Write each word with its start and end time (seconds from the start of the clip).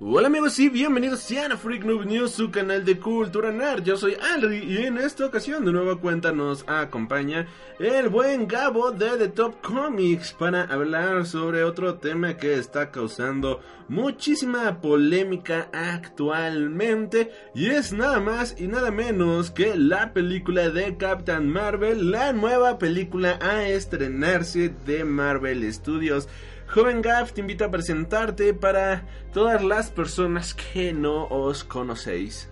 Hola 0.00 0.28
amigos 0.28 0.56
y 0.60 0.68
bienvenidos 0.68 1.28
a 1.32 1.56
Freak 1.56 1.82
Noob 1.82 2.04
News, 2.04 2.30
su 2.30 2.52
canal 2.52 2.84
de 2.84 3.00
cultura 3.00 3.50
nerd. 3.50 3.82
Yo 3.82 3.96
soy 3.96 4.16
Alri 4.32 4.58
y 4.58 4.76
en 4.86 4.96
esta 4.96 5.26
ocasión 5.26 5.64
de 5.64 5.72
nueva 5.72 5.96
cuenta 5.96 6.30
nos 6.30 6.64
acompaña 6.68 7.48
el 7.80 8.08
buen 8.08 8.46
Gabo 8.46 8.92
de 8.92 9.16
The 9.16 9.26
Top 9.26 9.60
Comics 9.60 10.34
para 10.34 10.62
hablar 10.62 11.26
sobre 11.26 11.64
otro 11.64 11.96
tema 11.96 12.36
que 12.36 12.54
está 12.54 12.92
causando 12.92 13.60
muchísima 13.88 14.80
polémica 14.80 15.68
actualmente 15.72 17.32
y 17.52 17.66
es 17.66 17.92
nada 17.92 18.20
más 18.20 18.54
y 18.56 18.68
nada 18.68 18.92
menos 18.92 19.50
que 19.50 19.74
la 19.74 20.12
película 20.12 20.70
de 20.70 20.96
Captain 20.96 21.48
Marvel, 21.48 22.12
la 22.12 22.32
nueva 22.32 22.78
película 22.78 23.36
a 23.42 23.66
estrenarse 23.66 24.72
de 24.86 25.04
Marvel 25.04 25.72
Studios. 25.72 26.28
Joven 26.70 27.00
Gaff 27.00 27.32
te 27.32 27.40
invito 27.40 27.64
a 27.64 27.70
presentarte 27.70 28.52
para 28.52 29.02
todas 29.32 29.62
las 29.62 29.90
personas 29.90 30.54
que 30.54 30.92
no 30.92 31.24
os 31.26 31.64
conocéis. 31.64 32.48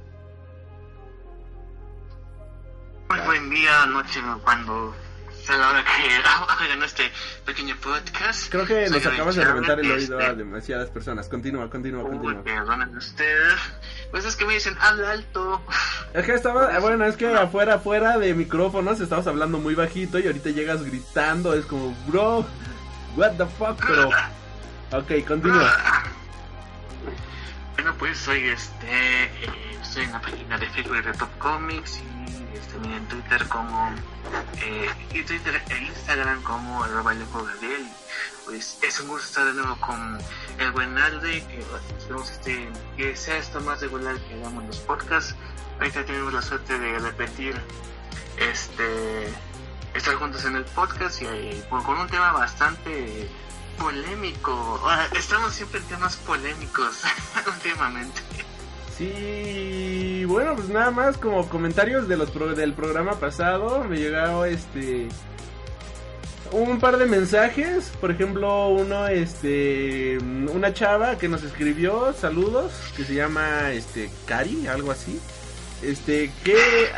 Muy 3.11 3.21
buen 3.21 3.51
día, 3.51 3.87
noche, 3.87 4.21
cuando 4.43 4.95
sea 5.47 5.59
la 5.59 5.69
hora 5.69 5.85
que 5.85 6.65
hagan 6.65 6.83
este 6.83 7.13
pequeño 7.45 7.77
podcast. 7.77 8.51
Creo 8.51 8.67
que 8.67 8.89
nos 8.89 9.05
acabas 9.07 9.37
de 9.37 9.45
reventar 9.45 9.79
el 9.79 9.91
oído 9.93 10.19
a 10.19 10.33
demasiadas 10.33 10.91
personas. 10.91 11.29
Continúa, 11.29 11.71
continúa, 11.71 12.03
continúa. 12.03 12.43
perdonen 12.43 12.97
ustedes. 12.97 13.55
Pues 14.11 14.25
es 14.25 14.35
que 14.35 14.47
me 14.47 14.55
dicen, 14.55 14.75
habla 14.81 15.13
alto. 15.13 15.63
Es 16.15 16.25
que 16.25 16.35
estaba, 16.35 16.77
bueno, 16.81 17.05
es 17.05 17.17
que 17.17 17.33
afuera, 17.33 17.75
afuera 17.75 18.19
de 18.19 18.35
micrófonos 18.35 18.99
estabas 18.99 19.27
hablando 19.27 19.59
muy 19.59 19.75
bajito 19.75 20.19
y 20.19 20.27
ahorita 20.27 20.51
llegas 20.51 20.83
gritando, 20.83 21.55
es 21.55 21.67
como, 21.67 21.95
bro, 22.09 22.47
what 23.17 23.33
the 23.37 23.47
fuck, 23.47 23.79
pero... 23.87 24.11
Ok, 24.93 25.27
continúa. 25.27 25.73
Bueno, 27.75 27.95
pues 27.99 28.19
soy 28.19 28.49
este, 28.49 29.25
eh, 29.25 29.79
en 29.97 30.13
la 30.13 30.21
página 30.21 30.59
de 30.59 30.69
Facebook 30.71 31.03
de 31.03 31.13
Top 31.15 31.39
Comics 31.39 31.99
y 31.99 32.57
este, 32.57 32.73
también 32.75 32.95
en 32.95 33.09
Twitter 33.09 33.49
como, 33.49 33.91
eh, 34.63 34.89
y 35.13 35.23
Twitter 35.23 35.63
e 35.69 35.79
Instagram 35.79 36.43
como 36.43 36.85
arroba 36.85 37.15
Gabriel. 37.15 37.87
Pues 38.45 38.79
es 38.83 39.01
un 39.01 39.09
gusto 39.09 39.27
estar 39.27 39.45
de 39.47 39.55
nuevo 39.55 39.77
con 39.81 40.19
el 40.59 40.71
buen 40.71 40.97
Alde, 40.97 41.45
que 41.47 41.65
esperemos 41.99 42.31
este, 42.31 42.69
que 42.97 43.17
sea 43.17 43.39
esto 43.39 43.61
más 43.61 43.81
regular 43.81 44.17
que 44.21 44.35
hagamos 44.35 44.65
los 44.65 44.79
podcasts. 44.79 45.35
Ahorita 45.79 46.05
tenemos 46.05 46.33
la 46.33 46.43
suerte 46.43 46.79
de 46.79 46.99
repetir 46.99 47.61
este 48.39 49.33
estar 49.97 50.15
juntos 50.15 50.45
en 50.45 50.57
el 50.57 50.65
podcast 50.65 51.23
y 51.23 51.27
eh, 51.27 51.63
con 51.69 51.99
un 51.99 52.07
tema 52.09 52.33
bastante 52.33 53.29
polémico. 53.79 54.81
Estamos 55.17 55.53
siempre 55.55 55.81
en 55.81 55.87
temas 55.87 56.17
polémicos 56.17 57.03
últimamente. 57.47 58.21
Sí, 58.97 60.25
bueno, 60.27 60.55
pues 60.55 60.69
nada 60.69 60.91
más 60.91 61.19
como 61.19 61.49
comentarios 61.49 62.09
de 62.09 62.17
los 62.17 62.31
pro- 62.31 62.55
del 62.55 62.73
programa 62.73 63.13
pasado, 63.21 63.85
me 63.85 63.99
llegó 63.99 64.45
este 64.47 65.09
un 66.53 66.79
par 66.79 66.97
de 66.97 67.07
mensajes, 67.07 67.93
por 68.01 68.11
ejemplo, 68.11 68.69
uno 68.69 69.07
este 69.09 70.17
una 70.19 70.73
chava 70.73 71.19
que 71.19 71.29
nos 71.29 71.43
escribió 71.43 72.15
saludos, 72.15 72.73
que 72.97 73.05
se 73.05 73.15
llama 73.15 73.73
este 73.73 74.11
Cari, 74.25 74.67
algo 74.67 74.93
así. 74.93 75.21
Este 75.83 76.33
que 76.43 76.57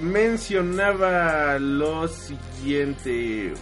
mencionaba 0.00 1.58
lo 1.58 2.08
siguiente. 2.08 3.52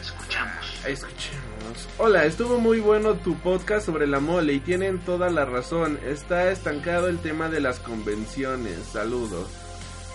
Escuchamos. 0.00 0.86
Escuchemos. 0.86 1.88
Hola, 1.98 2.24
estuvo 2.24 2.58
muy 2.58 2.80
bueno 2.80 3.14
tu 3.14 3.36
podcast 3.36 3.86
sobre 3.86 4.06
la 4.06 4.20
mole 4.20 4.54
y 4.54 4.60
tienen 4.60 4.98
toda 4.98 5.30
la 5.30 5.44
razón. 5.44 5.98
Está 6.04 6.50
estancado 6.50 7.08
el 7.08 7.18
tema 7.18 7.48
de 7.48 7.60
las 7.60 7.78
convenciones. 7.78 8.78
Saludos. 8.92 9.48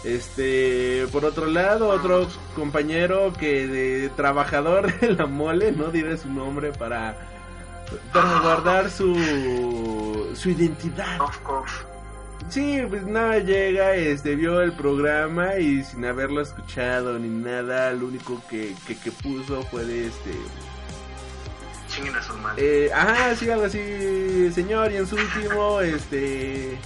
Este, 0.04 1.08
por 1.12 1.26
otro 1.26 1.48
lado, 1.48 1.90
otro 1.90 2.28
compañero 2.56 3.34
que 3.34 3.68
de 3.68 4.10
trabajador 4.10 5.00
de 5.00 5.12
la 5.12 5.26
mole, 5.26 5.72
no 5.72 5.90
diré 5.90 6.18
su 6.18 6.30
nombre 6.30 6.72
para 6.72 7.18
para 8.14 8.40
guardar 8.42 8.92
su 8.92 9.16
su 10.36 10.50
identidad. 10.50 11.18
Cof, 11.18 11.38
cof. 11.40 11.87
Sí, 12.50 12.82
pues 12.88 13.06
nada, 13.06 13.40
llega, 13.40 13.96
este, 13.96 14.36
vio 14.36 14.62
el 14.62 14.72
programa 14.72 15.58
y 15.58 15.84
sin 15.84 16.06
haberlo 16.06 16.42
escuchado 16.42 17.20
ni 17.20 17.28
nada, 17.28 17.92
lo 17.92 18.08
único 18.08 18.42
que, 18.50 18.74
que, 18.88 18.98
que 18.98 19.12
puso 19.12 19.64
fue 19.64 19.86
de 19.86 20.08
este... 20.08 20.32
Chinguen 21.90 22.16
a 22.16 22.24
su 22.24 22.34
madre. 22.36 22.86
Eh, 22.86 22.94
ajá, 22.94 23.36
sí, 23.36 23.50
algo 23.50 23.66
así, 23.66 24.50
señor, 24.54 24.92
y 24.92 24.98
en 24.98 25.08
su 25.08 25.16
último, 25.16 25.82
este... 25.82 26.78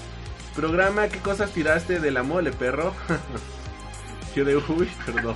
Programa, 0.55 1.07
¿qué 1.07 1.19
cosas 1.19 1.51
tiraste 1.51 1.99
de 1.99 2.11
la 2.11 2.23
mole, 2.23 2.51
perro? 2.51 2.93
Yo 4.35 4.43
de, 4.43 4.57
uy, 4.57 4.89
perdón. 5.05 5.35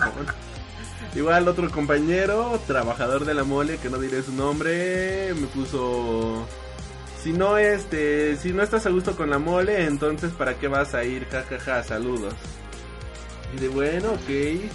Igual 1.16 1.48
otro 1.48 1.70
compañero, 1.72 2.60
trabajador 2.68 3.26
de 3.26 3.34
la 3.34 3.44
mole, 3.44 3.78
que 3.78 3.90
no 3.90 4.00
diré 4.00 4.24
su 4.24 4.34
nombre, 4.34 5.34
me 5.36 5.48
puso... 5.48 6.46
Si 7.26 7.34
no, 7.34 7.58
este, 7.58 8.36
si 8.36 8.54
no 8.54 8.62
estás 8.62 8.86
a 8.86 8.92
gusto 8.92 9.16
con 9.16 9.32
la 9.32 9.40
mole, 9.40 9.86
entonces 9.86 10.32
¿para 10.32 10.60
qué 10.60 10.68
vas 10.68 10.94
a 10.94 11.04
ir? 11.06 11.26
Ja, 11.26 11.42
ja, 11.42 11.58
ja, 11.58 11.82
saludos. 11.82 12.36
Y 13.52 13.62
de 13.62 13.68
bueno, 13.68 14.12
ok. 14.12 14.70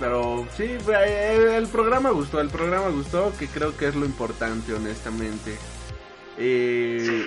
Pero 0.00 0.48
sí, 0.56 0.76
eh, 0.88 1.54
el 1.56 1.68
programa 1.68 2.10
gustó, 2.10 2.40
el 2.40 2.48
programa 2.48 2.88
gustó, 2.88 3.32
que 3.38 3.46
creo 3.46 3.76
que 3.76 3.86
es 3.86 3.94
lo 3.94 4.04
importante, 4.04 4.74
honestamente. 4.74 5.56
Eh, 6.38 7.26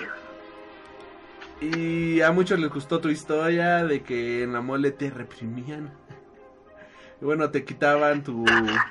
y 1.62 2.20
a 2.20 2.34
muchos 2.34 2.60
les 2.60 2.70
gustó 2.70 3.00
tu 3.00 3.08
historia 3.08 3.86
de 3.86 4.04
que 4.04 4.44
en 4.44 4.52
la 4.52 4.60
mole 4.60 4.92
te 4.92 5.10
reprimían. 5.10 5.90
Bueno, 7.22 7.50
te 7.50 7.64
quitaban 7.64 8.26
tu 8.26 8.44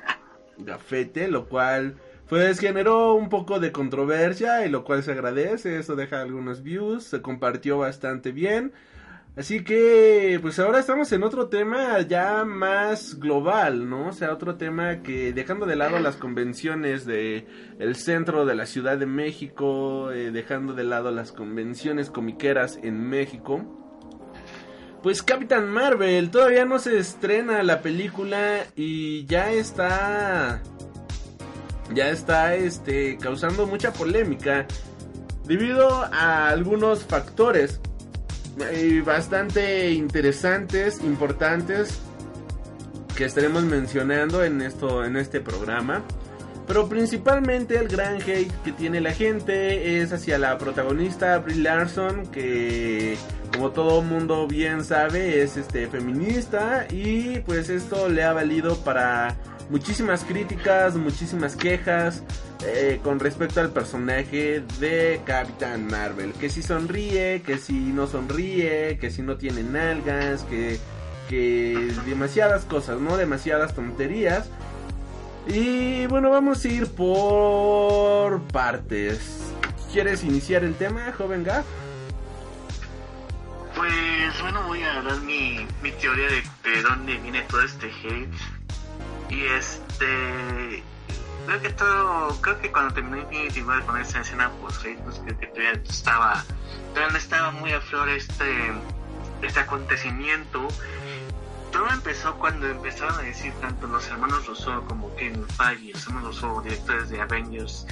gafete, 0.56 1.28
lo 1.28 1.46
cual 1.46 1.96
pues 2.28 2.58
generó 2.58 3.14
un 3.14 3.28
poco 3.28 3.60
de 3.60 3.72
controversia 3.72 4.66
y 4.66 4.70
lo 4.70 4.84
cual 4.84 5.02
se 5.02 5.12
agradece, 5.12 5.78
eso 5.78 5.94
deja 5.96 6.20
algunos 6.20 6.62
views, 6.62 7.04
se 7.04 7.22
compartió 7.22 7.78
bastante 7.78 8.32
bien. 8.32 8.72
Así 9.36 9.62
que 9.64 10.38
pues 10.40 10.58
ahora 10.58 10.78
estamos 10.78 11.12
en 11.12 11.22
otro 11.22 11.48
tema 11.48 12.00
ya 12.00 12.42
más 12.46 13.20
global, 13.20 13.88
¿no? 13.88 14.08
O 14.08 14.12
sea, 14.12 14.32
otro 14.32 14.56
tema 14.56 15.02
que 15.02 15.34
dejando 15.34 15.66
de 15.66 15.76
lado 15.76 15.98
las 15.98 16.16
convenciones 16.16 17.04
de 17.04 17.46
el 17.78 17.96
centro 17.96 18.46
de 18.46 18.54
la 18.54 18.64
Ciudad 18.64 18.96
de 18.96 19.04
México, 19.04 20.10
eh, 20.10 20.30
dejando 20.30 20.72
de 20.72 20.84
lado 20.84 21.10
las 21.10 21.32
convenciones 21.32 22.08
comiqueras 22.08 22.78
en 22.82 23.06
México. 23.10 23.62
Pues 25.02 25.22
Capitán 25.22 25.68
Marvel, 25.68 26.30
todavía 26.30 26.64
no 26.64 26.78
se 26.78 26.98
estrena 26.98 27.62
la 27.62 27.82
película 27.82 28.64
y 28.74 29.26
ya 29.26 29.52
está 29.52 30.62
ya 31.94 32.10
está 32.10 32.54
este 32.54 33.16
causando 33.18 33.66
mucha 33.66 33.92
polémica 33.92 34.66
debido 35.46 35.88
a 36.12 36.48
algunos 36.48 37.04
factores 37.04 37.80
eh, 38.58 39.02
bastante 39.04 39.92
interesantes, 39.92 41.02
importantes 41.02 41.98
que 43.14 43.24
estaremos 43.24 43.64
mencionando 43.64 44.44
en 44.44 44.62
esto 44.62 45.04
en 45.04 45.16
este 45.16 45.40
programa. 45.40 46.02
Pero 46.66 46.88
principalmente 46.88 47.78
el 47.78 47.86
gran 47.86 48.16
hate 48.16 48.50
que 48.64 48.72
tiene 48.72 49.00
la 49.00 49.12
gente 49.12 50.00
es 50.00 50.12
hacia 50.12 50.36
la 50.36 50.58
protagonista 50.58 51.38
Brie 51.38 51.58
Larson, 51.58 52.26
que 52.26 53.16
como 53.52 53.70
todo 53.70 54.02
mundo 54.02 54.48
bien 54.48 54.84
sabe 54.84 55.42
es 55.42 55.56
este 55.56 55.86
feminista 55.86 56.86
y 56.90 57.38
pues 57.40 57.68
esto 57.68 58.08
le 58.08 58.24
ha 58.24 58.32
valido 58.32 58.76
para 58.78 59.36
muchísimas 59.70 60.24
críticas, 60.24 60.94
muchísimas 60.94 61.56
quejas 61.56 62.22
eh, 62.64 63.00
con 63.02 63.20
respecto 63.20 63.60
al 63.60 63.70
personaje 63.70 64.62
de 64.80 65.20
Capitán 65.24 65.86
Marvel. 65.86 66.32
Que 66.32 66.48
si 66.48 66.62
sonríe, 66.62 67.42
que 67.42 67.58
si 67.58 67.74
no 67.74 68.06
sonríe, 68.06 68.98
que 68.98 69.10
si 69.10 69.22
no 69.22 69.36
tiene 69.36 69.62
nalgas, 69.62 70.44
que, 70.44 70.78
que 71.28 71.92
demasiadas 72.06 72.64
cosas, 72.64 73.00
¿no? 73.00 73.16
Demasiadas 73.16 73.74
tonterías. 73.74 74.48
Y 75.46 76.06
bueno, 76.06 76.30
vamos 76.30 76.64
a 76.64 76.68
ir 76.68 76.86
por 76.88 78.42
partes. 78.48 79.52
¿Quieres 79.92 80.24
iniciar 80.24 80.64
el 80.64 80.74
tema, 80.74 81.12
joven 81.16 81.44
Gaff? 81.44 81.64
Pues 83.76 84.42
bueno, 84.42 84.66
voy 84.66 84.82
a 84.82 85.02
dar 85.02 85.20
mi, 85.20 85.66
mi 85.82 85.92
teoría 85.92 86.26
de, 86.28 86.70
de 86.70 86.82
dónde 86.82 87.16
viene 87.18 87.42
todo 87.42 87.62
este 87.62 87.86
hate 87.86 88.55
y 89.28 89.44
este. 89.44 90.82
Creo 91.46 91.60
que 91.60 91.70
todo. 91.70 92.40
Creo 92.40 92.60
que 92.60 92.72
cuando 92.72 92.94
terminó 92.94 93.18
Infinity 93.18 93.62
War 93.62 93.84
con 93.86 94.00
esa 94.00 94.20
escena 94.20 94.50
pues 94.60 94.78
creo 94.78 95.38
que 95.38 95.46
todavía 95.46 95.80
estaba. 95.88 96.44
Todavía 96.92 97.12
no 97.12 97.18
estaba 97.18 97.50
muy 97.52 97.72
a 97.72 97.80
flor 97.80 98.08
este. 98.08 98.72
Este 99.42 99.60
acontecimiento. 99.60 100.68
Todo 101.72 101.90
empezó 101.90 102.34
cuando 102.36 102.66
empezaron 102.68 103.18
a 103.18 103.22
decir 103.22 103.52
tanto 103.60 103.86
los 103.86 104.08
hermanos 104.08 104.46
Russo 104.46 104.82
como 104.88 105.14
Kevin 105.16 105.46
Feige, 105.46 105.92
los 105.92 106.06
hermanos 106.06 106.40
Russo, 106.40 106.62
directores 106.62 107.10
de 107.10 107.20
Avengers, 107.20 107.86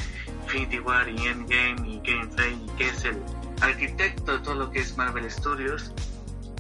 Infinity 0.45 0.79
War 0.79 1.07
y 1.09 1.27
Endgame 1.27 1.87
y 1.87 1.99
Kevin 2.01 2.33
Feige, 2.33 2.77
que 2.79 2.89
es 2.89 3.05
el 3.05 3.23
arquitecto 3.61 4.33
de 4.33 4.39
todo 4.39 4.55
lo 4.55 4.71
que 4.71 4.79
es 4.79 4.97
Marvel 4.97 5.31
Studios, 5.31 5.93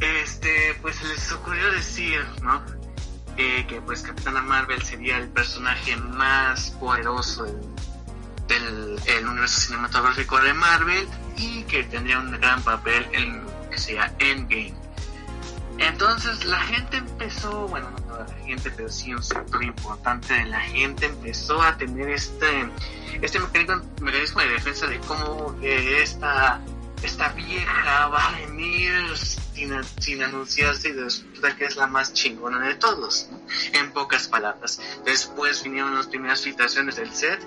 este, 0.00 0.76
pues 0.82 1.02
les 1.02 1.32
ocurrió 1.32 1.70
decir, 1.72 2.20
¿no? 2.42 2.62
Eh, 3.36 3.64
que 3.68 3.80
pues 3.80 4.02
Capitana 4.02 4.40
Marvel 4.40 4.82
sería 4.82 5.18
el 5.18 5.28
personaje 5.28 5.96
más 5.96 6.70
poderoso 6.72 7.44
del, 8.46 8.98
universo 9.26 9.60
cinematográfico 9.60 10.40
de 10.40 10.54
Marvel 10.54 11.08
y 11.36 11.62
que 11.64 11.84
tendría 11.84 12.18
un 12.18 12.30
gran 12.32 12.62
papel 12.62 13.06
en 13.12 13.42
que 13.70 13.78
sea 13.78 14.12
Endgame. 14.18 14.74
Entonces 15.78 16.44
la 16.44 16.60
gente 16.60 16.98
empezó, 16.98 17.66
bueno, 17.66 17.90
no 17.90 17.96
toda 18.02 18.26
la 18.28 18.46
gente, 18.46 18.70
pero 18.70 18.88
sí 18.88 19.12
un 19.12 19.22
sector 19.22 19.64
importante 19.64 20.32
de 20.34 20.44
la 20.46 20.60
gente 20.60 21.06
empezó 21.06 21.60
a 21.60 21.76
tener 21.76 22.10
este, 22.10 22.70
este 23.20 23.40
mecanismo, 23.40 24.40
de 24.40 24.48
defensa 24.48 24.86
de 24.86 25.00
cómo 25.00 25.56
esta, 25.62 26.60
esta 27.02 27.30
vieja 27.30 28.06
va 28.06 28.28
a 28.28 28.32
venir 28.32 28.92
sin, 29.54 30.22
anunciarse 30.22 30.88
y 30.88 30.92
resulta 30.92 31.56
que 31.56 31.64
es 31.64 31.76
la 31.76 31.86
más 31.86 32.12
chingona 32.12 32.60
de 32.60 32.74
todos, 32.74 33.28
en 33.72 33.92
pocas 33.92 34.28
palabras. 34.28 34.80
Después 35.04 35.62
vinieron 35.62 35.94
las 35.94 36.06
primeras 36.06 36.42
filtraciones 36.42 36.96
del 36.96 37.12
set 37.12 37.40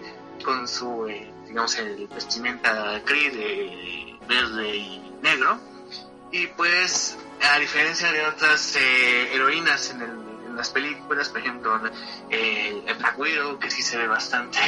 con 0.44 0.68
su, 0.68 1.07
eh, 1.07 1.31
digamos, 1.48 1.77
el 1.77 2.07
vestimenta 2.07 3.00
gris 3.00 3.33
de 3.33 4.18
verde 4.27 4.75
y 4.75 5.12
negro. 5.21 5.59
Y 6.31 6.48
pues, 6.48 7.18
a 7.42 7.59
diferencia 7.59 8.12
de 8.12 8.25
otras 8.25 8.75
eh, 8.75 9.33
heroínas 9.33 9.92
en, 9.92 10.27
las 10.56 10.69
películas, 10.71 11.30
por 11.30 11.39
ejemplo, 11.39 11.80
el 12.31 12.81
Black 12.98 13.19
Widow, 13.19 13.59
que 13.59 13.69
sí 13.69 13.83
se 13.83 13.95
ve 13.95 14.07
bastante, 14.07 14.59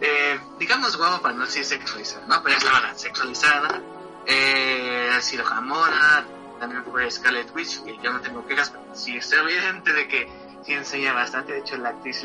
eh, 0.00 0.40
digamos, 0.58 0.96
guapo 0.96 1.22
para 1.22 1.36
no 1.36 1.46
decir 1.46 1.64
sexualizada, 1.64 2.26
¿no? 2.26 2.42
Pero 2.42 2.56
es 2.56 2.64
la 2.64 2.72
verdad, 2.72 2.96
sexualizada. 2.96 3.80
Eh, 4.26 5.10
también 6.64 6.82
fue 6.90 7.10
Scarlet 7.10 7.54
Witch, 7.54 7.82
que 7.84 7.98
yo 8.02 8.10
no 8.10 8.20
tengo 8.20 8.46
quejas, 8.46 8.70
pero 8.70 8.84
sí 8.94 9.18
es 9.18 9.30
evidente 9.32 9.92
de 9.92 10.08
que 10.08 10.26
sí 10.64 10.72
enseña 10.72 11.12
bastante. 11.12 11.52
De 11.52 11.58
hecho, 11.58 11.76
la 11.76 11.90
actriz 11.90 12.24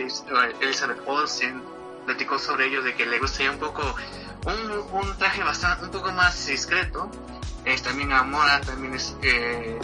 Elizabeth 0.62 1.01
Olsen 1.06 1.62
platicó 2.06 2.39
sobre 2.39 2.68
ello, 2.68 2.81
de 2.81 2.95
que 2.95 3.06
le 3.06 3.19
gustaría 3.19 3.51
un 3.51 3.59
poco 3.59 3.83
un, 4.45 4.97
un 4.97 5.18
traje 5.18 5.44
bastante, 5.44 5.83
un 5.83 5.91
poco 5.91 6.13
más 6.13 6.45
discreto. 6.45 7.12
Es 7.65 7.83
también 7.83 8.13
Amora, 8.13 8.62
también 8.62 8.94
es 8.94 9.13
eh, 9.24 9.77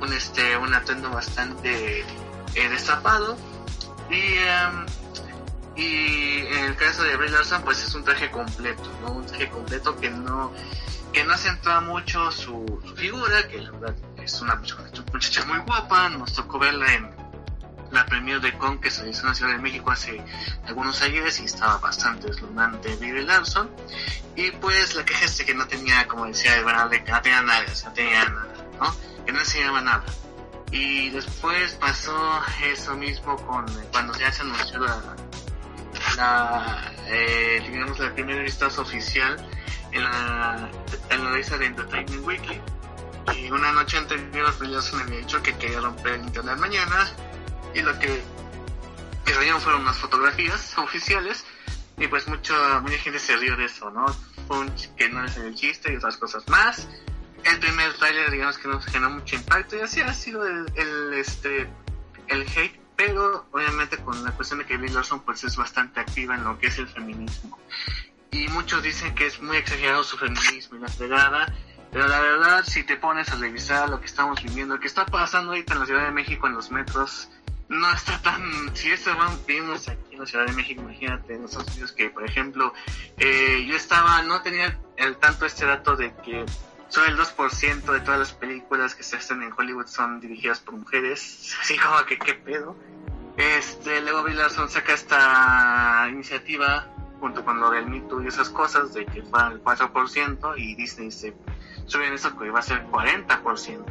un, 0.00 0.12
este, 0.14 0.56
un 0.56 0.72
atuendo 0.72 1.10
bastante 1.10 2.00
eh, 2.00 2.68
destapado. 2.70 3.36
Y, 4.08 4.38
em, 4.38 4.86
y 5.76 6.46
en 6.46 6.64
el 6.64 6.76
caso 6.76 7.02
de 7.02 7.14
Brie 7.18 7.28
Larson, 7.28 7.60
pues 7.62 7.84
es 7.84 7.94
un 7.94 8.04
traje 8.04 8.30
completo. 8.30 8.90
Un 9.06 9.26
traje 9.26 9.50
completo 9.50 10.00
que 10.00 10.08
no 10.08 10.50
que 11.14 11.24
no 11.24 11.32
acentúa 11.32 11.80
mucho 11.80 12.30
su, 12.32 12.82
figura, 12.96 13.46
que 13.46 13.60
la 13.62 13.70
verdad 13.70 13.94
es 14.18 14.40
una 14.40 14.56
muchacha 14.56 15.44
muy 15.46 15.58
guapa, 15.60 16.08
nos 16.08 16.34
tocó 16.34 16.58
verla 16.58 16.92
en 16.92 17.08
la 17.92 18.04
premier 18.04 18.40
de 18.40 18.52
Con 18.58 18.80
que 18.80 18.90
se 18.90 19.08
hizo 19.08 19.20
en 19.22 19.28
la 19.28 19.34
Ciudad 19.34 19.52
de 19.52 19.58
México 19.58 19.92
hace 19.92 20.20
algunos 20.66 21.00
años 21.02 21.38
y 21.38 21.44
estaba 21.44 21.78
bastante 21.78 22.26
deslumbrante 22.26 22.96
Vivi 22.96 23.22
Larson 23.22 23.70
y 24.34 24.50
pues 24.50 24.96
la 24.96 25.04
queja 25.04 25.26
que 25.46 25.54
no 25.54 25.68
tenía 25.68 26.08
como 26.08 26.26
decía 26.26 26.56
de 26.56 27.04
que 27.04 27.12
no 27.12 27.22
tenía 27.22 27.42
nada, 27.42 27.64
no 27.84 27.92
tenía 27.92 28.24
nada, 28.24 28.54
¿no? 28.80 28.96
que 29.24 29.32
no 29.32 29.38
enseñaba 29.38 29.80
nada 29.80 30.04
y 30.72 31.10
después 31.10 31.74
pasó 31.74 32.42
eso 32.64 32.96
mismo 32.96 33.36
con 33.46 33.64
cuando 33.92 34.12
se 34.14 34.24
anunció 34.24 34.80
la, 34.80 35.00
la 36.16 36.92
eh, 37.06 37.62
digamos 37.64 38.00
la 38.00 38.12
primera 38.12 38.42
vistazo 38.42 38.82
oficial 38.82 39.36
en 39.94 40.02
la, 40.02 40.70
en 41.10 41.24
la 41.24 41.36
lista 41.36 41.56
de 41.56 41.66
Entertainment 41.66 42.26
Weekly. 42.26 42.60
Y 43.36 43.50
una 43.50 43.72
noche 43.72 43.96
anterior, 43.96 44.52
pues 44.58 44.92
me 44.92 45.02
había 45.02 45.18
dicho 45.18 45.42
que 45.42 45.56
quería 45.56 45.80
romper 45.80 46.14
el 46.14 46.22
internet 46.22 46.58
mañana. 46.58 47.10
Y 47.74 47.80
lo 47.80 47.98
que, 47.98 48.22
que 49.24 49.32
salieron 49.32 49.60
fueron 49.60 49.82
unas 49.82 49.96
fotografías 49.96 50.76
oficiales. 50.78 51.44
Y 51.96 52.08
pues 52.08 52.26
mucha, 52.26 52.80
mucha 52.80 52.98
gente 52.98 53.18
se 53.18 53.36
rió 53.36 53.56
de 53.56 53.66
eso, 53.66 53.90
¿no? 53.90 54.06
que 54.96 55.08
no 55.08 55.24
es 55.24 55.36
el 55.38 55.54
chiste 55.54 55.92
y 55.92 55.96
otras 55.96 56.16
cosas 56.16 56.46
más. 56.48 56.88
El 57.44 57.58
primer 57.60 57.94
trailer, 57.94 58.30
digamos 58.30 58.58
que 58.58 58.68
no 58.68 58.80
generó 58.80 59.10
mucho 59.10 59.36
impacto 59.36 59.76
y 59.76 59.80
así 59.80 60.00
ha 60.00 60.12
sido 60.12 60.46
el, 60.46 60.66
el, 60.76 61.14
este, 61.14 61.68
el 62.28 62.42
hate 62.42 62.84
pero 62.96 63.46
obviamente 63.50 63.98
con 63.98 64.22
la 64.22 64.30
cuestión 64.32 64.60
de 64.60 64.66
que 64.66 64.76
Bill 64.76 64.94
Larson 64.94 65.20
pues 65.20 65.42
es 65.44 65.56
bastante 65.56 66.00
activa 66.00 66.36
en 66.36 66.44
lo 66.44 66.58
que 66.58 66.68
es 66.68 66.78
el 66.78 66.86
feminismo 66.86 67.58
y 68.34 68.48
muchos 68.48 68.82
dicen 68.82 69.14
que 69.14 69.26
es 69.26 69.40
muy 69.40 69.56
exagerado 69.56 70.02
su 70.02 70.18
feminismo 70.18 70.76
y 70.76 70.80
la 70.80 70.88
pegada, 70.88 71.52
pero 71.92 72.08
la 72.08 72.20
verdad 72.20 72.64
si 72.64 72.82
te 72.82 72.96
pones 72.96 73.30
a 73.30 73.36
revisar 73.36 73.88
lo 73.88 74.00
que 74.00 74.06
estamos 74.06 74.42
viviendo, 74.42 74.74
lo 74.74 74.80
que 74.80 74.88
está 74.88 75.06
pasando 75.06 75.52
ahorita 75.52 75.74
en 75.74 75.80
la 75.80 75.86
Ciudad 75.86 76.04
de 76.04 76.10
México 76.10 76.48
en 76.48 76.54
los 76.54 76.72
metros, 76.72 77.28
no 77.68 77.92
está 77.92 78.20
tan, 78.22 78.74
si 78.74 78.90
eso 78.90 79.12
vimos 79.46 79.88
aquí 79.88 80.14
en 80.14 80.20
la 80.20 80.26
Ciudad 80.26 80.46
de 80.46 80.52
México, 80.52 80.82
imagínate 80.82 81.34
en 81.34 81.44
Estados 81.44 81.70
Unidos 81.72 81.92
que 81.92 82.10
por 82.10 82.24
ejemplo 82.24 82.74
eh, 83.18 83.64
yo 83.68 83.76
estaba, 83.76 84.20
no 84.22 84.42
tenía 84.42 84.76
el 84.96 85.16
tanto 85.18 85.46
este 85.46 85.64
dato 85.64 85.94
de 85.94 86.12
que 86.24 86.44
solo 86.88 87.06
el 87.06 87.16
2% 87.16 87.84
de 87.84 88.00
todas 88.00 88.18
las 88.18 88.32
películas 88.32 88.96
que 88.96 89.04
se 89.04 89.16
hacen 89.16 89.44
en 89.44 89.52
Hollywood 89.56 89.86
son 89.86 90.20
dirigidas 90.20 90.58
por 90.58 90.74
mujeres, 90.74 91.56
así 91.60 91.78
como 91.78 92.04
que 92.04 92.18
qué 92.18 92.34
pedo. 92.34 92.76
Este, 93.36 94.00
luego 94.00 94.22
Bill 94.22 94.38
Larson 94.38 94.70
saca 94.70 94.94
esta 94.94 96.06
iniciativa 96.08 96.93
junto 97.20 97.44
con 97.44 97.60
lo 97.60 97.70
del 97.70 97.86
mito 97.86 98.22
y 98.22 98.28
esas 98.28 98.50
cosas, 98.50 98.92
de 98.94 99.06
que 99.06 99.22
fue 99.22 99.40
el 99.52 99.62
4% 99.62 100.54
y 100.58 100.74
Disney 100.74 101.10
se 101.10 101.34
sube 101.86 102.06
en 102.06 102.14
eso 102.14 102.36
que 102.36 102.50
va 102.50 102.58
a 102.60 102.62
ser 102.62 102.86
40% 102.86 103.84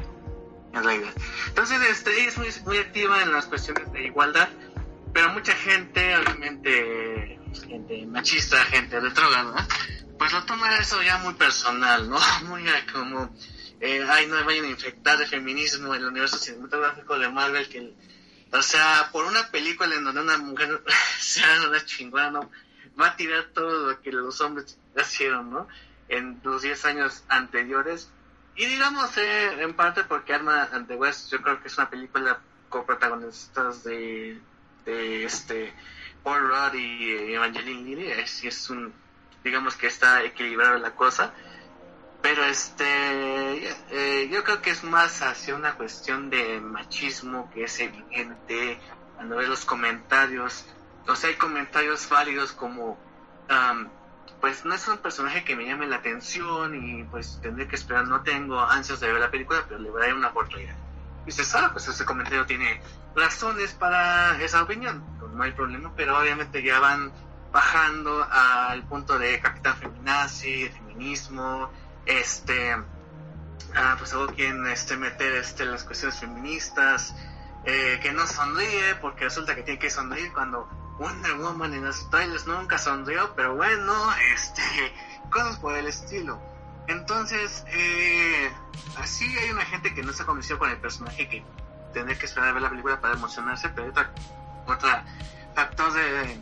en 0.73 0.83
realidad. 0.83 1.13
Entonces, 1.47 1.81
este, 1.89 2.25
es 2.25 2.37
muy, 2.37 2.49
muy 2.65 2.77
activa 2.77 3.21
en 3.21 3.31
las 3.31 3.45
cuestiones 3.45 3.91
de 3.91 4.05
igualdad, 4.05 4.49
pero 5.13 5.29
mucha 5.29 5.53
gente, 5.53 6.17
obviamente, 6.17 7.39
gente 7.67 8.05
machista, 8.07 8.57
gente 8.65 8.99
retrógrada, 8.99 9.67
pues 10.17 10.31
lo 10.31 10.43
toma 10.45 10.77
eso 10.77 11.01
ya 11.03 11.17
muy 11.19 11.33
personal, 11.35 12.09
¿no? 12.09 12.17
Muy 12.47 12.63
como, 12.91 13.35
eh, 13.79 14.05
ay, 14.09 14.27
no 14.27 14.35
me 14.35 14.43
vayan 14.43 14.65
a 14.65 14.69
infectar 14.69 15.17
de 15.17 15.27
feminismo 15.27 15.93
en 15.93 16.01
el 16.01 16.07
universo 16.07 16.37
cinematográfico 16.37 17.19
de 17.19 17.29
Marvel, 17.29 17.67
que, 17.67 17.93
o 18.51 18.61
sea, 18.61 19.09
por 19.11 19.25
una 19.25 19.49
película 19.49 19.95
en 19.95 20.03
donde 20.03 20.21
una 20.21 20.37
mujer 20.37 20.83
sea 21.19 21.67
una 21.67 21.83
chingona, 21.85 22.31
¿no? 22.31 22.51
Va 22.99 23.07
a 23.07 23.15
tirar 23.15 23.45
todo 23.53 23.89
lo 23.89 24.01
que 24.01 24.11
los 24.11 24.39
hombres 24.41 24.77
hicieron, 24.99 25.51
¿no? 25.51 25.67
En 26.09 26.39
los 26.43 26.61
10 26.61 26.85
años 26.85 27.23
anteriores. 27.27 28.11
Y 28.55 28.65
digamos, 28.65 29.17
eh, 29.17 29.63
en 29.63 29.73
parte 29.73 30.03
porque 30.03 30.33
Arma 30.33 30.69
and 30.71 30.87
the 30.87 30.95
West, 30.95 31.31
yo 31.31 31.41
creo 31.41 31.61
que 31.61 31.67
es 31.67 31.77
una 31.77 31.89
película 31.89 32.39
con 32.69 32.85
protagonistas 32.85 33.83
de, 33.83 34.39
de 34.85 35.25
este 35.25 35.73
Paul 36.23 36.47
Rudd 36.47 36.73
y 36.75 37.33
Evangeline 37.33 37.83
Lilly, 37.83 38.11
es, 38.11 38.43
es 38.43 38.69
un, 38.69 38.93
digamos 39.43 39.75
que 39.75 39.87
está 39.87 40.23
equilibrada 40.23 40.77
la 40.77 40.95
cosa. 40.95 41.33
Pero 42.21 42.45
este, 42.45 43.67
eh, 43.91 44.29
yo 44.31 44.43
creo 44.45 44.61
que 44.61 44.69
es 44.69 44.83
más 44.85 45.21
hacia 45.21 45.55
una 45.55 45.75
cuestión 45.75 46.29
de 46.29 46.61
machismo 46.61 47.51
que 47.53 47.65
es 47.65 47.79
evidente 47.81 48.79
cuando 49.15 49.35
ves 49.35 49.49
los 49.49 49.65
comentarios 49.65 50.65
o 51.07 51.15
sea, 51.15 51.29
hay 51.29 51.35
comentarios 51.35 52.07
válidos 52.09 52.51
como, 52.53 52.97
am, 53.49 53.89
pues 54.39 54.65
no 54.65 54.73
es 54.73 54.87
un 54.87 54.97
personaje 54.97 55.43
que 55.43 55.55
me 55.55 55.65
llame 55.65 55.87
la 55.87 55.97
atención 55.97 56.75
y 56.75 57.03
pues 57.03 57.39
tendré 57.41 57.67
que 57.67 57.75
esperar, 57.75 58.07
no 58.07 58.23
tengo 58.23 58.59
ansias 58.59 58.99
de 58.99 59.11
ver 59.11 59.21
la 59.21 59.31
película, 59.31 59.63
pero 59.67 59.79
le 59.79 59.89
voy 59.89 60.01
a 60.01 60.05
dar 60.07 60.15
una 60.15 60.29
oportunidad. 60.29 60.75
Y 61.23 61.27
dices, 61.27 61.53
ah, 61.55 61.69
pues 61.71 61.87
ese 61.87 62.05
comentario 62.05 62.45
tiene 62.45 62.81
razones 63.15 63.73
para 63.73 64.41
esa 64.43 64.63
opinión, 64.63 65.03
pues, 65.19 65.31
no 65.31 65.43
hay 65.43 65.51
problema, 65.51 65.93
pero 65.95 66.19
obviamente 66.19 66.61
ya 66.63 66.79
van 66.79 67.11
bajando 67.51 68.27
al 68.29 68.83
punto 68.83 69.19
de 69.19 69.39
Capitán 69.39 69.77
Feminazi, 69.77 70.69
feminismo, 70.69 71.69
este, 72.05 72.75
ah, 73.75 73.95
pues 73.97 74.11
luego 74.13 74.33
quieren 74.33 74.65
este, 74.67 74.97
meter 74.97 75.33
este, 75.33 75.65
las 75.65 75.83
cuestiones 75.83 76.19
feministas, 76.19 77.15
eh, 77.65 77.99
que 78.01 78.11
no 78.11 78.27
sonríe 78.27 78.95
porque 78.95 79.23
resulta 79.25 79.55
que 79.55 79.63
tiene 79.63 79.79
que 79.79 79.89
sonreír 79.89 80.33
cuando 80.33 80.67
Wonder 80.99 81.35
Woman 81.35 81.73
en 81.73 81.85
los 81.85 82.09
trailers 82.09 82.47
nunca 82.47 82.77
sonrió, 82.77 83.33
pero 83.35 83.55
bueno, 83.55 83.93
este, 84.33 84.61
cosas 85.29 85.57
por 85.57 85.75
el 85.75 85.87
estilo. 85.87 86.39
Entonces, 86.87 87.63
eh, 87.67 88.51
así 88.97 89.25
hay 89.37 89.51
una 89.51 89.65
gente 89.65 89.93
que 89.93 90.03
no 90.03 90.13
se 90.13 90.25
convenció 90.25 90.59
con 90.59 90.69
el 90.69 90.77
personaje 90.77 91.29
que 91.29 91.43
tendría 91.93 92.17
que 92.17 92.25
esperar 92.25 92.49
a 92.49 92.53
ver 92.53 92.61
la 92.61 92.69
película 92.69 92.99
para 92.99 93.13
emocionarse, 93.13 93.69
pero 93.69 93.83
hay 93.83 93.89
otra, 93.89 94.11
otra 94.67 95.05
factor 95.55 95.93
de, 95.93 96.41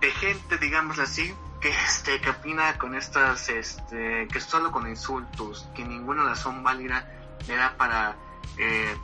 de 0.00 0.10
gente, 0.10 0.58
digamos 0.58 0.98
así, 0.98 1.34
que 1.62 1.70
este 1.70 2.20
que 2.20 2.30
opina 2.30 2.76
con 2.76 2.96
estas 2.96 3.48
este 3.48 4.26
que 4.26 4.40
solo 4.40 4.72
con 4.72 4.88
insultos 4.88 5.68
que 5.76 5.84
ninguna 5.84 6.24
razón 6.24 6.64
válida 6.64 7.08
le 7.46 7.54
da 7.54 7.76
para 7.76 8.16
eh, 8.58 8.96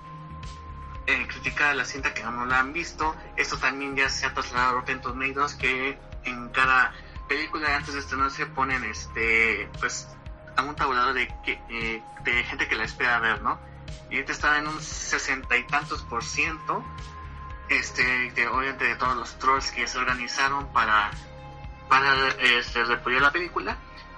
eh, 1.08 1.26
criticar 1.26 1.70
a 1.70 1.74
la 1.74 1.84
cinta 1.84 2.14
que 2.14 2.22
no 2.22 2.46
la 2.46 2.60
han 2.60 2.72
visto 2.72 3.16
esto 3.36 3.58
también 3.58 3.96
ya 3.96 4.08
se 4.08 4.26
ha 4.26 4.34
trasladado 4.34 4.70
a 4.70 4.80
Rotten 4.80 5.00
Tomatoes 5.00 5.54
que 5.54 5.98
en 6.24 6.48
cada 6.50 6.92
película 7.28 7.76
antes 7.76 7.94
de 7.94 8.00
estrenarse 8.00 8.46
ponen 8.46 8.84
este 8.84 9.68
pues 9.80 10.08
a 10.56 10.62
un 10.62 10.76
tabulador 10.76 11.14
de 11.14 11.28
que 11.44 11.60
eh, 11.70 12.02
de 12.22 12.44
gente 12.44 12.68
que 12.68 12.76
la 12.76 12.84
espera 12.84 13.18
ver 13.18 13.42
no 13.42 13.58
y 14.10 14.16
ahorita 14.16 14.32
está 14.32 14.58
en 14.58 14.68
un 14.68 14.80
sesenta 14.80 15.56
y 15.56 15.64
tantos 15.66 16.02
por 16.04 16.22
ciento 16.22 16.84
este 17.68 18.30
de 18.30 18.48
obviamente 18.48 18.84
de 18.84 18.96
todos 18.96 19.16
los 19.16 19.38
trolls 19.38 19.72
que 19.72 19.86
se 19.86 19.98
organizaron 19.98 20.72
para 20.72 21.10
para 21.88 22.28
este, 22.40 22.84
repudiar 22.84 23.22
la 23.22 23.32
película. 23.32 23.76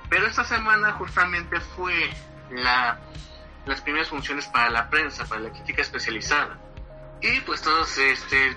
Pero 0.09 0.27
esta 0.27 0.45
semana 0.45 0.93
justamente 0.93 1.61
fue 1.61 2.11
la, 2.51 2.99
las 3.65 3.81
primeras 3.81 4.09
funciones 4.09 4.47
para 4.49 4.71
la 4.71 4.91
prensa, 4.91 5.25
para 5.25 5.43
la 5.43 5.51
crítica 5.51 5.83
especializada. 5.83 6.59
Y 7.23 7.41
pues 7.41 7.61
todos 7.63 7.99
este, 7.99 8.57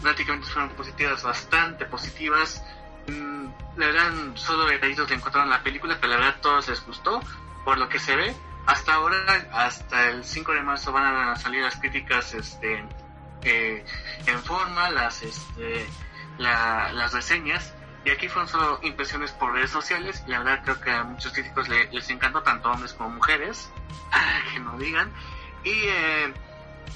prácticamente 0.00 0.48
fueron 0.48 0.70
positivas, 0.70 1.22
bastante 1.22 1.84
positivas. 1.86 2.62
Mm, 3.08 3.46
la 3.76 3.86
verdad, 3.86 4.12
solo 4.34 4.66
detallitos 4.66 5.08
le 5.10 5.16
encontraron 5.16 5.50
la 5.50 5.62
película, 5.62 5.98
pero 6.00 6.12
la 6.12 6.18
verdad 6.18 6.36
todos 6.40 6.68
les 6.68 6.84
gustó, 6.86 7.20
por 7.64 7.78
lo 7.78 7.88
que 7.88 7.98
se 7.98 8.14
ve. 8.16 8.34
Hasta 8.66 8.94
ahora, 8.94 9.48
hasta 9.52 10.10
el 10.10 10.24
5 10.24 10.52
de 10.52 10.62
marzo 10.62 10.92
van 10.92 11.30
a 11.30 11.36
salir 11.36 11.62
las 11.62 11.76
críticas 11.76 12.32
este, 12.34 12.84
eh, 13.42 13.84
en 14.26 14.42
forma, 14.44 14.88
las, 14.90 15.22
este, 15.22 15.84
la, 16.38 16.92
las 16.92 17.12
reseñas. 17.12 17.74
Y 18.04 18.10
aquí 18.10 18.28
fueron 18.28 18.48
solo 18.48 18.78
impresiones 18.82 19.32
por 19.32 19.52
redes 19.52 19.70
sociales. 19.70 20.22
La 20.28 20.38
verdad 20.40 20.60
creo 20.64 20.80
que 20.80 20.90
a 20.92 21.02
muchos 21.04 21.32
críticos 21.32 21.68
le- 21.68 21.90
les 21.92 22.08
encantó, 22.10 22.42
tanto 22.42 22.70
hombres 22.70 22.92
como 22.94 23.10
mujeres. 23.10 23.68
que 24.52 24.60
no 24.60 24.76
digan. 24.78 25.10
Y, 25.64 25.70
eh, 25.70 26.32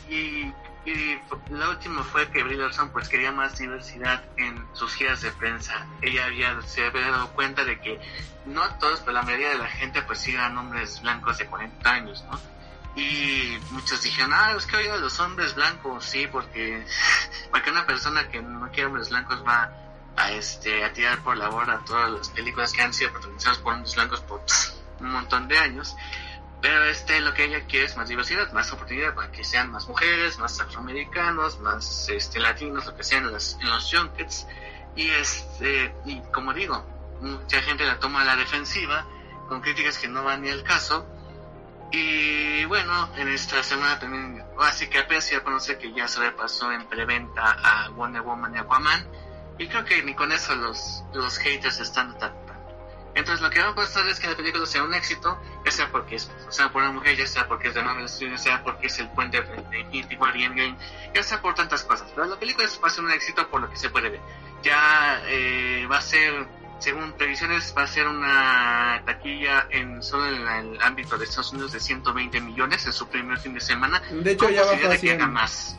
y, 0.09 0.53
y 0.87 1.21
la 1.51 1.71
última 1.71 2.05
fue 2.05 2.31
que 2.31 2.45
Brie 2.45 2.57
Larson 2.57 2.91
pues 2.91 3.09
quería 3.09 3.33
más 3.33 3.59
diversidad 3.59 4.23
en 4.37 4.65
sus 4.73 4.95
giras 4.95 5.21
de 5.21 5.33
prensa. 5.33 5.85
Ella 6.01 6.27
había, 6.27 6.63
se 6.63 6.87
había 6.87 7.11
dado 7.11 7.29
cuenta 7.33 7.65
de 7.65 7.81
que 7.81 8.01
no 8.47 8.63
todos, 8.79 9.01
pero 9.01 9.13
la 9.13 9.23
mayoría 9.23 9.51
de 9.51 9.59
la 9.59 9.67
gente 9.67 10.01
pues 10.03 10.27
eran 10.29 10.57
hombres 10.57 11.03
blancos 11.03 11.39
de 11.39 11.47
40 11.47 11.91
años, 11.91 12.25
¿no? 12.31 12.39
Y 12.95 13.59
muchos 13.73 14.01
dijeron, 14.01 14.33
ah, 14.33 14.55
es 14.57 14.65
que 14.65 14.77
oiga, 14.77 14.97
los 14.97 15.19
hombres 15.19 15.57
blancos, 15.57 16.05
sí, 16.05 16.29
porque, 16.29 16.87
porque 17.51 17.71
una 17.71 17.85
persona 17.85 18.29
que 18.29 18.41
no 18.41 18.69
quiere 18.71 18.87
hombres 18.87 19.11
blancos 19.11 19.45
va 19.45 19.73
a 20.17 20.31
este 20.31 20.85
a 20.85 20.93
tirar 20.93 21.19
por 21.19 21.37
la 21.37 21.49
borda 21.49 21.83
todas 21.85 22.11
las 22.11 22.31
películas 22.31 22.73
que 22.73 22.83
han 22.83 22.95
sido 22.95 23.11
protagonizadas 23.11 23.59
por 23.59 23.75
hombres 23.75 23.95
blancos 23.97 24.21
por 24.21 24.41
un 25.01 25.11
montón 25.11 25.49
de 25.49 25.59
años 25.59 25.97
pero 26.61 26.85
este 26.85 27.21
lo 27.21 27.35
que 27.35 27.45
ella 27.45 27.67
quiere 27.67 27.87
es 27.87 27.97
más 27.97 28.09
diversidad 28.09 28.53
más 28.53 28.73
oportunidad 28.73 29.15
para 29.15 29.31
que 29.31 29.45
sean 29.45 29.71
más 29.71 29.89
mujeres 29.89 30.39
más 30.39 30.61
afroamericanos 30.61 31.61
más 31.61 32.09
este 32.09 32.41
latinos 32.41 32.87
lo 32.87 32.97
que 32.97 33.05
sea 33.05 33.19
en, 33.19 33.33
las, 33.33 33.59
los 33.63 33.93
junkets 33.93 34.47
y 34.95 35.11
este 35.11 35.95
y 36.05 36.21
como 36.33 36.53
digo 36.53 36.85
mucha 37.21 37.63
gente 37.63 37.85
la 37.85 37.99
toma 37.99 38.23
a 38.23 38.25
la 38.25 38.37
defensiva 38.37 39.07
con 39.49 39.61
críticas 39.61 39.99
que 39.99 40.09
no 40.09 40.25
van 40.25 40.43
ni 40.43 40.51
al 40.51 40.63
caso 40.63 41.07
y 41.93 42.65
bueno, 42.65 43.09
en 43.17 43.29
esta 43.29 43.63
semana 43.63 43.99
también, 43.99 44.45
así 44.59 44.89
que 44.89 44.99
apenas 44.99 45.31
ya 45.31 45.43
conocer 45.43 45.79
que 45.79 45.93
ya 45.93 46.09
se 46.09 46.21
le 46.21 46.33
pasó 46.33 46.73
en 46.73 46.87
preventa 46.87 47.57
a 47.63 47.91
Wonder 47.91 48.23
Woman 48.23 48.55
y 48.55 48.59
Aquaman. 48.59 49.07
Y 49.59 49.69
creo 49.69 49.85
que 49.85 50.03
ni 50.03 50.15
con 50.15 50.33
eso 50.33 50.55
los, 50.57 51.05
los 51.15 51.39
haters 51.39 51.81
están 51.81 52.11
atacando. 52.11 52.46
Entonces 53.17 53.41
lo 53.41 53.51
que 53.51 53.61
va 53.61 53.71
a 53.71 53.75
pasar 53.75 54.07
es 54.07 54.21
que 54.21 54.29
la 54.29 54.37
película 54.37 54.65
sea 54.67 54.85
un 54.85 54.93
éxito, 54.95 55.41
ya 55.65 55.71
sea 55.73 55.91
porque 55.91 56.17
es, 56.17 56.31
sea 56.51 56.71
por 56.71 56.83
una 56.83 56.93
mujer, 56.93 57.17
ya 57.17 57.27
sea 57.27 57.49
porque 57.49 57.69
es 57.69 57.75
de 57.75 57.83
Marvel 57.83 58.09
Studios, 58.09 58.33
ya 58.33 58.51
sea 58.51 58.63
porque 58.63 58.87
es 58.87 58.99
el 59.01 59.09
puente 59.09 59.41
de 59.41 59.81
Infinity 59.81 60.17
War 60.17 60.37
y 60.37 60.45
Endgame, 60.45 60.77
ya 61.15 61.23
sea 61.23 61.41
por 61.41 61.55
tantas 61.55 61.83
cosas. 61.83 62.07
Pero 62.15 62.27
la 62.29 62.37
película 62.37 62.69
va 62.85 62.87
a 62.87 62.91
ser 62.91 63.03
un 63.05 63.11
éxito 63.11 63.49
por 63.49 63.63
lo 63.63 63.71
que 63.71 63.77
se 63.77 63.89
puede 63.91 64.11
ver. 64.11 64.21
Ya 64.63 65.23
eh, 65.29 65.87
va 65.91 65.97
a 65.99 66.01
ser, 66.03 66.47
según 66.79 67.13
previsiones, 67.15 67.73
va 67.77 67.85
a 67.85 67.87
ser 67.87 68.07
una 68.07 69.03
taquilla 69.07 69.67
en 69.71 70.03
solo 70.03 70.27
en 70.27 70.47
el 70.47 70.83
ámbito 70.83 71.17
de 71.17 71.25
Estados 71.25 71.53
Unidos 71.53 71.73
de 71.73 71.81
120 71.81 72.39
millones 72.43 72.85
en 72.87 72.93
su 72.93 73.09
primer 73.09 73.39
fin 73.39 73.55
de 73.55 73.61
semana. 73.63 74.03
De 74.11 74.33
hecho, 74.33 74.51
ya 74.51 74.61
posibilidad 74.61 74.91
a 74.91 74.95
de 74.95 75.01
que 75.01 75.11
haga 75.13 75.19
100. 75.25 75.33
más. 75.33 75.77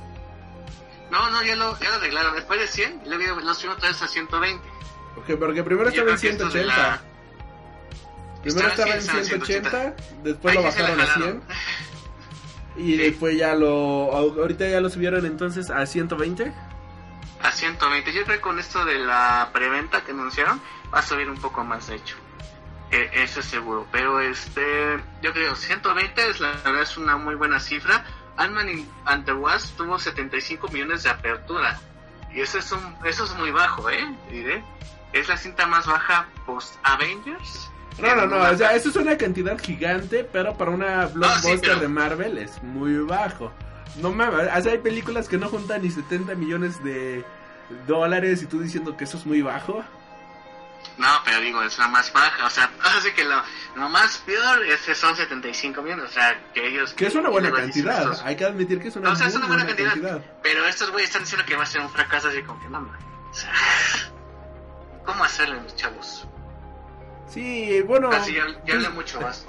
No, 1.11 1.29
no, 1.29 1.41
ya 1.43 1.55
lo, 1.55 1.77
ya 1.79 1.89
lo 1.89 1.95
arreglaron. 1.97 2.33
Después 2.35 2.59
de 2.59 2.67
100, 2.67 3.01
le 3.05 3.15
había- 3.15 3.27
los 3.33 3.57
subieron 3.57 3.77
otra 3.77 3.89
vez 3.89 4.01
a 4.01 4.07
120. 4.07 4.67
Porque, 5.15 5.37
porque 5.37 5.63
primero 5.63 5.89
estaba 5.89 6.11
en 6.11 6.17
creo 6.17 6.21
que 6.21 6.35
esto 6.35 6.45
de 6.45 6.51
180. 6.63 7.01
Primero 8.43 8.67
Estaba 8.69 8.91
en 8.91 8.97
en 8.97 9.25
180, 9.25 9.95
después 10.23 10.55
lo 10.55 10.63
bajaron 10.63 10.99
a 10.99 11.05
100. 11.05 11.07
jalaron. 11.07 11.43
Y 12.77 12.91
Sí. 12.91 12.97
después 12.97 13.35
ya 13.35 13.55
lo. 13.55 14.11
Ahorita 14.15 14.67
ya 14.67 14.79
lo 14.79 14.89
subieron 14.91 15.25
entonces 15.25 15.71
a 15.71 15.83
120. 15.87 16.53
A 17.41 17.51
120. 17.51 18.13
Yo 18.13 18.23
creo 18.23 18.35
que 18.35 18.41
con 18.41 18.59
esto 18.59 18.85
de 18.85 18.99
la 18.99 19.49
preventa 19.51 20.01
que 20.01 20.11
anunciaron, 20.11 20.61
va 20.93 20.99
a 20.99 21.01
subir 21.01 21.27
un 21.27 21.37
poco 21.37 21.63
más, 21.63 21.87
de 21.87 21.95
hecho. 21.95 22.15
Eh, 22.91 23.09
eso 23.13 23.39
es 23.39 23.47
seguro. 23.47 23.87
Pero 23.91 24.19
este, 24.19 24.99
yo 25.23 25.33
creo 25.33 25.55
120 25.55 26.29
es 26.29 26.39
la, 26.39 26.49
la 26.49 26.55
verdad 26.71 26.83
es 26.83 26.97
una 26.97 27.17
muy 27.17 27.33
buena 27.33 27.59
cifra. 27.59 28.05
Ant-Man 28.37 28.87
and 29.05 29.25
the 29.25 29.33
Wasp 29.33 29.75
tuvo 29.75 29.97
75 29.97 30.67
millones 30.67 31.01
de 31.01 31.09
apertura. 31.09 31.79
Y 32.31 32.41
eso 32.41 32.59
es 32.59 32.71
un, 32.71 32.95
eso 33.05 33.23
es 33.23 33.33
muy 33.37 33.49
bajo, 33.49 33.89
¿eh? 33.89 34.07
Diré. 34.29 34.63
Es 35.13 35.27
la 35.29 35.37
cinta 35.37 35.65
más 35.65 35.87
baja 35.87 36.27
post 36.45 36.75
Avengers. 36.83 37.71
No, 37.99 38.15
no, 38.15 38.27
no, 38.27 38.37
o 38.51 38.55
sea, 38.57 38.75
eso 38.75 38.89
es 38.89 38.95
una 38.95 39.17
cantidad 39.17 39.57
gigante, 39.59 40.23
pero 40.23 40.55
para 40.55 40.71
una 40.71 41.05
blockbuster 41.07 41.59
pero- 41.61 41.79
de 41.79 41.87
Marvel 41.87 42.37
es 42.37 42.61
muy 42.63 42.97
bajo. 42.99 43.51
No 43.95 44.11
mames, 44.11 44.47
o 44.55 44.61
sea, 44.61 44.71
hay 44.73 44.77
películas 44.77 45.27
que 45.27 45.37
no 45.37 45.49
juntan 45.49 45.81
ni 45.81 45.89
70 45.89 46.35
millones 46.35 46.83
de 46.83 47.25
dólares 47.87 48.43
y 48.43 48.45
tú 48.45 48.59
diciendo 48.61 48.95
que 48.95 49.05
eso 49.05 49.17
es 49.17 49.25
muy 49.25 49.41
bajo. 49.41 49.83
No, 50.99 51.07
pero 51.25 51.39
digo, 51.41 51.61
es 51.63 51.77
la 51.79 51.87
más 51.87 52.11
baja. 52.13 52.45
O 52.45 52.49
sea, 52.49 52.69
así 52.97 53.11
que 53.13 53.23
lo, 53.23 53.35
lo 53.75 53.89
más 53.89 54.17
peor 54.19 54.63
es 54.65 54.81
que 54.81 54.93
son 54.93 55.15
75 55.15 55.81
millones. 55.81 56.05
O 56.05 56.11
sea, 56.11 56.39
que 56.53 56.67
ellos. 56.67 56.93
Que 56.93 57.07
es 57.07 57.15
una 57.15 57.29
buena 57.29 57.51
cantidad, 57.51 57.99
estos- 58.03 58.21
hay 58.23 58.35
que 58.35 58.45
admitir 58.45 58.79
que 58.79 58.89
es 58.89 58.95
una, 58.95 59.11
o 59.11 59.15
sea, 59.15 59.27
es 59.27 59.35
una 59.35 59.47
buena 59.47 59.65
cantidad, 59.65 59.89
cantidad. 59.89 60.21
Pero 60.43 60.65
estos 60.67 60.91
güeyes 60.91 61.09
están 61.09 61.23
diciendo 61.23 61.45
que 61.47 61.55
va 61.55 61.63
a 61.63 61.67
ser 61.67 61.81
un 61.81 61.89
fracaso 61.89 62.27
así 62.27 62.43
como 62.43 62.59
que 62.61 62.69
no, 62.69 62.81
man. 62.81 62.97
O 63.31 63.33
sea, 63.33 63.51
¿cómo 65.05 65.23
hacerlo, 65.23 65.59
mis 65.61 65.75
chavos? 65.75 66.27
Sí, 67.27 67.81
bueno, 67.81 68.09
Casi 68.09 68.33
ya, 68.33 68.45
ya 68.65 68.73
hablé 68.75 68.89
mucho 68.89 69.19
más. 69.21 69.45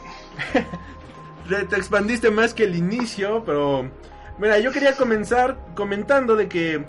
te 1.48 1.64
te 1.64 1.76
expandiste 1.76 2.30
más 2.30 2.54
que 2.54 2.64
el 2.64 2.76
inicio, 2.76 3.42
pero 3.44 3.90
mira, 4.38 4.58
yo 4.58 4.72
quería 4.72 4.94
comenzar 4.94 5.58
comentando 5.74 6.36
de 6.36 6.48
que 6.48 6.84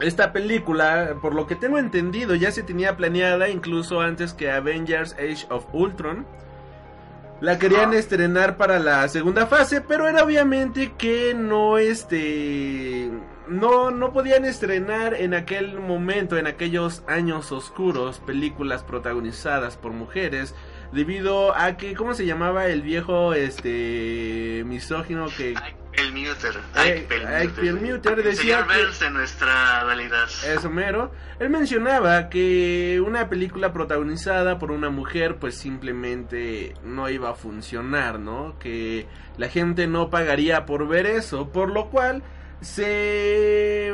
esta 0.00 0.32
película, 0.32 1.16
por 1.22 1.34
lo 1.34 1.46
que 1.46 1.56
tengo 1.56 1.78
entendido, 1.78 2.34
ya 2.34 2.50
se 2.50 2.62
tenía 2.62 2.96
planeada 2.96 3.48
incluso 3.48 4.00
antes 4.00 4.34
que 4.34 4.50
Avengers 4.50 5.14
Age 5.14 5.46
of 5.50 5.66
Ultron. 5.72 6.26
La 7.40 7.58
querían 7.58 7.92
estrenar 7.92 8.56
para 8.56 8.78
la 8.78 9.06
segunda 9.08 9.46
fase, 9.46 9.80
pero 9.80 10.08
era 10.08 10.24
obviamente 10.24 10.92
que 10.96 11.34
no 11.34 11.78
este 11.78 13.10
no 13.48 13.90
no 13.90 14.12
podían 14.12 14.44
estrenar 14.44 15.14
en 15.14 15.34
aquel 15.34 15.78
momento, 15.80 16.36
en 16.36 16.46
aquellos 16.46 17.02
años 17.06 17.52
oscuros, 17.52 18.20
películas 18.20 18.82
protagonizadas 18.84 19.76
por 19.76 19.92
mujeres 19.92 20.54
debido 20.92 21.56
a 21.56 21.76
que 21.76 21.94
cómo 21.94 22.14
se 22.14 22.24
llamaba 22.26 22.66
el 22.66 22.82
viejo 22.82 23.34
este 23.34 24.62
misógino 24.66 25.26
que 25.36 25.54
El 25.92 26.12
Muter. 26.12 26.54
Ike 26.74 27.08
Ike 27.40 27.48
Perlmutter 27.60 28.22
decía 28.22 28.58
Señor 28.64 28.66
que- 28.68 28.78
Burns 28.82 29.00
de 29.00 29.10
nuestra 29.10 29.84
realidad. 29.84 30.24
Eso 30.46 30.70
mero. 30.70 31.12
Él 31.38 31.50
mencionaba 31.50 32.28
que 32.28 33.00
una 33.04 33.28
película 33.28 33.72
protagonizada 33.72 34.58
por 34.58 34.70
una 34.72 34.90
mujer 34.90 35.36
pues 35.36 35.56
simplemente 35.56 36.74
no 36.84 37.08
iba 37.08 37.30
a 37.30 37.34
funcionar, 37.34 38.18
¿no? 38.18 38.58
Que 38.58 39.06
la 39.36 39.48
gente 39.48 39.86
no 39.86 40.10
pagaría 40.10 40.64
por 40.66 40.86
ver 40.88 41.06
eso, 41.06 41.50
por 41.50 41.70
lo 41.70 41.90
cual 41.90 42.22
se 42.64 43.92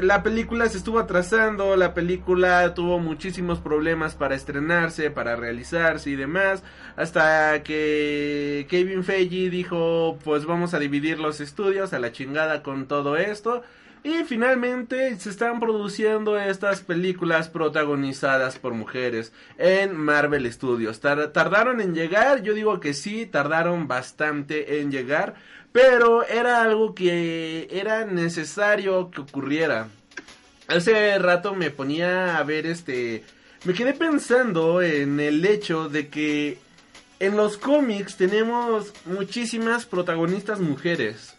la 0.00 0.22
película 0.22 0.68
se 0.68 0.76
estuvo 0.78 0.98
atrasando, 0.98 1.74
la 1.76 1.94
película 1.94 2.74
tuvo 2.74 2.98
muchísimos 2.98 3.60
problemas 3.60 4.14
para 4.14 4.34
estrenarse, 4.34 5.10
para 5.10 5.36
realizarse 5.36 6.10
y 6.10 6.16
demás, 6.16 6.62
hasta 6.96 7.62
que 7.62 8.66
Kevin 8.68 9.04
Feige 9.04 9.48
dijo, 9.48 10.18
pues 10.22 10.44
vamos 10.44 10.74
a 10.74 10.78
dividir 10.78 11.18
los 11.18 11.40
estudios 11.40 11.94
a 11.94 11.98
la 11.98 12.12
chingada 12.12 12.62
con 12.62 12.86
todo 12.88 13.16
esto. 13.16 13.62
Y 14.04 14.22
finalmente 14.22 15.18
se 15.18 15.30
están 15.30 15.58
produciendo 15.58 16.38
estas 16.38 16.80
películas 16.82 17.48
protagonizadas 17.48 18.56
por 18.56 18.72
mujeres 18.72 19.32
en 19.58 19.96
Marvel 19.96 20.52
Studios. 20.52 21.00
Tar- 21.00 21.32
tardaron 21.32 21.80
en 21.80 21.92
llegar, 21.92 22.42
yo 22.42 22.54
digo 22.54 22.78
que 22.78 22.94
sí, 22.94 23.26
tardaron 23.26 23.88
bastante 23.88 24.80
en 24.80 24.92
llegar, 24.92 25.34
pero 25.76 26.26
era 26.26 26.62
algo 26.62 26.94
que 26.94 27.68
era 27.70 28.06
necesario 28.06 29.10
que 29.10 29.20
ocurriera. 29.20 29.88
Hace 30.68 31.18
rato 31.18 31.54
me 31.54 31.70
ponía 31.70 32.38
a 32.38 32.42
ver 32.44 32.64
este... 32.64 33.24
Me 33.64 33.74
quedé 33.74 33.92
pensando 33.92 34.80
en 34.80 35.20
el 35.20 35.44
hecho 35.44 35.90
de 35.90 36.08
que 36.08 36.56
en 37.20 37.36
los 37.36 37.58
cómics 37.58 38.16
tenemos 38.16 38.94
muchísimas 39.04 39.84
protagonistas 39.84 40.60
mujeres. 40.60 41.34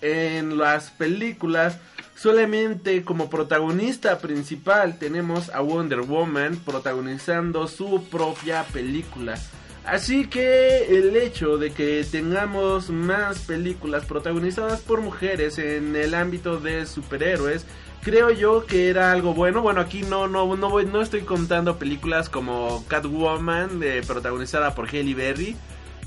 En 0.00 0.56
las 0.56 0.90
películas 0.90 1.76
solamente 2.16 3.04
como 3.04 3.28
protagonista 3.28 4.18
principal 4.18 4.98
tenemos 4.98 5.50
a 5.50 5.60
Wonder 5.60 6.00
Woman 6.00 6.56
protagonizando 6.56 7.68
su 7.68 8.02
propia 8.04 8.64
película. 8.64 9.38
Así 9.84 10.26
que 10.28 10.98
el 10.98 11.14
hecho 11.14 11.58
de 11.58 11.72
que 11.72 12.06
tengamos 12.10 12.88
más 12.88 13.40
películas 13.40 14.06
protagonizadas 14.06 14.80
por 14.80 15.02
mujeres 15.02 15.58
en 15.58 15.94
el 15.94 16.14
ámbito 16.14 16.58
de 16.58 16.86
superhéroes, 16.86 17.66
creo 18.02 18.30
yo 18.30 18.64
que 18.64 18.88
era 18.88 19.12
algo 19.12 19.34
bueno. 19.34 19.60
Bueno, 19.60 19.82
aquí 19.82 20.02
no 20.02 20.26
no 20.26 20.56
no 20.56 20.70
voy 20.70 20.86
no 20.86 21.02
estoy 21.02 21.20
contando 21.20 21.78
películas 21.78 22.30
como 22.30 22.84
Catwoman 22.88 23.80
protagonizada 24.06 24.74
por 24.74 24.86
Halle 24.86 25.14
Berry. 25.14 25.54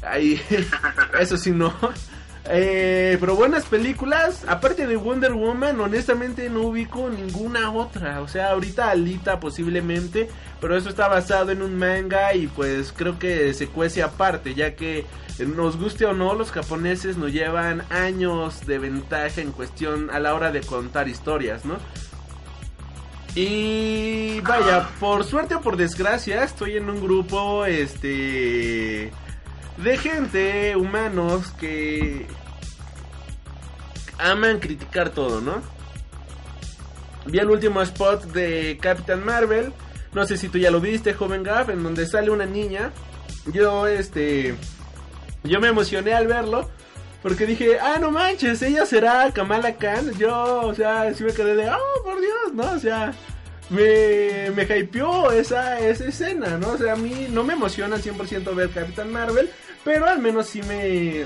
Ahí 0.02 0.42
eso 1.20 1.38
sí 1.38 1.52
no. 1.52 1.74
Eh, 2.50 3.18
pero 3.20 3.36
buenas 3.36 3.66
películas, 3.66 4.46
aparte 4.48 4.88
de 4.88 4.96
Wonder 4.96 5.34
Woman, 5.34 5.82
honestamente 5.82 6.50
no 6.50 6.62
ubico 6.62 7.10
ninguna 7.10 7.72
otra. 7.72 8.22
O 8.22 8.28
sea, 8.28 8.52
ahorita 8.52 8.90
Alita 8.90 9.40
posiblemente, 9.40 10.30
pero 10.62 10.78
eso 10.78 10.90
está 10.90 11.08
basado 11.10 11.52
en 11.52 11.62
un 11.62 11.78
manga 11.78 12.34
y 12.34 12.48
pues 12.48 12.94
creo 12.96 13.20
que 13.20 13.54
se 13.54 13.68
cuece 13.68 14.02
aparte, 14.02 14.56
ya 14.56 14.76
que 14.76 15.06
nos 15.46 15.78
guste 15.78 16.06
o 16.06 16.14
no, 16.14 16.34
los 16.36 16.52
japoneses 16.52 17.18
nos 17.18 17.34
llevan 17.34 17.84
años 17.90 18.66
de 18.66 18.80
ventaja 18.80 19.42
en 19.42 19.52
cuestión 19.52 20.10
a 20.10 20.20
la 20.20 20.34
hora 20.34 20.52
de 20.52 20.62
contar 20.62 21.10
historias, 21.10 21.66
¿no? 21.66 21.78
Y 23.36 24.40
vaya, 24.42 24.90
por 25.00 25.24
suerte 25.24 25.54
o 25.54 25.62
por 25.62 25.78
desgracia, 25.78 26.44
estoy 26.44 26.78
en 26.78 26.90
un 26.90 27.02
grupo, 27.02 27.66
este 27.66 29.12
de 29.78 29.98
gente, 29.98 30.76
humanos, 30.76 31.52
que 31.60 32.28
aman 34.18 34.60
criticar 34.60 35.12
todo, 35.12 35.42
¿no? 35.42 35.62
Vi 37.26 37.40
el 37.40 37.50
último 37.50 37.82
spot 37.82 38.26
de 38.26 38.78
Captain 38.82 39.24
Marvel. 39.24 39.74
No 40.14 40.26
sé 40.26 40.38
si 40.38 40.50
tú 40.50 40.58
ya 40.58 40.72
lo 40.72 40.80
viste, 40.80 41.14
joven 41.14 41.44
Gaff, 41.44 41.70
en 41.70 41.84
donde 41.84 42.08
sale 42.08 42.32
una 42.32 42.46
niña. 42.46 42.92
Yo, 43.52 43.88
este. 43.88 44.56
Yo 45.44 45.60
me 45.60 45.68
emocioné 45.68 46.14
al 46.14 46.28
verlo. 46.28 46.70
Porque 47.22 47.46
dije, 47.46 47.80
ah, 47.80 47.98
no 48.00 48.12
manches, 48.12 48.62
ella 48.62 48.86
será 48.86 49.32
Kamala 49.34 49.76
Khan. 49.76 50.14
Yo, 50.18 50.62
o 50.62 50.74
sea, 50.74 51.14
sí 51.14 51.24
me 51.24 51.34
quedé 51.34 51.56
de, 51.56 51.70
oh, 51.70 52.04
por 52.04 52.22
Dios, 52.22 52.54
¿no? 52.54 52.72
O 52.72 52.80
sea, 52.80 53.12
me, 53.70 54.52
me 54.52 54.64
hypeó 54.64 55.32
esa, 55.32 55.80
esa 55.80 56.06
escena, 56.06 56.58
¿no? 56.58 56.70
O 56.70 56.78
sea, 56.78 56.94
a 56.94 56.96
mí 56.96 57.28
no 57.30 57.44
me 57.44 57.54
emociona 57.54 57.96
al 57.96 58.04
100% 58.04 58.56
ver 58.56 58.70
Captain 58.70 59.12
Marvel, 59.12 59.50
pero 59.88 60.06
al 60.06 60.20
menos 60.20 60.48
sí 60.48 60.62
me... 60.64 61.26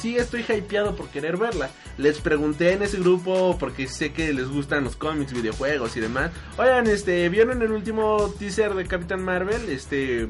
Sí 0.00 0.16
estoy 0.16 0.40
hypeado 0.40 0.96
por 0.96 1.10
querer 1.10 1.36
verla. 1.36 1.70
Les 1.96 2.18
pregunté 2.18 2.72
en 2.72 2.82
ese 2.82 2.98
grupo, 2.98 3.56
porque 3.56 3.86
sé 3.86 4.12
que 4.12 4.32
les 4.32 4.48
gustan 4.48 4.82
los 4.82 4.96
cómics, 4.96 5.32
videojuegos 5.32 5.96
y 5.96 6.00
demás. 6.00 6.32
Oigan, 6.58 6.88
este, 6.88 7.28
¿vieron 7.28 7.62
el 7.62 7.70
último 7.70 8.34
teaser 8.36 8.74
de 8.74 8.84
Captain 8.86 9.22
Marvel? 9.22 9.68
Este... 9.68 10.28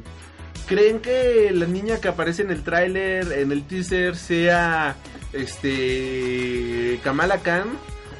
¿Creen 0.66 1.00
que 1.00 1.50
la 1.54 1.64
niña 1.64 2.00
que 2.02 2.08
aparece 2.08 2.42
en 2.42 2.50
el 2.50 2.62
tráiler, 2.62 3.32
en 3.32 3.50
el 3.50 3.64
teaser, 3.66 4.14
sea 4.14 4.94
este 5.32 7.00
Kamala 7.02 7.38
Khan? 7.38 7.68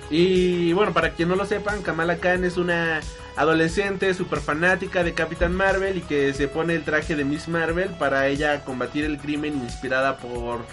Y 0.09 0.73
bueno, 0.73 0.95
para 0.95 1.11
quien 1.11 1.29
no 1.29 1.37
lo 1.37 1.45
sepan, 1.45 1.83
Kamala 1.83 2.17
Khan 2.17 2.45
es 2.45 2.57
una 2.57 3.01
adolescente 3.37 4.13
super 4.15 4.41
fanática 4.41 5.03
de 5.05 5.15
Capitán 5.15 5.55
Marvel 5.55 5.99
y 5.99 6.01
que 6.03 6.33
se 6.35 6.49
pone 6.49 6.75
el 6.75 6.85
traje 6.85 7.17
de 7.17 7.25
Miss 7.25 7.49
Marvel 7.49 7.89
para 7.99 8.27
ella 8.27 8.65
combatir 8.65 9.05
el 9.05 9.19
crimen 9.19 9.55
inspirada 9.55 10.17
por 10.17 10.65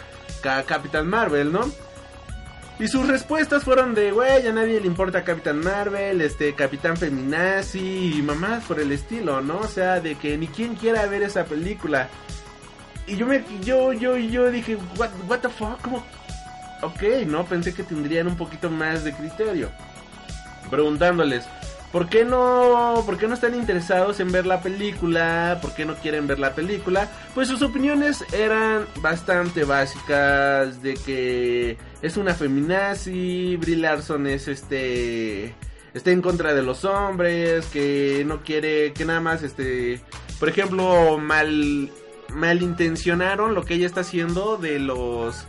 Ca- 0.42 0.64
Capitán 0.64 1.08
Marvel, 1.08 1.52
¿no? 1.52 1.62
Y 2.80 2.88
sus 2.88 3.08
respuestas 3.08 3.64
fueron 3.64 3.96
de, 3.96 4.12
güey, 4.12 4.46
a 4.48 4.54
nadie 4.54 4.80
le 4.80 4.86
importa 4.86 5.24
Capitán 5.24 5.60
Marvel, 5.62 6.22
este, 6.22 6.54
Capitán 6.54 6.96
Feminazi 6.96 8.14
y 8.18 8.22
mamás 8.22 8.66
por 8.66 8.80
el 8.80 8.92
estilo, 8.92 9.42
¿no? 9.42 9.60
O 9.62 9.68
sea, 9.68 10.00
de 10.00 10.14
que 10.16 10.38
ni 10.38 10.48
quien 10.48 10.76
quiera 10.76 11.06
ver 11.08 11.24
esa 11.24 11.46
película. 11.46 12.08
Y 13.08 13.16
yo 13.16 13.26
me, 13.26 13.44
yo, 13.64 13.94
yo, 13.94 14.16
yo 14.18 14.52
dije, 14.52 14.78
what, 14.98 15.10
what 15.28 15.40
the 15.40 15.50
fuck, 15.50 15.82
¿cómo? 15.82 16.06
Ok, 16.84 17.02
no, 17.26 17.46
pensé 17.46 17.74
que 17.74 17.82
tendrían 17.82 18.28
un 18.28 18.36
poquito 18.38 18.70
más 18.70 19.04
de 19.04 19.12
criterio. 19.14 19.72
Preguntándoles, 20.70 21.46
¿por 21.98 22.10
qué 22.10 22.26
no, 22.26 23.02
por 23.08 23.18
qué 23.18 23.28
no 23.28 23.34
están 23.34 23.56
interesados 23.56 24.20
en 24.20 24.32
ver 24.32 24.46
la 24.46 24.62
película? 24.62 25.58
¿Por 25.64 25.74
qué 25.74 25.84
no 25.84 25.96
quieren 25.96 26.28
ver 26.28 26.38
la 26.38 26.54
película? 26.54 27.10
Pues 27.34 27.48
sus 27.48 27.64
opiniones 27.64 28.24
eran 28.34 28.86
bastante 29.02 29.64
básicas 29.64 30.84
de 30.84 30.94
que 30.94 31.76
es 32.04 32.16
una 32.18 32.36
feminazi, 32.36 33.56
Brie 33.56 33.78
Larson 33.78 34.28
es 34.28 34.48
este 34.48 35.56
está 35.96 36.12
en 36.12 36.22
contra 36.22 36.54
de 36.54 36.62
los 36.62 36.86
hombres, 36.86 37.66
que 37.66 38.24
no 38.28 38.44
quiere 38.44 38.94
que 38.94 39.04
nada 39.04 39.20
más 39.20 39.42
este, 39.42 40.00
por 40.40 40.50
ejemplo, 40.50 41.18
mal 41.18 41.90
malintencionaron 42.32 43.56
lo 43.56 43.66
que 43.66 43.74
ella 43.74 43.88
está 43.88 44.02
haciendo 44.02 44.58
de 44.58 44.78
los 44.78 45.48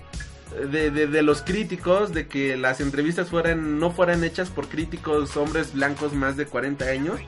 de, 0.66 0.90
de, 0.90 1.07
de 1.07 1.23
los 1.23 1.42
críticos, 1.42 2.12
de 2.12 2.27
que 2.27 2.57
las 2.57 2.81
entrevistas 2.81 3.29
fueran 3.29 3.79
no 3.79 3.90
fueran 3.90 4.25
hechas 4.25 4.51
por 4.51 4.68
críticos 4.68 5.37
hombres 5.37 5.73
blancos 5.73 6.12
más 6.12 6.37
de 6.37 6.47
40 6.47 6.85
años. 6.87 7.21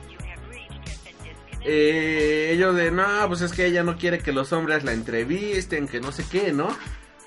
Eh, 1.63 2.51
ellos 2.53 2.75
de, 2.75 2.91
no, 2.91 3.05
pues 3.27 3.41
es 3.41 3.51
que 3.53 3.65
ella 3.65 3.83
no 3.83 3.97
quiere 3.97 4.19
que 4.19 4.31
los 4.31 4.51
hombres 4.51 4.83
la 4.83 4.93
entrevisten, 4.93 5.87
que 5.87 5.99
no 5.99 6.11
sé 6.11 6.25
qué, 6.29 6.51
¿no? 6.51 6.75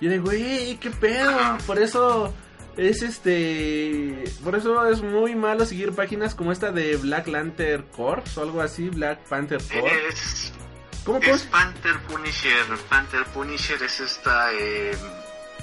Yo 0.01 0.11
de, 0.11 0.19
güey, 0.19 0.77
qué 0.79 0.91
pedo, 0.91 1.57
por 1.67 1.79
eso 1.79 2.35
es 2.77 3.03
este, 3.03 4.25
por 4.43 4.57
eso 4.57 4.87
es 4.87 5.03
muy 5.03 5.37
malo 5.37 5.65
seguir 5.65 5.93
páginas 5.93 6.35
como 6.35 6.51
esta 6.51 6.73
de 6.73 6.97
Black 6.97 7.29
Lantern 7.29 7.85
Corps 7.97 8.37
o 8.37 8.43
algo 8.43 8.61
así, 8.61 8.89
Black 8.89 9.21
Panther 9.29 9.63
Corps. 9.63 9.93
Es, 10.09 10.53
¿Cómo, 11.05 11.19
es? 11.19 11.43
Panther 11.43 12.01
Punisher. 12.09 12.65
Panther 12.89 13.25
Punisher 13.27 13.81
es 13.83 14.01
esta 14.01 14.53
eh, 14.55 14.93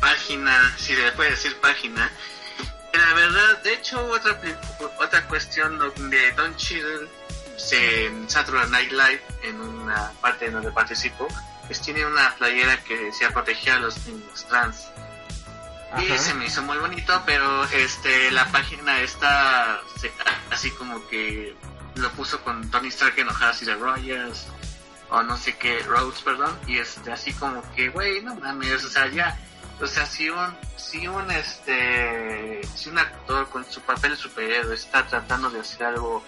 página, 0.01 0.73
si 0.77 0.93
se 0.95 1.01
le 1.03 1.11
puede 1.13 1.29
decir 1.31 1.55
página. 1.61 2.11
La 2.93 3.13
verdad, 3.13 3.61
de 3.63 3.73
hecho, 3.75 4.05
otra, 4.07 4.37
otra 4.99 5.25
cuestión 5.27 5.77
donde 5.77 6.31
Don 6.33 6.53
Cheadle 6.57 7.07
se, 7.57 8.07
en 8.07 8.29
Saturday 8.29 8.69
Night 8.69 8.91
Live, 8.91 9.21
en 9.43 9.61
una 9.61 10.11
parte 10.19 10.47
en 10.47 10.53
donde 10.53 10.71
participo, 10.71 11.25
pues 11.67 11.79
tiene 11.81 12.05
una 12.05 12.35
playera 12.35 12.83
que 12.83 12.97
decía 12.97 13.29
proteger 13.29 13.75
a 13.75 13.79
los 13.79 14.05
niños 14.05 14.45
trans. 14.49 14.89
Y 15.99 16.05
Ajá. 16.11 16.17
se 16.17 16.33
me 16.33 16.45
hizo 16.45 16.61
muy 16.63 16.77
bonito, 16.77 17.21
pero 17.25 17.63
este 17.65 18.31
la 18.31 18.45
página 18.51 18.99
está 19.01 19.79
se- 19.99 20.11
así 20.49 20.71
como 20.71 21.05
que 21.07 21.55
lo 21.95 22.09
puso 22.11 22.41
con 22.43 22.69
Tony 22.71 22.87
Stark 22.89 23.13
enojado 23.17 23.51
así 23.51 23.65
de 23.65 23.75
Rogers 23.75 24.47
o 25.09 25.21
no 25.23 25.35
sé 25.37 25.57
qué, 25.57 25.79
Rhodes, 25.83 26.21
perdón, 26.21 26.57
y 26.65 26.77
este 26.77 27.11
así 27.11 27.33
como 27.33 27.61
que, 27.75 27.89
güey, 27.89 28.21
no 28.21 28.35
mames, 28.35 28.85
o 28.85 28.89
sea, 28.89 29.07
ya, 29.07 29.37
o 29.81 29.87
sea, 29.87 30.05
si 30.05 30.29
un, 30.29 30.55
si 30.77 31.07
un 31.07 31.29
este, 31.31 32.61
si 32.75 32.89
un 32.89 32.97
actor 32.99 33.49
con 33.49 33.65
su 33.65 33.81
papel 33.81 34.11
de 34.11 34.17
superhéroe 34.17 34.73
está 34.75 35.05
tratando 35.07 35.49
de 35.49 35.59
hacer 35.61 35.87
algo 35.87 36.23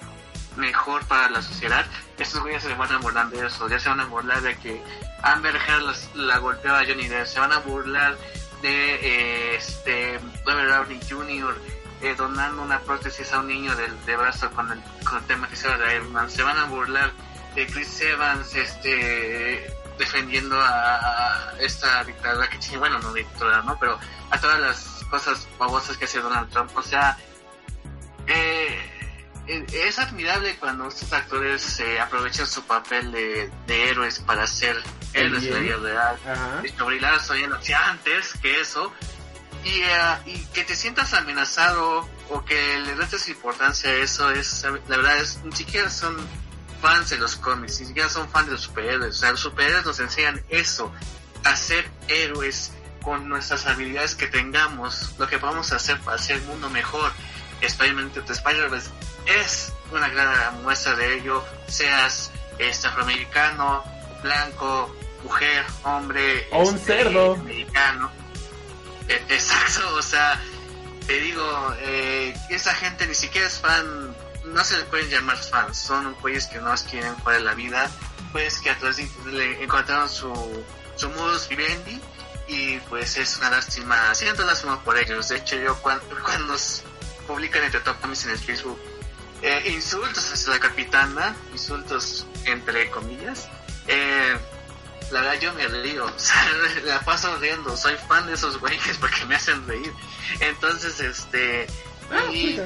mejor 0.58 1.06
para 1.08 1.30
la 1.30 1.42
sociedad, 1.42 1.86
estos 2.18 2.42
güeyes 2.42 2.62
se 2.64 2.74
van 2.76 2.92
a 2.92 2.98
burlar 2.98 3.30
de 3.30 3.46
eso, 3.46 3.68
ya 3.68 3.80
se 3.80 3.90
van 3.90 4.00
a 4.02 4.06
burlar 4.06 4.42
de 4.42 4.56
que 4.58 4.82
Amber 5.24 5.56
Heard 5.56 5.82
las- 5.84 6.10
la 6.16 6.38
golpeaba 6.38 6.80
a 6.80 6.86
Johnny 6.86 7.08
Depp, 7.08 7.26
se 7.26 7.40
van 7.40 7.52
a 7.52 7.60
burlar 7.60 8.16
de 8.62 8.96
eh, 8.96 9.56
este 9.56 10.20
Robert 10.46 10.70
Downey 10.72 11.00
Jr. 11.10 11.56
eh, 12.02 12.16
donando 12.16 12.62
una 12.62 12.80
prótesis 12.80 13.32
a 13.34 13.40
un 13.40 13.48
niño 13.48 13.76
del 13.76 14.06
de 14.06 14.16
brazo 14.16 14.50
con 14.52 14.72
el, 14.72 14.82
con 15.06 15.18
el 15.20 15.24
tematizador 15.26 15.80
de 15.80 15.96
Iron. 15.96 16.30
Se 16.30 16.44
van 16.44 16.58
a 16.58 16.66
burlar 16.66 17.12
de 17.56 17.66
Chris 17.68 18.02
Evans 18.02 18.54
este 18.56 19.74
defendiendo 19.98 20.60
a, 20.60 21.54
esta 21.60 22.04
dictadura 22.04 22.50
que 22.50 22.58
tiene, 22.58 22.78
bueno, 22.78 23.00
no 23.00 23.14
dictadura, 23.14 23.62
¿no? 23.62 23.78
Pero 23.80 24.00
a 24.30 24.40
todas 24.40 24.60
las 24.60 25.06
cosas 25.10 25.48
babosas 25.58 25.98
que 25.98 26.06
hace 26.06 26.20
Donald 26.20 26.50
Trump. 26.50 26.72
O 26.76 26.82
sea, 26.82 27.18
eh, 28.28 28.80
eh, 29.48 29.66
es 29.72 30.00
admirable 30.00 30.56
cuando 30.58 30.88
estos 30.88 31.12
actores 31.14 31.62
se 31.62 32.00
aprovechan 32.00 32.48
su 32.48 32.64
papel 32.64 33.12
de, 33.12 33.52
de 33.68 33.90
héroes 33.90 34.20
para 34.20 34.48
ser 34.48 34.82
héroes 35.14 35.44
de 35.44 35.52
la 35.52 35.60
vida 35.60 35.78
real. 35.78 36.20
Ajá. 36.26 36.62
Descubrirla 36.62 37.20
soñando 37.20 37.58
hacia 37.58 37.90
antes 37.90 38.34
que 38.42 38.60
eso. 38.60 38.92
Y, 39.64 39.82
eh, 39.82 40.18
y 40.26 40.46
que 40.48 40.64
te 40.64 40.76
sientas 40.76 41.14
amenazado 41.14 42.10
o 42.30 42.44
que 42.44 42.80
le 42.80 42.96
des 42.96 43.30
importancia 43.30 43.90
a 43.90 43.94
eso 43.94 44.30
es, 44.32 44.66
la 44.88 44.98
verdad, 44.98 45.18
es, 45.20 45.40
ni 45.44 45.56
siquiera 45.56 45.90
son 45.90 46.18
fans 46.84 47.10
de 47.12 47.18
los 47.18 47.38
cómics, 47.38 47.80
ni 47.80 47.88
siquiera 47.88 48.10
son 48.10 48.28
fans 48.30 48.48
de 48.48 48.52
los 48.54 48.62
superhéroes. 48.62 49.16
O 49.16 49.20
sea, 49.20 49.32
los 49.32 49.40
superhéroes 49.40 49.86
nos 49.86 50.00
enseñan 50.02 50.44
eso, 50.50 50.92
a 51.46 51.56
ser 51.56 51.90
héroes 52.10 52.74
con 53.02 53.30
nuestras 53.30 53.66
habilidades 53.66 54.16
que 54.16 54.28
tengamos, 54.28 55.14
lo 55.18 55.26
que 55.28 55.40
podamos 55.40 55.72
hacer 55.72 55.98
para 56.02 56.18
hacer 56.18 56.38
el 56.38 56.44
mundo 56.44 56.70
mejor. 56.70 57.12
Spider-Man 57.62 58.12
Spider-Verse 58.30 58.90
es 59.26 59.72
una 59.92 60.10
gran 60.10 60.62
muestra 60.64 60.96
de 60.96 61.16
ello, 61.20 61.44
seas 61.68 62.32
este, 62.60 62.88
afroamericano, 62.88 63.82
blanco, 64.22 64.94
mujer, 65.24 65.64
hombre, 65.84 66.48
O 66.52 66.68
un 66.68 66.76
este, 66.76 66.98
cerdo. 67.04 67.36
americano. 67.36 68.12
E- 69.08 69.24
Exacto, 69.30 69.96
o 69.96 70.02
sea, 70.02 70.38
te 71.08 71.14
digo, 71.20 71.74
eh, 71.80 72.34
esa 72.50 72.74
gente 72.74 73.08
ni 73.08 73.16
siquiera 73.16 73.48
es 73.48 73.60
fan, 73.60 74.13
no 74.54 74.64
se 74.64 74.78
le 74.78 74.84
pueden 74.86 75.10
llamar 75.10 75.38
fans, 75.38 75.78
son 75.78 76.14
güeyes 76.22 76.48
que 76.48 76.60
no 76.60 76.74
quieren 76.90 77.16
de 77.26 77.40
la 77.42 77.54
vida, 77.54 77.90
pues 78.32 78.60
que 78.60 78.70
a 78.70 78.78
través 78.78 78.98
de 78.98 79.32
le 79.32 79.64
encontraron 79.64 80.10
su, 80.10 80.34
su 80.96 81.10
modus 81.10 81.48
vivendi 81.50 82.00
y 82.48 82.78
pues 82.90 83.18
es 83.18 83.38
una 83.38 83.52
lástima, 83.52 84.14
siento 84.16 84.46
lástima 84.46 84.84
por 84.84 84.98
ellos, 84.98 85.30
de 85.30 85.38
hecho 85.38 85.56
yo 85.56 85.76
cuando, 85.82 86.06
cuando 86.24 86.56
publican 87.28 87.64
entre 87.64 87.80
top 87.82 88.00
comics 88.02 88.26
en 88.26 88.32
el 88.32 88.40
Facebook 88.40 88.80
eh, 89.42 89.72
insultos 89.74 90.32
hacia 90.32 90.54
la 90.54 90.60
capitana, 90.60 91.36
insultos 91.52 92.26
entre 92.46 92.90
comillas, 92.92 93.50
eh, 93.88 94.38
la 95.12 95.22
verdad 95.22 95.40
yo 95.40 95.54
me 95.54 95.68
río, 95.68 96.06
la 96.86 97.02
paso 97.02 97.36
riendo, 97.38 97.76
soy 97.76 97.96
fan 98.08 98.26
de 98.26 98.34
esos 98.34 98.58
güeyes 98.60 98.98
porque 99.00 99.26
me 99.26 99.36
hacen 99.36 99.68
reír. 99.68 99.92
Entonces, 100.40 101.00
este, 101.00 101.68
Ah, 102.16 102.32
y, 102.32 102.60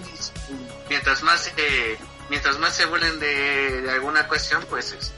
mientras 0.89 1.23
más 1.23 1.41
se, 1.41 1.97
mientras 2.29 2.57
más 2.59 2.75
se 2.75 2.85
de, 3.19 3.81
de 3.81 3.91
alguna 3.91 4.27
cuestión, 4.27 4.65
pues 4.69 4.91
es- 4.93 5.13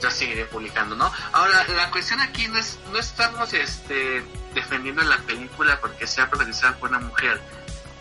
yo 0.00 0.10
seguiré 0.10 0.44
publicando, 0.44 0.94
¿no? 0.94 1.10
Ahora, 1.32 1.66
la 1.68 1.90
cuestión 1.90 2.20
aquí 2.20 2.48
no 2.48 2.58
es, 2.58 2.78
no 2.92 2.98
estamos 2.98 3.52
este, 3.54 4.22
defendiendo 4.54 5.02
la 5.02 5.16
película 5.18 5.80
porque 5.80 6.06
sea 6.06 6.28
protagonizada 6.28 6.76
por 6.76 6.90
una 6.90 6.98
mujer 6.98 7.40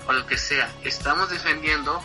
o 0.07 0.11
lo 0.13 0.25
que 0.27 0.37
sea, 0.37 0.69
estamos 0.83 1.29
defendiendo 1.29 2.03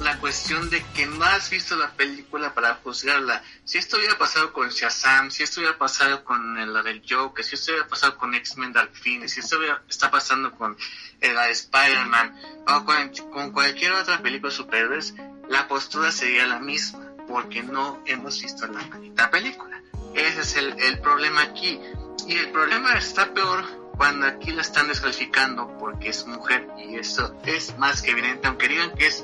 la 0.00 0.18
cuestión 0.18 0.70
de 0.70 0.82
que 0.94 1.06
no 1.06 1.24
has 1.24 1.50
visto 1.50 1.76
la 1.76 1.90
película 1.92 2.54
para 2.54 2.76
juzgarla. 2.76 3.42
Si 3.64 3.78
esto 3.78 3.96
hubiera 3.98 4.16
pasado 4.16 4.52
con 4.52 4.68
Shazam, 4.68 5.30
si 5.30 5.42
esto 5.42 5.60
hubiera 5.60 5.76
pasado 5.76 6.24
con 6.24 6.72
la 6.72 6.82
del 6.82 7.02
Joker, 7.08 7.44
si 7.44 7.54
esto 7.54 7.72
hubiera 7.72 7.88
pasado 7.88 8.16
con 8.16 8.34
X-Men 8.34 8.72
Dark 8.72 8.92
si 9.02 9.40
esto 9.40 9.58
hubiera, 9.58 9.82
está 9.88 10.10
pasando 10.10 10.52
con 10.52 10.76
eh, 11.20 11.32
la 11.32 11.44
de 11.44 11.52
Spider-Man 11.52 12.34
o 12.66 12.84
con, 13.30 13.52
cualquier 13.52 13.92
otra 13.92 14.22
película 14.22 14.50
superhéroes, 14.50 15.14
la 15.48 15.68
postura 15.68 16.10
sería 16.12 16.46
la 16.46 16.60
misma, 16.60 17.12
porque 17.28 17.62
no 17.62 18.02
hemos 18.06 18.40
visto 18.40 18.66
la 18.66 18.82
maldita 18.82 19.30
película. 19.30 19.82
Ese 20.14 20.40
es 20.40 20.56
el 20.56 20.98
problema 21.00 21.42
aquí. 21.42 21.80
Y 22.26 22.36
el 22.36 22.50
problema 22.50 22.94
está 22.94 23.32
peor 23.32 23.80
cuando 24.00 24.26
aquí 24.26 24.50
la 24.52 24.62
están 24.62 24.88
descalificando 24.88 25.76
porque 25.78 26.08
es 26.08 26.26
mujer 26.26 26.66
y 26.78 26.96
eso 26.96 27.38
es 27.44 27.76
más 27.76 28.00
que 28.00 28.12
evidente, 28.12 28.48
aunque 28.48 28.66
digan 28.66 28.94
que 28.94 29.06
es 29.06 29.22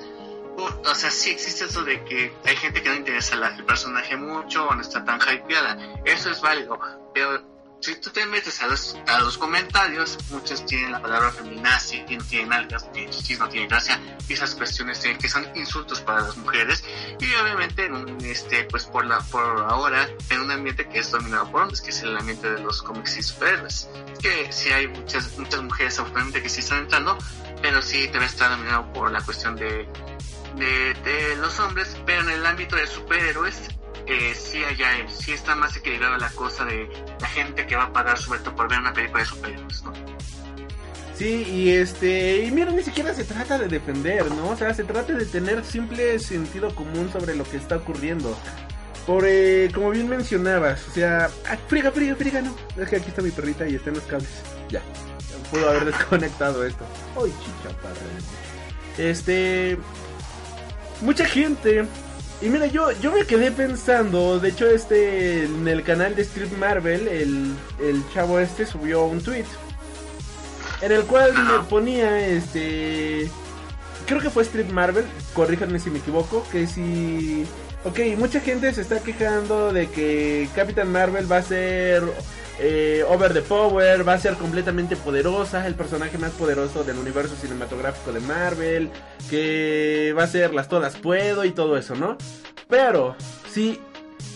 o, 0.57 0.95
sea, 0.95 1.11
sí 1.11 1.31
existe 1.31 1.67
eso 1.67 1.85
de 1.85 2.03
que 2.05 2.35
hay 2.45 2.57
gente 2.57 2.83
que 2.83 2.89
no 2.89 2.95
interesa 2.95 3.35
el 3.35 3.65
personaje 3.65 4.17
mucho 4.17 4.67
o 4.67 4.75
no 4.75 4.81
está 4.81 5.05
tan 5.05 5.21
hypeada. 5.21 5.77
Eso 6.05 6.31
es 6.31 6.41
válido. 6.41 6.79
Pero 7.13 7.57
si 7.81 7.95
tú 7.97 8.11
te 8.11 8.25
metes 8.27 8.63
a 8.63 8.67
los, 8.67 8.97
a 9.07 9.21
los 9.21 9.37
comentarios, 9.37 10.19
muchos 10.31 10.65
tienen 10.65 10.93
la 10.93 11.01
palabra 11.01 11.31
feminazi, 11.31 12.03
no 12.17 12.25
tienen 12.25 12.53
algas, 12.53 12.91
tienen 12.93 13.11
chichis, 13.13 13.39
no 13.39 13.49
tienen 13.49 13.69
gracia. 13.69 14.01
Y 14.29 14.33
esas 14.33 14.55
cuestiones 14.55 14.99
que 14.99 15.29
son 15.29 15.47
insultos 15.55 16.01
para 16.01 16.23
las 16.23 16.37
mujeres. 16.37 16.83
Y 17.21 17.35
obviamente, 17.35 17.91
este, 18.25 18.65
pues 18.65 18.87
por, 18.87 19.07
la, 19.07 19.21
por 19.21 19.67
ahora, 19.69 20.09
en 20.31 20.41
un 20.41 20.51
ambiente 20.51 20.89
que 20.89 21.01
es 21.01 21.11
dominado 21.11 21.51
por 21.51 21.63
hombres, 21.63 21.81
que 21.81 21.91
es 21.91 22.03
el 22.03 22.17
ambiente 22.17 22.51
de 22.51 22.61
los 22.61 22.83
cómics 22.83 23.19
y 23.19 23.23
superhéroes. 23.23 23.89
Que 24.23 24.51
sí 24.53 24.71
hay 24.71 24.89
muchas, 24.89 25.37
muchas 25.39 25.63
mujeres 25.63 25.99
actualmente 25.99 26.43
que 26.43 26.49
sí 26.49 26.61
están 26.61 26.79
entrando, 26.79 27.19
pero 27.61 27.83
sí 27.83 28.07
debe 28.09 28.25
estar 28.25 28.51
dominado 28.51 28.93
por 28.93 29.13
la 29.13 29.21
cuestión 29.21 29.55
de 29.55 29.87
de, 30.57 31.37
los 31.41 31.59
hombres, 31.61 31.97
pero 32.07 32.23
en 32.23 32.31
el 32.31 32.47
ámbito 32.47 32.77
de 32.77 32.87
superhéroes, 32.87 33.69
eh, 34.07 34.35
sí, 34.35 34.63
allá, 34.65 35.09
sí 35.09 35.33
está 35.33 35.55
más 35.55 35.77
equilibrada 35.77 36.19
la 36.19 36.31
cosa 36.31 36.65
de 36.65 36.89
la 37.21 37.29
gente 37.29 37.67
que 37.67 37.77
va 37.77 37.85
a 37.85 37.93
pagar 37.93 38.19
su 38.19 38.31
boleto 38.31 38.55
por 38.55 38.69
ver 38.69 38.79
una 38.81 38.93
película 38.93 39.21
de 39.21 39.27
superhéroes, 39.27 39.83
¿no? 39.83 39.93
Sí, 41.17 41.47
y 41.51 41.71
este, 41.71 42.45
y 42.45 42.51
mira, 42.51 42.71
ni 42.71 42.83
siquiera 42.83 43.15
se 43.15 43.25
trata 43.25 43.57
de 43.57 43.69
defender, 43.69 44.31
¿no? 44.33 44.51
O 44.51 44.57
sea, 44.57 44.75
se 44.75 44.85
trata 44.85 45.15
de 45.15 45.25
tener 45.25 45.65
simple 45.65 46.19
sentido 46.19 46.75
común 46.75 47.11
sobre 47.11 47.35
lo 47.35 47.45
que 47.45 47.57
está 47.57 47.77
ocurriendo. 47.77 48.37
Por, 49.07 49.25
eh, 49.27 49.71
como 49.73 49.91
bien 49.91 50.09
mencionabas, 50.09 50.87
o 50.89 50.91
sea, 50.91 51.31
ah, 51.49 51.57
friga, 51.69 51.91
friga, 51.91 52.17
friga, 52.17 52.43
no. 52.43 52.55
Es 52.77 52.89
que 52.89 52.97
aquí 52.97 53.09
está 53.09 53.23
mi 53.23 53.31
perrita 53.31 53.67
y 53.67 53.77
está 53.77 53.91
en 53.91 53.97
los 53.97 54.05
cables. 54.05 54.29
Ya, 54.69 54.83
puedo 55.51 55.71
haber 55.71 55.87
desconectado 55.87 56.67
esto. 56.67 56.85
Ay, 57.17 57.33
chichaparra. 57.41 57.95
Este, 58.99 59.79
mucha 61.01 61.25
gente. 61.25 61.85
Y 62.43 62.49
mira, 62.49 62.67
yo, 62.67 62.93
yo 63.01 63.13
me 63.13 63.25
quedé 63.25 63.51
pensando, 63.51 64.39
de 64.39 64.51
hecho, 64.51 64.69
este, 64.69 65.45
en 65.45 65.67
el 65.67 65.83
canal 65.83 66.15
de 66.15 66.23
Street 66.23 66.53
Marvel, 66.59 67.09
el, 67.09 67.55
el 67.81 68.03
chavo 68.13 68.39
este 68.39 68.67
subió 68.67 69.05
un 69.05 69.23
tweet 69.23 69.47
en 70.83 70.93
el 70.93 71.05
cual 71.05 71.33
me 71.33 71.59
ponía 71.69 72.27
este 72.29 73.31
creo 74.07 74.21
que 74.21 74.31
fue 74.31 74.43
Street 74.43 74.69
Marvel 74.71 75.05
corríjanme 75.35 75.79
si 75.79 75.91
me 75.91 75.99
equivoco 75.99 76.47
que 76.51 76.67
si 76.67 77.47
ok 77.87 78.19
mucha 78.19 78.41
gente 78.41 78.73
se 78.73 78.83
está 78.83 79.01
quejando 79.01 79.73
de 79.73 79.89
que 79.89 80.49
Captain 80.55 80.91
Marvel 80.91 81.31
va 81.31 81.39
a 81.39 81.43
ser 81.43 82.03
eh, 82.59 83.05
over 83.09 83.33
the 83.33 83.43
power 83.43 84.07
va 84.07 84.15
a 84.15 84.19
ser 84.19 84.35
completamente 84.35 84.97
poderosa 84.97 85.67
el 85.67 85.75
personaje 85.75 86.19
más 86.19 86.33
poderoso 86.33 86.85
del 86.85 86.99
universo 86.99 87.35
cinematográfico 87.37 88.13
de 88.13 88.21
Marvel 88.21 88.91
que 89.31 90.15
va 90.17 90.25
a 90.25 90.27
ser 90.27 90.53
las 90.53 90.69
todas 90.69 90.97
puedo 90.97 91.45
y 91.45 91.53
todo 91.53 91.77
eso 91.79 91.95
no 91.95 92.19
pero 92.69 93.17
si 93.51 93.81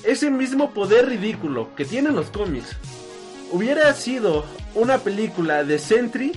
ese 0.05 0.31
mismo 0.31 0.73
poder 0.73 1.07
ridículo 1.07 1.75
que 1.75 1.85
tienen 1.85 2.15
los 2.15 2.31
cómics 2.31 2.77
hubiera 3.53 3.93
sido 3.95 4.45
una 4.75 4.99
película 4.99 5.65
de 5.65 5.79
Sentry, 5.79 6.33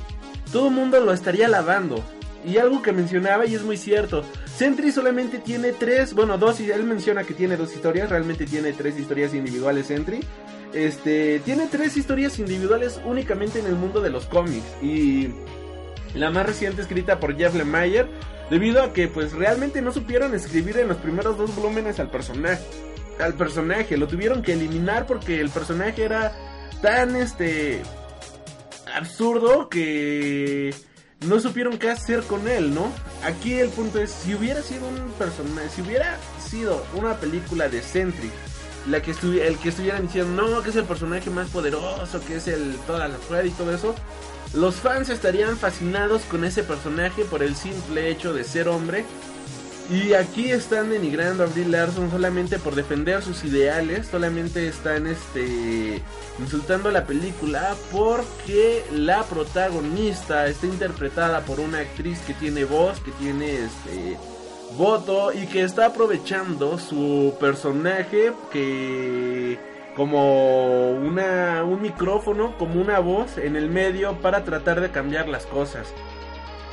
todo 0.51 0.67
el 0.67 0.73
mundo 0.73 0.99
lo 0.99 1.13
estaría 1.13 1.45
alabando. 1.45 2.03
Y 2.45 2.57
algo 2.57 2.81
que 2.81 2.91
mencionaba 2.91 3.45
y 3.45 3.55
es 3.55 3.63
muy 3.63 3.77
cierto, 3.77 4.23
Sentry 4.55 4.91
solamente 4.91 5.39
tiene 5.39 5.71
tres, 5.71 6.13
bueno, 6.13 6.37
dos, 6.37 6.59
y 6.59 6.69
él 6.69 6.83
menciona 6.83 7.23
que 7.23 7.33
tiene 7.33 7.55
dos 7.55 7.73
historias, 7.73 8.09
realmente 8.09 8.45
tiene 8.45 8.73
tres 8.73 8.99
historias 8.99 9.33
individuales 9.33 9.87
Sentry. 9.87 10.19
Este, 10.73 11.39
tiene 11.39 11.67
tres 11.67 11.95
historias 11.97 12.39
individuales 12.39 12.99
únicamente 13.05 13.59
en 13.59 13.67
el 13.67 13.75
mundo 13.75 14.01
de 14.01 14.09
los 14.09 14.25
cómics. 14.25 14.65
Y 14.81 15.29
la 16.15 16.31
más 16.31 16.45
reciente 16.45 16.81
escrita 16.81 17.19
por 17.19 17.37
Jeff 17.37 17.55
Lemire, 17.55 18.07
debido 18.49 18.83
a 18.83 18.93
que 18.93 19.07
pues 19.07 19.33
realmente 19.33 19.81
no 19.81 19.91
supieron 19.91 20.33
escribir 20.33 20.77
en 20.77 20.89
los 20.89 20.97
primeros 20.97 21.37
dos 21.37 21.55
volúmenes 21.55 21.99
al 21.99 22.09
personaje. 22.09 22.63
Al 23.19 23.35
personaje, 23.35 23.95
lo 23.95 24.07
tuvieron 24.07 24.41
que 24.41 24.53
eliminar 24.53 25.05
porque 25.05 25.39
el 25.39 25.49
personaje 25.49 26.03
era 26.03 26.35
tan 26.81 27.15
este 27.15 27.81
absurdo 28.93 29.69
que 29.69 30.73
no 31.27 31.39
supieron 31.39 31.77
qué 31.77 31.89
hacer 31.89 32.23
con 32.23 32.47
él, 32.47 32.73
¿no? 32.73 32.91
Aquí 33.23 33.53
el 33.53 33.69
punto 33.69 33.99
es, 33.99 34.11
si 34.11 34.35
hubiera 34.35 34.61
sido 34.61 34.87
un 34.87 35.11
personaje, 35.13 35.69
si 35.69 35.81
hubiera 35.81 36.17
sido 36.39 36.85
una 36.95 37.17
película 37.17 37.69
de 37.69 37.81
Sentry, 37.81 38.31
la 38.87 39.01
que 39.01 39.11
el 39.11 39.57
que 39.57 39.69
estuvieran 39.69 40.03
diciendo, 40.07 40.47
no, 40.47 40.61
que 40.61 40.69
es 40.69 40.75
el 40.75 40.85
personaje 40.85 41.29
más 41.29 41.49
poderoso, 41.49 42.21
que 42.25 42.35
es 42.35 42.47
el 42.47 42.75
toda 42.85 43.07
la 43.07 43.17
fuerza 43.17 43.47
y 43.47 43.51
todo 43.51 43.73
eso, 43.73 43.95
los 44.53 44.75
fans 44.75 45.09
estarían 45.09 45.57
fascinados 45.57 46.23
con 46.23 46.43
ese 46.43 46.63
personaje 46.63 47.23
por 47.25 47.41
el 47.41 47.55
simple 47.55 48.09
hecho 48.09 48.33
de 48.33 48.43
ser 48.43 48.67
hombre 48.67 49.05
Y 49.89 50.13
aquí 50.13 50.49
están 50.49 50.89
denigrando 50.89 51.43
a 51.43 51.47
Brie 51.47 51.65
Larson 51.65 52.09
solamente 52.09 52.57
por 52.57 52.73
defender 52.73 53.21
sus 53.21 53.43
ideales, 53.43 54.07
solamente 54.07 54.67
están 54.67 55.07
este 55.07 56.01
insultando 56.39 56.89
la 56.89 57.05
película 57.05 57.75
porque 57.91 58.85
la 58.93 59.23
protagonista 59.23 60.47
está 60.47 60.67
interpretada 60.67 61.41
por 61.41 61.59
una 61.59 61.79
actriz 61.79 62.19
que 62.19 62.33
tiene 62.33 62.63
voz, 62.63 63.01
que 63.01 63.11
tiene 63.11 63.65
este 63.65 64.17
voto 64.77 65.33
y 65.33 65.47
que 65.47 65.63
está 65.63 65.87
aprovechando 65.87 66.79
su 66.79 67.35
personaje 67.39 68.31
que 68.51 69.59
como 69.97 70.91
una 70.91 71.63
un 71.65 71.81
micrófono, 71.81 72.57
como 72.57 72.81
una 72.81 72.99
voz 72.99 73.37
en 73.37 73.57
el 73.57 73.69
medio 73.69 74.13
para 74.21 74.45
tratar 74.45 74.79
de 74.79 74.91
cambiar 74.91 75.27
las 75.27 75.45
cosas. 75.45 75.93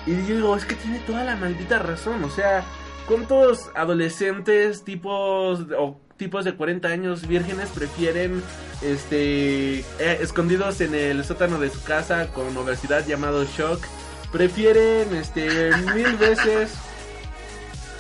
Y 0.07 0.13
digo, 0.13 0.57
es 0.57 0.65
que 0.65 0.77
tiene 0.77 1.01
toda 1.01 1.25
la 1.25 1.37
maldita 1.37 1.79
razón, 1.79 2.25
o 2.25 2.31
sea, 2.31 2.65
¿Cuántos 3.07 3.71
adolescentes 3.75 4.85
tipos 4.85 5.67
o 5.77 6.01
tipos 6.17 6.45
de 6.45 6.55
40 6.55 6.89
años 6.89 7.27
vírgenes 7.27 7.69
prefieren 7.71 8.43
este 8.83 9.81
eh, 9.81 10.19
escondidos 10.21 10.81
en 10.81 10.95
el 10.95 11.25
sótano 11.25 11.59
de 11.59 11.71
su 11.71 11.83
casa 11.83 12.29
con 12.29 12.57
obesidad 12.57 13.07
llamado 13.07 13.45
shock? 13.45 13.85
Prefieren 14.31 15.15
este 15.15 15.75
mil 15.95 16.17
veces 16.17 16.73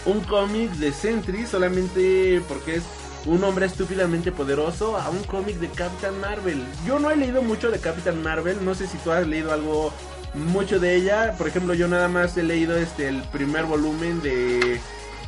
un 0.04 0.20
cómic 0.20 0.70
de 0.72 0.92
Sentry 0.92 1.46
solamente 1.46 2.40
porque 2.48 2.76
es 2.76 2.84
un 3.26 3.44
hombre 3.44 3.66
estúpidamente 3.66 4.32
poderoso 4.32 4.96
a 4.96 5.10
un 5.10 5.22
cómic 5.24 5.56
de 5.56 5.68
Captain 5.68 6.18
Marvel. 6.20 6.64
Yo 6.86 6.98
no 6.98 7.10
he 7.10 7.16
leído 7.16 7.42
mucho 7.42 7.70
de 7.70 7.78
Captain 7.78 8.22
Marvel, 8.22 8.64
no 8.64 8.74
sé 8.74 8.86
si 8.86 8.96
tú 8.98 9.10
has 9.10 9.26
leído 9.26 9.52
algo 9.52 9.92
mucho 10.34 10.78
de 10.78 10.96
ella. 10.96 11.34
Por 11.36 11.48
ejemplo, 11.48 11.74
yo 11.74 11.88
nada 11.88 12.08
más 12.08 12.36
he 12.36 12.42
leído 12.42 12.76
este 12.76 13.08
el 13.08 13.22
primer 13.24 13.64
volumen 13.64 14.22
de 14.22 14.80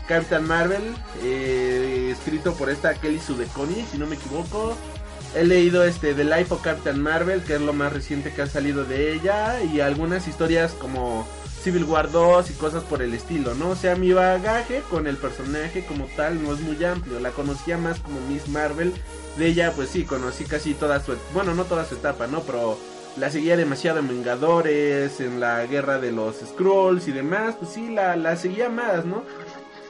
Captain 0.06 0.44
Marvel, 0.44 0.82
eh, 1.22 2.10
escrito 2.12 2.54
por 2.54 2.70
esta 2.70 2.94
Kelly 2.94 3.20
Sudeconi, 3.20 3.84
si 3.90 3.98
no 3.98 4.06
me 4.06 4.16
equivoco. 4.16 4.76
He 5.34 5.44
leído 5.44 5.84
este 5.84 6.12
The 6.12 6.24
Life 6.24 6.52
of 6.52 6.62
Captain 6.62 7.00
Marvel, 7.00 7.42
que 7.42 7.54
es 7.54 7.60
lo 7.60 7.72
más 7.72 7.92
reciente 7.92 8.32
que 8.32 8.42
ha 8.42 8.46
salido 8.46 8.84
de 8.84 9.14
ella, 9.14 9.62
y 9.62 9.80
algunas 9.80 10.28
historias 10.28 10.72
como 10.72 11.26
Civil 11.62 11.84
War 11.84 12.10
2 12.10 12.50
y 12.50 12.54
cosas 12.54 12.82
por 12.82 13.02
el 13.02 13.14
estilo, 13.14 13.54
¿no? 13.54 13.70
O 13.70 13.76
sea, 13.76 13.94
mi 13.94 14.12
bagaje 14.12 14.82
con 14.90 15.06
el 15.06 15.16
personaje 15.16 15.84
como 15.86 16.06
tal 16.16 16.42
no 16.42 16.52
es 16.52 16.60
muy 16.60 16.82
amplio, 16.84 17.20
la 17.20 17.30
conocía 17.30 17.78
más 17.78 18.00
como 18.00 18.20
Miss 18.28 18.48
Marvel. 18.48 18.92
De 19.38 19.46
ella, 19.46 19.72
pues 19.74 19.88
sí, 19.88 20.04
conocí 20.04 20.44
casi 20.44 20.74
toda 20.74 21.02
su, 21.02 21.14
bueno, 21.32 21.54
no 21.54 21.64
toda 21.64 21.86
su 21.86 21.94
etapa, 21.94 22.26
¿no? 22.26 22.40
Pero 22.40 22.78
la 23.16 23.30
seguía 23.30 23.56
demasiado 23.56 23.98
en 23.98 24.08
Vengadores, 24.08 25.20
en 25.20 25.40
la 25.40 25.66
guerra 25.66 25.98
de 25.98 26.12
los 26.12 26.36
Scrolls 26.36 27.08
y 27.08 27.12
demás, 27.12 27.56
pues 27.58 27.72
sí, 27.72 27.90
la, 27.90 28.16
la 28.16 28.36
seguía 28.36 28.68
más, 28.68 29.04
¿no? 29.04 29.22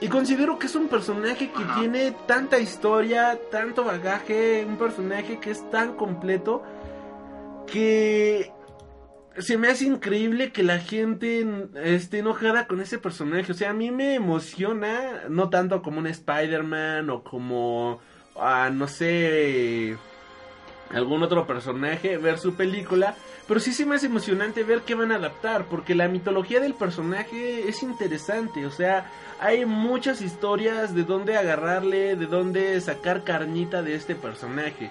Y 0.01 0.09
considero 0.09 0.59
que 0.59 0.67
es 0.67 0.75
un 0.75 0.89
personaje 0.89 1.51
que 1.53 1.65
tiene 1.79 2.13
tanta 2.27 2.59
historia, 2.59 3.39
tanto 3.53 3.85
bagaje, 3.85 4.65
un 4.67 4.77
personaje 4.77 5.39
que 5.39 5.53
es 5.53 5.71
tan 5.71 5.95
completo 5.95 6.65
que 7.69 8.51
se 9.39 9.57
me 9.57 9.69
hace 9.69 9.85
increíble 9.85 10.51
que 10.51 10.65
la 10.65 10.79
gente 10.79 11.47
esté 11.85 12.19
enojada 12.19 12.67
con 12.67 12.81
ese 12.81 12.99
personaje. 12.99 13.53
O 13.53 13.55
sea, 13.55 13.71
a 13.71 13.75
mí 13.75 13.93
me 13.93 14.15
emociona, 14.15 15.23
no 15.29 15.49
tanto 15.51 15.83
como 15.83 16.01
un 16.01 16.09
Spider-Man 16.09 17.09
o 17.09 17.23
como, 17.23 18.01
ah, 18.37 18.71
no 18.73 18.89
sé, 18.89 19.97
algún 20.93 21.23
otro 21.23 21.47
personaje, 21.47 22.19
ver 22.19 22.39
su 22.39 22.55
película. 22.55 23.15
Pero 23.49 23.61
sí 23.61 23.73
se 23.73 23.85
me 23.85 23.97
hace 23.97 24.07
emocionante 24.07 24.63
ver 24.63 24.83
qué 24.83 24.95
van 24.95 25.13
a 25.13 25.17
adaptar, 25.17 25.67
porque 25.67 25.95
la 25.95 26.09
mitología 26.09 26.61
del 26.61 26.75
personaje 26.75 27.69
es 27.69 27.83
interesante. 27.83 28.67
O 28.67 28.71
sea, 28.71 29.11
hay 29.41 29.67
muchas 29.67 30.21
historias 30.21 30.95
de 30.95 31.05
dónde 31.05 31.37
agarrarle, 31.37 32.17
de 32.17 32.27
dónde 32.27 32.81
sacar 32.81 33.25
carnita 33.25 33.83
de 33.83 33.95
este 33.95 34.15
personaje. 34.15 34.91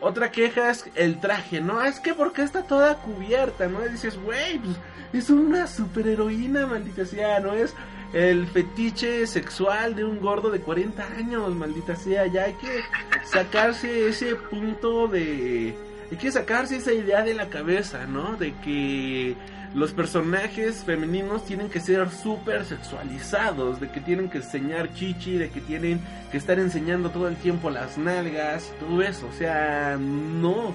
Otra 0.00 0.32
queja 0.32 0.70
es 0.70 0.88
el 0.94 1.20
traje, 1.20 1.60
¿no? 1.60 1.82
Es 1.82 2.00
que 2.00 2.14
porque 2.14 2.42
está 2.42 2.62
toda 2.62 2.94
cubierta, 2.96 3.68
¿no? 3.68 3.80
Dices, 3.80 4.18
güey, 4.18 4.58
pues 4.58 4.76
es 5.12 5.28
una 5.28 5.66
superheroína, 5.66 6.66
maldita 6.66 7.04
sea, 7.04 7.38
¿no? 7.40 7.52
Es 7.52 7.74
el 8.12 8.46
fetiche 8.46 9.26
sexual 9.26 9.94
de 9.94 10.04
un 10.04 10.20
gordo 10.20 10.50
de 10.50 10.60
40 10.60 11.04
años, 11.18 11.54
maldita 11.54 11.96
sea. 11.96 12.26
Ya 12.26 12.44
hay 12.44 12.54
que 12.54 12.80
sacarse 13.24 14.08
ese 14.08 14.34
punto 14.36 15.08
de... 15.08 15.74
Hay 16.10 16.16
que 16.16 16.32
sacarse 16.32 16.76
esa 16.76 16.92
idea 16.92 17.22
de 17.22 17.34
la 17.34 17.48
cabeza, 17.48 18.06
¿no? 18.06 18.36
De 18.36 18.52
que 18.64 19.36
los 19.74 19.92
personajes 19.92 20.82
femeninos 20.84 21.44
tienen 21.44 21.70
que 21.70 21.78
ser 21.78 22.10
súper 22.10 22.64
sexualizados, 22.64 23.80
de 23.80 23.88
que 23.90 24.00
tienen 24.00 24.28
que 24.28 24.38
enseñar 24.38 24.92
chichi, 24.94 25.38
de 25.38 25.50
que 25.50 25.60
tienen 25.60 26.00
que 26.32 26.38
estar 26.38 26.58
enseñando 26.58 27.10
todo 27.10 27.28
el 27.28 27.36
tiempo 27.36 27.70
las 27.70 27.96
nalgas, 27.96 28.72
todo 28.80 29.02
eso, 29.02 29.28
o 29.28 29.32
sea, 29.32 29.96
no. 29.96 30.74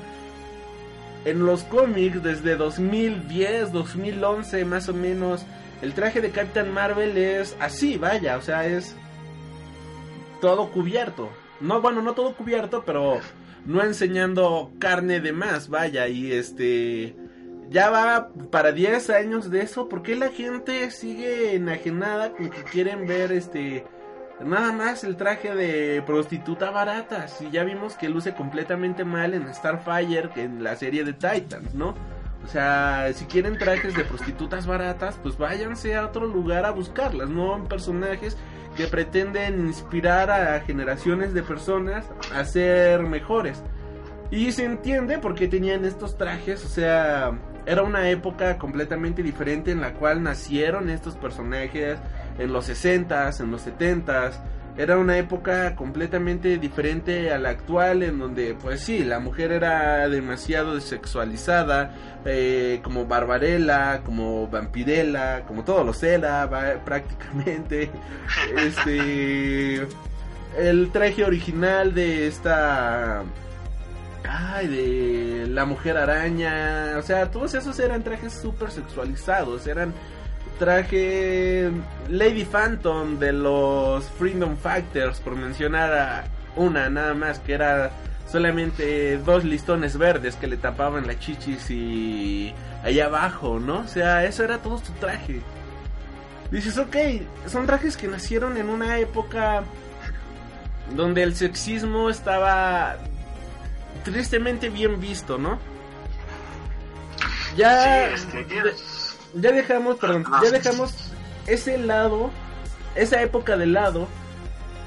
En 1.25 1.45
los 1.45 1.63
cómics 1.63 2.23
desde 2.23 2.55
2010, 2.55 3.73
2011 3.73 4.63
más 4.63 4.87
o 4.87 4.93
menos, 4.93 5.45
el 5.81 5.93
traje 5.93 6.21
de 6.21 6.31
Captain 6.31 6.71
Marvel 6.71 7.17
es 7.17 7.55
así, 7.59 7.97
vaya, 7.97 8.37
o 8.37 8.41
sea, 8.41 8.65
es 8.65 8.95
todo 10.41 10.71
cubierto. 10.71 11.29
No, 11.59 11.81
bueno, 11.81 12.01
no 12.01 12.13
todo 12.13 12.35
cubierto, 12.35 12.83
pero 12.85 13.19
no 13.65 13.83
enseñando 13.83 14.71
carne 14.79 15.19
de 15.19 15.33
más, 15.33 15.69
vaya, 15.69 16.07
y 16.07 16.31
este 16.31 17.15
ya 17.69 17.89
va 17.89 18.29
para 18.51 18.71
10 18.71 19.09
años 19.09 19.49
de 19.49 19.61
eso, 19.61 19.89
¿por 19.89 20.03
qué 20.03 20.15
la 20.15 20.29
gente 20.29 20.91
sigue 20.91 21.55
enajenada 21.55 22.31
con 22.31 22.49
que 22.49 22.63
quieren 22.63 23.07
ver 23.07 23.31
este 23.31 23.85
nada 24.43 24.71
más 24.71 25.03
el 25.03 25.15
traje 25.15 25.55
de 25.55 26.03
prostituta 26.05 26.69
barata? 26.69 27.27
Si 27.27 27.49
ya 27.49 27.63
vimos 27.63 27.95
que 27.95 28.09
luce 28.09 28.33
completamente 28.33 29.03
mal 29.03 29.33
en 29.33 29.51
Starfire 29.53 30.29
que 30.33 30.43
en 30.43 30.63
la 30.63 30.75
serie 30.75 31.03
de 31.03 31.13
Titans, 31.13 31.73
¿no? 31.73 31.95
O 32.45 32.47
sea, 32.47 33.11
si 33.13 33.25
quieren 33.25 33.57
trajes 33.57 33.95
de 33.95 34.03
prostitutas 34.03 34.67
baratas, 34.67 35.19
pues 35.21 35.35
váyanse 35.35 35.95
a 35.95 36.05
otro 36.05 36.27
lugar 36.27 36.63
a 36.65 36.71
buscarlas, 36.71 37.29
no 37.29 37.63
personajes 37.63 38.37
que 38.77 38.85
pretenden 38.85 39.65
inspirar 39.65 40.29
a 40.29 40.59
generaciones 40.61 41.33
de 41.33 41.41
personas 41.41 42.05
a 42.33 42.45
ser 42.45 43.01
mejores. 43.01 43.63
Y 44.29 44.51
se 44.51 44.65
entiende 44.65 45.17
por 45.17 45.33
qué 45.33 45.47
tenían 45.47 45.85
estos 45.85 46.17
trajes, 46.17 46.63
o 46.63 46.67
sea, 46.67 47.31
era 47.65 47.81
una 47.81 48.09
época 48.09 48.59
completamente 48.59 49.23
diferente 49.23 49.71
en 49.71 49.81
la 49.81 49.93
cual 49.93 50.21
nacieron 50.21 50.89
estos 50.89 51.15
personajes 51.15 51.97
en 52.37 52.53
los 52.53 52.69
60s, 52.69 53.39
en 53.39 53.51
los 53.51 53.65
70s. 53.65 54.33
Era 54.77 54.97
una 54.97 55.17
época 55.17 55.73
completamente 55.75 56.57
diferente 56.57 57.31
a 57.31 57.39
la 57.39 57.49
actual 57.49 58.03
en 58.03 58.19
donde 58.19 58.55
pues 58.55 58.81
sí, 58.81 59.05
la 59.05 59.19
mujer 59.19 59.53
era 59.53 60.07
demasiado 60.09 60.79
sexualizada, 60.81 61.93
eh, 62.25 62.79
como 62.83 63.05
Barbarella, 63.05 64.01
como 64.03 64.47
Vampirella, 64.47 65.43
como 65.45 65.63
todos 65.63 65.85
los 65.85 66.01
era 66.03 66.49
prácticamente. 66.83 67.89
Este 68.55 69.87
el 70.57 70.89
traje 70.91 71.25
original 71.25 71.93
de 71.93 72.27
esta 72.27 73.23
Ay, 74.27 74.67
de 74.67 75.47
la 75.47 75.65
mujer 75.65 75.97
araña. 75.97 76.95
O 76.97 77.01
sea, 77.01 77.29
todos 77.29 77.53
esos 77.53 77.79
eran 77.79 78.03
trajes 78.03 78.33
súper 78.33 78.71
sexualizados. 78.71 79.67
Eran 79.67 79.93
traje 80.57 81.69
Lady 82.09 82.45
Phantom 82.45 83.19
de 83.19 83.33
los 83.33 84.05
Freedom 84.11 84.55
Fighters, 84.57 85.19
por 85.19 85.35
mencionar 85.35 85.93
a 85.93 86.23
una 86.55 86.89
nada 86.89 87.13
más, 87.13 87.39
que 87.39 87.53
era 87.53 87.91
solamente 88.27 89.17
dos 89.17 89.43
listones 89.43 89.97
verdes 89.97 90.35
que 90.35 90.47
le 90.47 90.57
tapaban 90.57 91.07
la 91.07 91.17
chichis 91.19 91.69
y 91.69 92.53
allá 92.83 93.05
abajo, 93.05 93.59
¿no? 93.59 93.79
O 93.79 93.87
sea, 93.87 94.25
eso 94.25 94.43
era 94.43 94.59
todo 94.59 94.77
su 94.79 94.91
traje. 94.93 95.41
Dices, 96.51 96.77
ok, 96.77 96.95
son 97.47 97.65
trajes 97.65 97.97
que 97.97 98.07
nacieron 98.07 98.57
en 98.57 98.69
una 98.69 98.99
época 98.99 99.63
donde 100.95 101.23
el 101.23 101.35
sexismo 101.35 102.09
estaba 102.09 102.97
tristemente 104.03 104.69
bien 104.69 104.99
visto, 104.99 105.37
¿no? 105.37 105.59
Ya, 107.57 108.11
ya 109.33 109.51
dejamos, 109.51 109.95
perdón, 109.97 110.25
ya 110.43 110.51
dejamos 110.51 110.93
ese 111.47 111.77
lado, 111.77 112.29
esa 112.95 113.21
época 113.21 113.57
de 113.57 113.65
lado. 113.65 114.07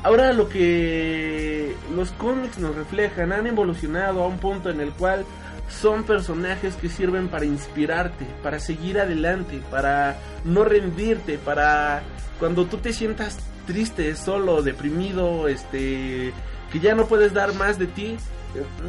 Ahora 0.03 0.33
lo 0.33 0.49
que 0.49 1.75
los 1.95 2.11
cómics 2.13 2.59
nos 2.59 2.75
reflejan 2.75 3.33
han 3.33 3.47
evolucionado 3.47 4.23
a 4.23 4.27
un 4.27 4.39
punto 4.39 4.71
en 4.71 4.81
el 4.81 4.93
cual 4.93 5.25
son 5.69 6.05
personajes 6.05 6.77
que 6.77 6.89
sirven 6.89 7.29
para 7.29 7.45
inspirarte, 7.45 8.27
para 8.43 8.59
seguir 8.61 9.01
adelante, 9.01 9.61
para 9.71 10.17
no 10.45 10.65
rendirte, 10.65 11.37
para 11.39 12.03
cuando 12.39 12.65
tú 12.67 12.79
te 12.79 12.93
sientas 12.93 13.39
triste, 13.67 14.15
solo, 14.17 14.63
deprimido, 14.63 15.49
este, 15.49 16.33
que 16.73 16.81
ya 16.81 16.95
no 16.95 17.07
puedes 17.07 17.35
dar 17.35 17.53
más 17.55 17.79
de 17.79 17.87
ti, 17.87 18.17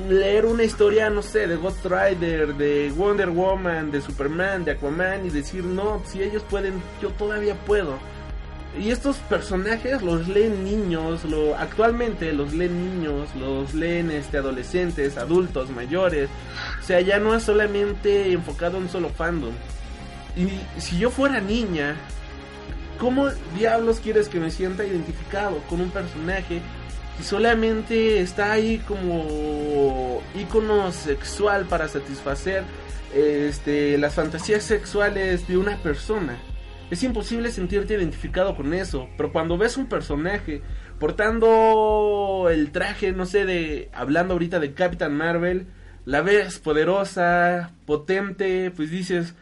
leer 0.07 0.45
una 0.45 0.63
historia, 0.63 1.09
no 1.09 1.21
sé, 1.21 1.47
de 1.47 1.57
Ghost 1.57 1.85
Rider, 1.85 2.55
de 2.55 2.91
Wonder 2.95 3.29
Woman, 3.29 3.91
de 3.91 4.01
Superman, 4.01 4.63
de 4.63 4.71
Aquaman 4.71 5.25
y 5.25 5.29
decir, 5.29 5.63
no, 5.63 6.01
si 6.05 6.21
ellos 6.21 6.43
pueden, 6.49 6.81
yo 7.01 7.09
todavía 7.09 7.55
puedo. 7.55 7.97
Y 8.77 8.91
estos 8.91 9.17
personajes 9.17 10.01
los 10.03 10.27
leen 10.27 10.63
niños, 10.63 11.25
lo, 11.25 11.55
actualmente 11.57 12.31
los 12.33 12.53
leen 12.53 13.01
niños, 13.01 13.29
los 13.35 13.73
leen 13.73 14.11
este, 14.11 14.37
adolescentes, 14.37 15.17
adultos, 15.17 15.69
mayores. 15.71 16.29
O 16.79 16.83
sea, 16.83 17.01
ya 17.01 17.19
no 17.19 17.35
es 17.35 17.43
solamente 17.43 18.31
enfocado 18.31 18.77
en 18.77 18.89
solo 18.89 19.09
fandom. 19.09 19.53
Y 20.35 20.79
si 20.79 20.99
yo 20.99 21.09
fuera 21.09 21.41
niña, 21.41 21.95
¿cómo 22.99 23.29
diablos 23.57 23.99
quieres 24.01 24.29
que 24.29 24.39
me 24.39 24.51
sienta 24.51 24.85
identificado 24.85 25.57
con 25.67 25.81
un 25.81 25.89
personaje 25.89 26.61
que 27.17 27.23
solamente 27.23 28.21
está 28.21 28.51
ahí 28.51 28.77
como 28.87 30.21
ícono 30.35 30.91
sexual 30.91 31.65
para 31.65 31.87
satisfacer 31.87 32.63
este, 33.15 33.97
las 33.97 34.13
fantasías 34.13 34.63
sexuales 34.63 35.47
de 35.47 35.57
una 35.57 35.75
persona? 35.77 36.37
Es 36.89 37.03
imposible 37.03 37.51
sentirte 37.51 37.93
identificado 37.93 38.55
con 38.55 38.73
eso, 38.73 39.09
pero 39.15 39.31
cuando 39.31 39.57
ves 39.57 39.77
un 39.77 39.87
personaje 39.87 40.63
portando 40.99 42.47
el 42.51 42.71
traje, 42.71 43.11
no 43.11 43.25
sé, 43.25 43.45
de 43.45 43.89
hablando 43.93 44.33
ahorita 44.33 44.59
de 44.59 44.73
Captain 44.73 45.13
Marvel, 45.13 45.67
la 46.05 46.21
ves 46.21 46.57
poderosa, 46.57 47.73
potente, 47.85 48.71
pues 48.71 48.89
dices, 48.89 49.35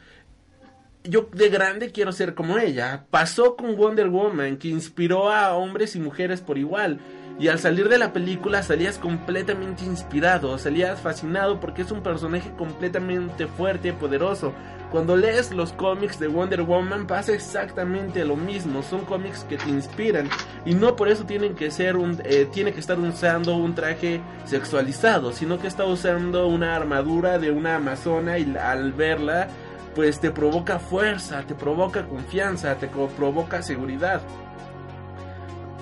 yo 1.05 1.29
de 1.31 1.49
grande 1.49 1.91
quiero 1.91 2.11
ser 2.11 2.33
como 2.33 2.57
ella. 2.57 3.05
Pasó 3.09 3.55
con 3.55 3.77
Wonder 3.77 4.09
Woman, 4.09 4.57
que 4.57 4.67
inspiró 4.67 5.31
a 5.31 5.53
hombres 5.53 5.95
y 5.95 5.99
mujeres 5.99 6.41
por 6.41 6.57
igual. 6.57 6.99
Y 7.39 7.49
al 7.49 7.59
salir 7.59 7.87
de 7.87 7.99
la 7.99 8.13
película 8.13 8.63
salías 8.63 8.97
completamente 8.97 9.85
inspirado, 9.85 10.57
salías 10.57 10.99
fascinado 10.99 11.59
porque 11.59 11.83
es 11.83 11.91
un 11.91 12.01
personaje 12.01 12.51
completamente 12.57 13.47
fuerte 13.47 13.93
poderoso. 13.93 14.53
Cuando 14.91 15.17
lees 15.17 15.51
los 15.51 15.73
cómics 15.73 16.17
de 16.17 16.27
Wonder 16.27 16.61
Woman 16.61 17.07
pasa 17.07 17.33
exactamente 17.33 18.23
lo 18.23 18.37
mismo, 18.37 18.81
son 18.83 19.03
cómics 19.03 19.43
que 19.43 19.57
te 19.57 19.69
inspiran 19.69 20.29
y 20.65 20.75
no 20.75 20.95
por 20.95 21.09
eso 21.09 21.25
tienen 21.25 21.55
que 21.55 21.71
ser 21.71 21.97
un, 21.97 22.21
eh, 22.23 22.47
tiene 22.51 22.71
que 22.71 22.79
estar 22.79 22.97
usando 22.97 23.55
un 23.57 23.75
traje 23.75 24.21
sexualizado, 24.45 25.33
sino 25.33 25.59
que 25.59 25.67
está 25.67 25.83
usando 25.83 26.47
una 26.47 26.75
armadura 26.75 27.37
de 27.37 27.51
una 27.51 27.75
amazona 27.75 28.37
y 28.39 28.55
al 28.55 28.93
verla 28.93 29.49
pues 29.93 30.19
te 30.19 30.31
provoca 30.31 30.79
fuerza, 30.79 31.41
te 31.41 31.55
provoca 31.55 32.05
confianza, 32.05 32.75
te 32.75 32.87
provoca 32.87 33.61
seguridad. 33.61 34.21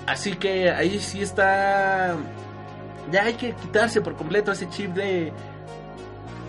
Así 0.06 0.32
que 0.32 0.70
ahí 0.70 0.98
sí 1.00 1.20
está. 1.20 2.16
Ya 3.12 3.24
hay 3.24 3.34
que 3.34 3.52
quitarse 3.52 4.00
por 4.00 4.16
completo 4.16 4.52
ese 4.52 4.68
chip 4.70 4.94
de 4.94 5.32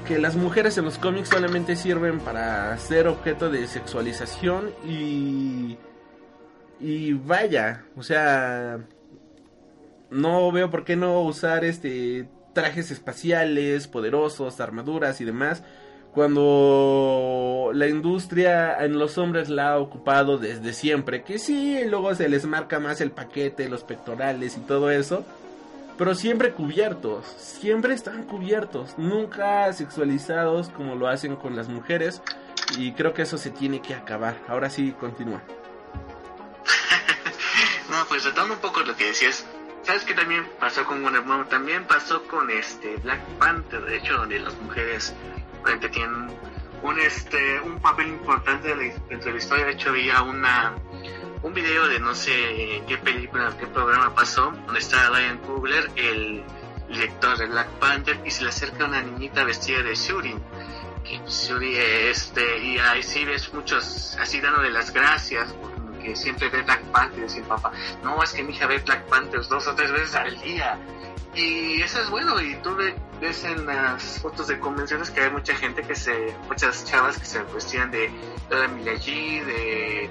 que 0.07 0.17
las 0.17 0.35
mujeres 0.35 0.77
en 0.77 0.85
los 0.85 0.97
cómics 0.97 1.29
solamente 1.29 1.75
sirven 1.75 2.19
para 2.19 2.77
ser 2.77 3.07
objeto 3.07 3.49
de 3.49 3.67
sexualización 3.67 4.71
y. 4.85 5.77
Y 6.79 7.13
vaya, 7.13 7.85
o 7.95 8.03
sea. 8.03 8.79
No 10.09 10.51
veo 10.51 10.69
por 10.69 10.85
qué 10.85 10.95
no 10.95 11.21
usar 11.21 11.65
este 11.65 12.29
trajes 12.53 12.89
espaciales, 12.89 13.87
poderosos, 13.87 14.59
armaduras 14.59 15.21
y 15.21 15.25
demás 15.25 15.63
cuando 16.17 17.69
la 17.75 17.87
industria 17.87 18.83
en 18.83 18.97
los 18.97 19.19
hombres 19.19 19.49
la 19.49 19.73
ha 19.73 19.77
ocupado 19.77 20.39
desde 20.39 20.73
siempre, 20.73 21.21
que 21.21 21.37
sí, 21.37 21.79
luego 21.85 22.15
se 22.15 22.27
les 22.27 22.45
marca 22.47 22.79
más 22.79 23.01
el 23.01 23.11
paquete, 23.11 23.69
los 23.69 23.83
pectorales 23.83 24.57
y 24.57 24.61
todo 24.61 24.89
eso, 24.89 25.23
pero 25.97 26.13
siempre 26.15 26.53
cubiertos, 26.53 27.25
siempre 27.37 27.93
están 27.93 28.23
cubiertos, 28.23 28.97
nunca 28.97 29.71
sexualizados 29.73 30.69
como 30.69 30.95
lo 30.95 31.07
hacen 31.07 31.35
con 31.35 31.55
las 31.55 31.67
mujeres 31.69 32.21
y 32.77 32.93
creo 32.93 33.13
que 33.13 33.23
eso 33.23 33.37
se 33.37 33.49
tiene 33.49 33.81
que 33.81 33.95
acabar. 33.95 34.39
Ahora 34.47 34.69
sí, 34.69 34.93
continúa. 34.99 35.41
no, 37.89 38.05
pues 38.07 38.23
retomando 38.25 38.55
un 38.55 38.61
poco 38.61 38.81
lo 38.81 38.95
que 38.95 39.05
decías, 39.05 39.45
¿sabes 39.83 40.03
qué 40.03 40.13
también 40.13 40.47
pasó 40.59 40.85
con 40.85 41.01
Wonder 41.01 41.21
Woman? 41.21 41.49
También 41.49 41.85
pasó 41.85 42.23
con 42.27 42.49
este 42.51 42.97
Black 42.97 43.21
Panther, 43.39 43.81
de 43.81 43.97
hecho, 43.97 44.17
donde 44.17 44.39
las 44.39 44.55
mujeres 44.61 45.15
que 45.81 45.89
tienen 45.89 46.29
un 46.81 46.99
este 46.99 47.59
un 47.59 47.79
papel 47.79 48.07
importante 48.07 48.73
dentro 48.75 49.25
de 49.25 49.31
la 49.31 49.37
historia. 49.37 49.65
De 49.65 49.71
hecho, 49.73 49.89
había 49.89 50.21
una 50.21 50.75
un 51.43 51.53
video 51.53 51.87
de 51.87 51.99
no 51.99 52.15
sé 52.15 52.83
qué 52.87 52.97
película, 52.97 53.55
qué 53.59 53.67
programa 53.67 54.13
pasó, 54.13 54.51
donde 54.65 54.79
está 54.79 55.09
Ryan 55.09 55.37
Coogler, 55.39 55.89
el 55.95 56.43
director 56.89 57.37
de 57.37 57.47
Black 57.47 57.69
Panther, 57.79 58.19
y 58.25 58.31
se 58.31 58.43
le 58.43 58.49
acerca 58.49 58.85
una 58.85 59.01
niñita 59.01 59.43
vestida 59.43 59.83
de 59.83 59.95
Shuri. 59.95 60.35
Que 61.03 61.21
Shuri, 61.27 61.75
este, 61.77 62.57
y 62.59 62.79
ahí 62.79 63.03
sí 63.03 63.23
ves 63.25 63.53
muchos 63.53 64.17
así 64.19 64.39
de 64.39 64.69
las 64.71 64.91
gracias, 64.91 65.53
porque 65.53 66.15
siempre 66.15 66.49
ve 66.49 66.63
Black 66.63 66.83
Panther 66.85 67.19
y 67.19 67.21
decir, 67.23 67.43
papá, 67.43 67.71
no, 68.03 68.21
es 68.23 68.33
que 68.33 68.43
mi 68.43 68.53
hija 68.53 68.67
ve 68.67 68.79
Black 68.79 69.05
Panther 69.07 69.41
dos 69.47 69.67
o 69.67 69.75
tres 69.75 69.91
veces 69.91 70.15
al 70.15 70.39
día. 70.41 70.77
Y 71.35 71.81
eso 71.81 72.01
es 72.01 72.09
bueno, 72.09 72.41
y 72.41 72.55
tú 72.63 72.75
ves 73.21 73.43
en 73.43 73.65
las 73.67 74.19
fotos 74.19 74.47
de 74.47 74.59
convenciones 74.59 75.11
que 75.11 75.21
hay 75.21 75.29
mucha 75.29 75.55
gente 75.55 75.83
que 75.83 75.93
se, 75.93 76.35
muchas 76.47 76.83
chavas 76.85 77.19
que 77.19 77.25
se 77.25 77.43
vestían 77.43 77.91
de, 77.91 78.09
de 78.49 78.67
Miyagi, 78.69 79.39
de, 79.41 80.09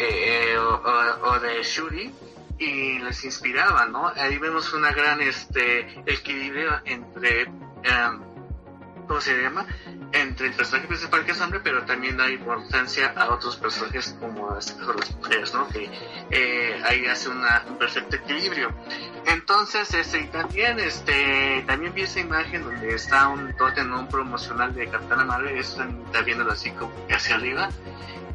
eh, 0.00 0.54
eh, 0.54 0.58
o, 0.58 1.40
de 1.40 1.62
Shuri, 1.62 2.12
y 2.58 2.98
les 2.98 3.24
inspiraba, 3.24 3.86
¿no? 3.86 4.08
Ahí 4.08 4.38
vemos 4.38 4.72
una 4.72 4.92
gran 4.92 5.20
este 5.20 6.02
equilibrio 6.06 6.80
entre, 6.84 7.42
em, 7.42 8.20
¿cómo 9.06 9.20
se 9.20 9.40
llama? 9.40 9.66
entre 10.12 10.48
el 10.48 10.52
personaje 10.54 10.88
principal 10.88 11.24
que 11.24 11.32
es 11.32 11.40
hombre, 11.40 11.60
pero 11.62 11.84
también 11.84 12.16
da 12.16 12.28
importancia 12.28 13.12
a 13.16 13.32
otros 13.32 13.56
personajes 13.56 14.16
como 14.18 14.52
las 14.52 14.76
mujeres, 15.16 15.54
¿no? 15.54 15.68
Que 15.68 15.90
eh, 16.30 16.82
ahí 16.84 17.06
hace 17.06 17.28
una, 17.28 17.64
un 17.68 17.78
perfecto 17.78 18.16
equilibrio. 18.16 18.72
Entonces, 19.26 19.92
este, 19.94 20.24
también, 20.24 20.80
este, 20.80 21.62
también 21.66 21.94
vi 21.94 22.02
esa 22.02 22.20
imagen 22.20 22.64
donde 22.64 22.94
está 22.94 23.28
un 23.28 23.56
totem, 23.56 23.92
un 23.92 24.08
promocional 24.08 24.74
de 24.74 24.88
Capitana 24.88 25.24
Marvel, 25.24 25.56
eso 25.58 25.82
está 25.82 26.22
viéndolo 26.22 26.52
así 26.52 26.70
como 26.72 26.92
hacia 27.10 27.36
arriba. 27.36 27.68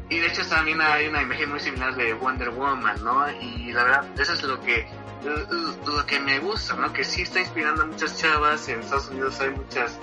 Y 0.08 0.18
de 0.18 0.26
hecho 0.28 0.46
también 0.46 0.80
hay 0.80 1.08
una 1.08 1.22
imagen 1.22 1.50
muy 1.50 1.60
similar 1.60 1.96
de 1.96 2.14
Wonder 2.14 2.50
Woman, 2.50 3.02
¿no? 3.02 3.28
Y 3.40 3.72
la 3.72 3.84
verdad, 3.84 4.20
eso 4.20 4.34
es 4.34 4.42
lo 4.44 4.60
que 4.60 4.86
lo 5.24 6.06
que 6.06 6.20
me 6.20 6.38
gusta, 6.38 6.74
¿no? 6.76 6.92
Que 6.92 7.04
sí 7.04 7.22
está 7.22 7.40
inspirando 7.40 7.82
a 7.82 7.86
muchas 7.86 8.16
chavas. 8.16 8.68
En 8.68 8.80
Estados 8.80 9.08
Unidos 9.08 9.40
hay 9.40 9.50
muchas 9.50 9.98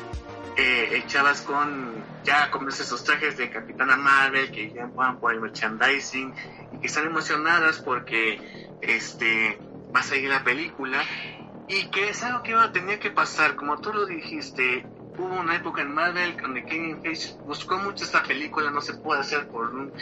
eh, 0.58 1.04
chavas 1.08 1.42
con 1.42 2.04
ya 2.24 2.52
con 2.52 2.68
esos 2.68 3.04
trajes 3.04 3.38
de 3.38 3.50
Capitana 3.50 3.98
Marvel 3.98 4.52
que 4.52 4.72
ya 4.72 4.86
van 4.86 5.20
por 5.20 5.34
el 5.34 5.42
merchandising 5.42 6.34
y 6.72 6.78
que 6.80 6.88
están 6.88 7.06
emocionadas 7.06 7.80
porque 7.80 8.40
este 8.82 9.60
va 9.96 10.00
a 10.00 10.04
seguir 10.04 10.30
la 10.30 10.44
película 10.44 11.04
y 11.68 11.90
que 11.90 12.10
es 12.10 12.24
algo 12.24 12.44
que 12.44 12.56
tenía 12.72 13.00
que 13.00 13.12
pasar 13.12 13.56
como 13.56 13.80
tú 13.80 13.94
lo 13.94 14.06
dijiste 14.06 14.86
hubo 15.18 15.40
una 15.40 15.56
época 15.56 15.82
en 15.82 15.94
Marvel 15.94 16.38
donde 16.42 16.66
Kevin 16.66 17.02
Feige 17.02 17.36
buscó 17.46 17.78
mucho 17.78 18.04
esta 18.04 18.24
película 18.24 18.72
no 18.72 18.82
se 18.82 18.94
puede 18.96 19.22
hacer 19.22 19.48
por 19.48 19.70
un, 19.74 19.94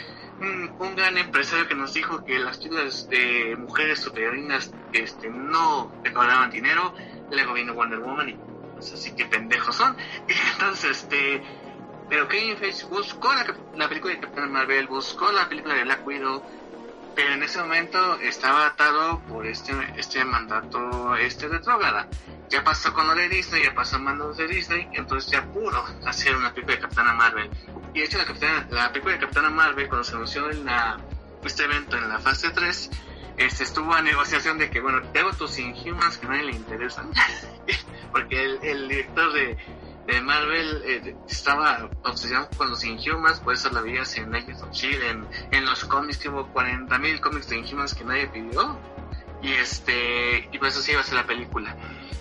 gran 0.96 1.16
empresario 1.18 1.68
que 1.68 1.74
nos 1.74 1.94
dijo 1.94 2.24
que 2.24 2.38
las 2.38 2.58
películas 2.58 3.08
de 3.08 3.56
mujeres 3.58 4.00
superheroínas 4.00 4.72
este, 4.92 5.30
no 5.30 5.92
recaudaban 6.02 6.50
dinero 6.50 6.94
luego 7.30 7.54
vino 7.54 7.74
Wonder 7.74 8.00
Woman 8.00 8.30
y 8.30 8.36
así 8.78 9.12
que 9.12 9.26
pendejos 9.26 9.76
son. 9.76 9.96
Entonces, 10.54 11.02
este, 11.02 11.42
pero 12.08 12.28
Kevin 12.28 12.56
Feige 12.56 12.84
buscó 12.86 13.32
la, 13.74 13.88
película 13.88 14.14
de 14.14 14.20
Captain 14.20 14.50
Marvel, 14.50 14.86
buscó 14.86 15.30
la 15.32 15.48
película 15.48 15.74
de 15.74 15.84
Black 15.84 16.06
Widow, 16.06 16.42
pero 17.14 17.32
en 17.32 17.42
ese 17.42 17.60
momento 17.60 18.18
estaba 18.20 18.66
atado 18.66 19.20
por 19.28 19.46
este 19.46 19.72
este 19.96 20.24
mandato 20.24 21.14
este 21.16 21.48
retrógrada. 21.48 22.08
Ya 22.52 22.62
pasó 22.62 22.92
con 22.92 23.06
lo 23.06 23.14
de 23.14 23.30
Disney, 23.30 23.62
ya 23.62 23.74
pasó 23.74 23.98
mandatos 23.98 24.36
de 24.36 24.46
Disney, 24.46 24.86
entonces 24.92 25.32
ya 25.32 25.42
pudo 25.42 25.82
hacer 26.04 26.36
una 26.36 26.52
película 26.52 26.76
de 26.76 26.82
Capitana 26.82 27.14
Marvel. 27.14 27.48
Y 27.94 28.00
de 28.00 28.04
hecho 28.04 28.18
la, 28.18 28.66
la 28.68 28.92
película 28.92 29.14
de 29.14 29.20
Capitana 29.20 29.48
Marvel, 29.48 29.88
cuando 29.88 30.04
se 30.04 30.14
anunció 30.14 30.50
en 30.50 30.66
la, 30.66 31.00
este 31.42 31.64
evento 31.64 31.96
en 31.96 32.10
la 32.10 32.18
fase 32.18 32.50
3, 32.50 32.90
este, 33.38 33.64
estuvo 33.64 33.94
a 33.94 34.02
negociación 34.02 34.58
de 34.58 34.68
que, 34.68 34.82
bueno, 34.82 35.00
te 35.12 35.20
hago 35.20 35.32
tus 35.32 35.58
Inhumans 35.58 36.18
que 36.18 36.26
a 36.26 36.28
nadie 36.28 36.42
le 36.42 36.52
interesan. 36.52 37.10
Porque 38.12 38.44
el, 38.60 38.86
director 38.86 39.32
de, 39.32 39.56
de 40.08 40.20
Marvel 40.20 40.82
eh, 40.84 41.16
estaba 41.26 41.88
obsesionado 42.04 42.50
con 42.58 42.68
los 42.68 42.84
Inhumans, 42.84 43.40
por 43.40 43.54
eso 43.54 43.70
la 43.70 43.80
veías 43.80 44.14
en 44.18 44.30
Legends 44.30 44.60
of 44.60 44.72
Shield, 44.72 45.02
en, 45.02 45.26
en 45.52 45.64
los 45.64 45.86
cómics 45.86 46.18
que 46.18 46.28
hubo 46.28 46.46
40.000 46.52 47.18
cómics 47.20 47.48
de 47.48 47.56
Inhumans 47.56 47.94
que 47.94 48.04
nadie 48.04 48.26
pidió. 48.26 48.78
Y 49.42 49.52
este, 49.52 50.48
y 50.52 50.58
por 50.58 50.68
eso 50.68 50.80
sí 50.80 50.92
iba 50.92 51.00
a 51.00 51.04
ser 51.04 51.14
la 51.14 51.26
película. 51.26 51.76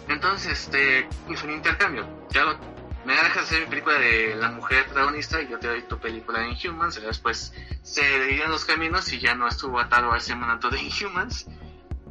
Entonces, 0.07 0.51
este, 0.51 1.07
hizo 1.29 1.45
un 1.45 1.53
intercambio. 1.53 2.07
Ya 2.31 2.43
lo 2.43 2.57
me 3.05 3.13
dejas 3.13 3.37
hacer 3.37 3.61
mi 3.61 3.65
película 3.65 3.97
de 3.97 4.35
la 4.35 4.51
mujer 4.51 4.85
protagonista 4.85 5.41
y 5.41 5.47
yo 5.47 5.57
te 5.57 5.67
doy 5.67 5.81
tu 5.83 5.97
película 5.99 6.39
de 6.39 6.49
Inhumans. 6.49 6.97
Y 6.97 7.01
después 7.01 7.53
se 7.81 8.01
dividieron 8.19 8.51
los 8.51 8.65
caminos 8.65 9.11
y 9.11 9.19
ya 9.19 9.33
no 9.33 9.47
estuvo 9.47 9.79
atado 9.79 10.11
a 10.11 10.17
ese 10.17 10.35
mandato 10.35 10.69
de 10.69 10.81
Inhumans. 10.81 11.47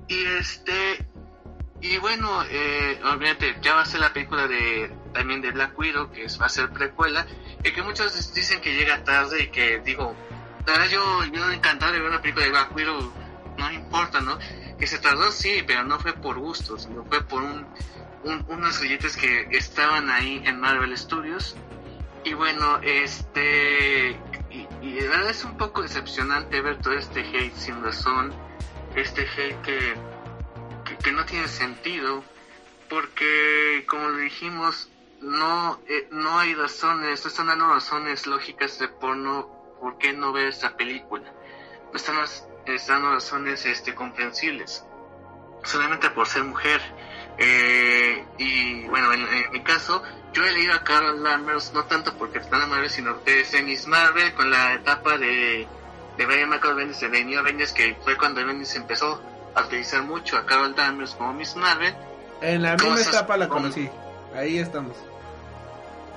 Y 0.09 0.25
este. 0.27 1.07
Y 1.83 1.97
bueno, 1.99 2.45
eh, 2.51 3.01
obviamente 3.05 3.57
ya 3.63 3.75
va 3.75 3.83
a 3.83 3.87
ser 3.87 4.01
la 4.01 4.13
película 4.13 4.47
de 4.47 4.93
también 5.15 5.41
de 5.41 5.51
Black 5.51 5.79
Widow, 5.79 6.11
que 6.11 6.27
va 6.41 6.47
a 6.47 6.49
ser 6.49 6.71
precuela. 6.71 7.27
Y 7.65 7.73
que 7.73 7.83
muchos 7.83 8.35
dicen 8.35 8.61
que 8.61 8.75
llega 8.75 9.03
tarde 9.05 9.45
y 9.45 9.49
que 9.49 9.81
digo, 9.81 10.15
yo, 10.91 11.25
yo 11.25 11.51
encantado 11.51 11.93
de 11.93 12.01
ver 12.01 12.09
una 12.09 12.21
película 12.21 12.45
de 12.45 12.51
Black 12.51 12.77
Widow 12.77 13.13
no 13.61 13.71
importa, 13.73 14.21
¿no? 14.21 14.39
Que 14.81 14.87
se 14.87 14.99
tardó, 14.99 15.31
sí, 15.31 15.63
pero 15.67 15.85
no 15.85 16.01
fue 16.01 16.15
por 16.15 16.39
gusto, 16.39 16.79
sino 16.79 17.05
fue 17.05 17.23
por 17.23 17.43
un, 17.43 17.67
un, 18.25 18.45
unos 18.49 18.81
billetes 18.81 19.15
que 19.15 19.47
estaban 19.51 20.09
ahí 20.09 20.43
en 20.47 20.59
Marvel 20.59 20.97
Studios. 20.97 21.55
Y 22.25 22.33
bueno, 22.33 22.81
este. 22.83 24.19
Y, 24.51 24.67
y 24.83 24.99
es 24.99 25.45
un 25.45 25.59
poco 25.59 25.83
decepcionante 25.83 26.61
ver 26.61 26.81
todo 26.81 26.95
este 26.95 27.21
hate 27.21 27.55
sin 27.55 27.83
razón. 27.83 28.33
Este 28.95 29.23
hate 29.23 29.61
que, 29.63 29.95
que, 31.03 31.13
no 31.13 31.25
tiene 31.27 31.47
sentido. 31.49 32.25
Porque, 32.89 33.85
como 33.87 34.11
dijimos, 34.13 34.91
no, 35.21 35.79
eh, 35.87 36.09
no 36.11 36.39
hay 36.39 36.55
razones, 36.55 37.23
no 37.23 37.29
están 37.29 37.47
dando 37.47 37.69
razones 37.69 38.27
lógicas 38.27 38.79
de 38.79 38.89
porno 38.89 39.77
por 39.81 39.99
qué 39.99 40.13
no 40.13 40.33
ver 40.33 40.49
esta 40.49 40.77
película. 40.77 41.33
No 41.93 41.97
están, 41.97 42.17
están 42.67 43.03
dando 43.03 43.15
razones 43.15 43.65
este, 43.67 43.95
comprensibles. 43.95 44.85
Solamente 45.65 46.11
por 46.11 46.27
ser 46.27 46.45
mujer. 46.45 46.81
Eh, 47.39 48.25
y 48.39 48.87
bueno, 48.89 49.13
en, 49.13 49.21
en, 49.21 49.53
mi 49.53 49.63
caso, 49.63 50.03
yo 50.33 50.45
he 50.45 50.53
leído 50.53 50.75
a 50.75 50.85
Carol 50.85 51.23
Danvers 51.23 51.73
no 51.73 51.85
tanto 51.85 52.15
porque 52.17 52.39
está 52.39 52.63
en 52.63 52.69
Marvel, 52.69 52.91
sino 52.91 53.15
desde 53.25 53.63
Miss 53.63 53.87
Marvel 53.87 54.35
con 54.35 54.51
la 54.51 54.75
etapa 54.75 55.17
de, 55.19 55.67
de 56.17 56.27
Brian 56.27 56.49
Michael 56.49 56.75
Bendis 56.75 57.01
de 57.01 57.09
The 57.09 57.25
New 57.25 57.39
Avengers, 57.39 57.73
que 57.73 57.97
fue 58.03 58.17
cuando 58.17 58.45
Bendis 58.45 58.75
empezó 58.77 59.23
a 59.55 59.63
utilizar 59.63 60.03
mucho 60.03 60.37
a 60.37 60.47
Carol 60.47 60.75
Danvers 60.75 61.15
como 61.15 61.33
Miss 61.33 61.57
Marvel. 61.57 61.95
En 62.41 62.63
la 62.63 62.77
misma 62.77 63.01
etapa 63.01 63.37
la 63.37 63.49
conocí. 63.49 63.89
Ahí 64.35 64.59
estamos. 64.59 64.97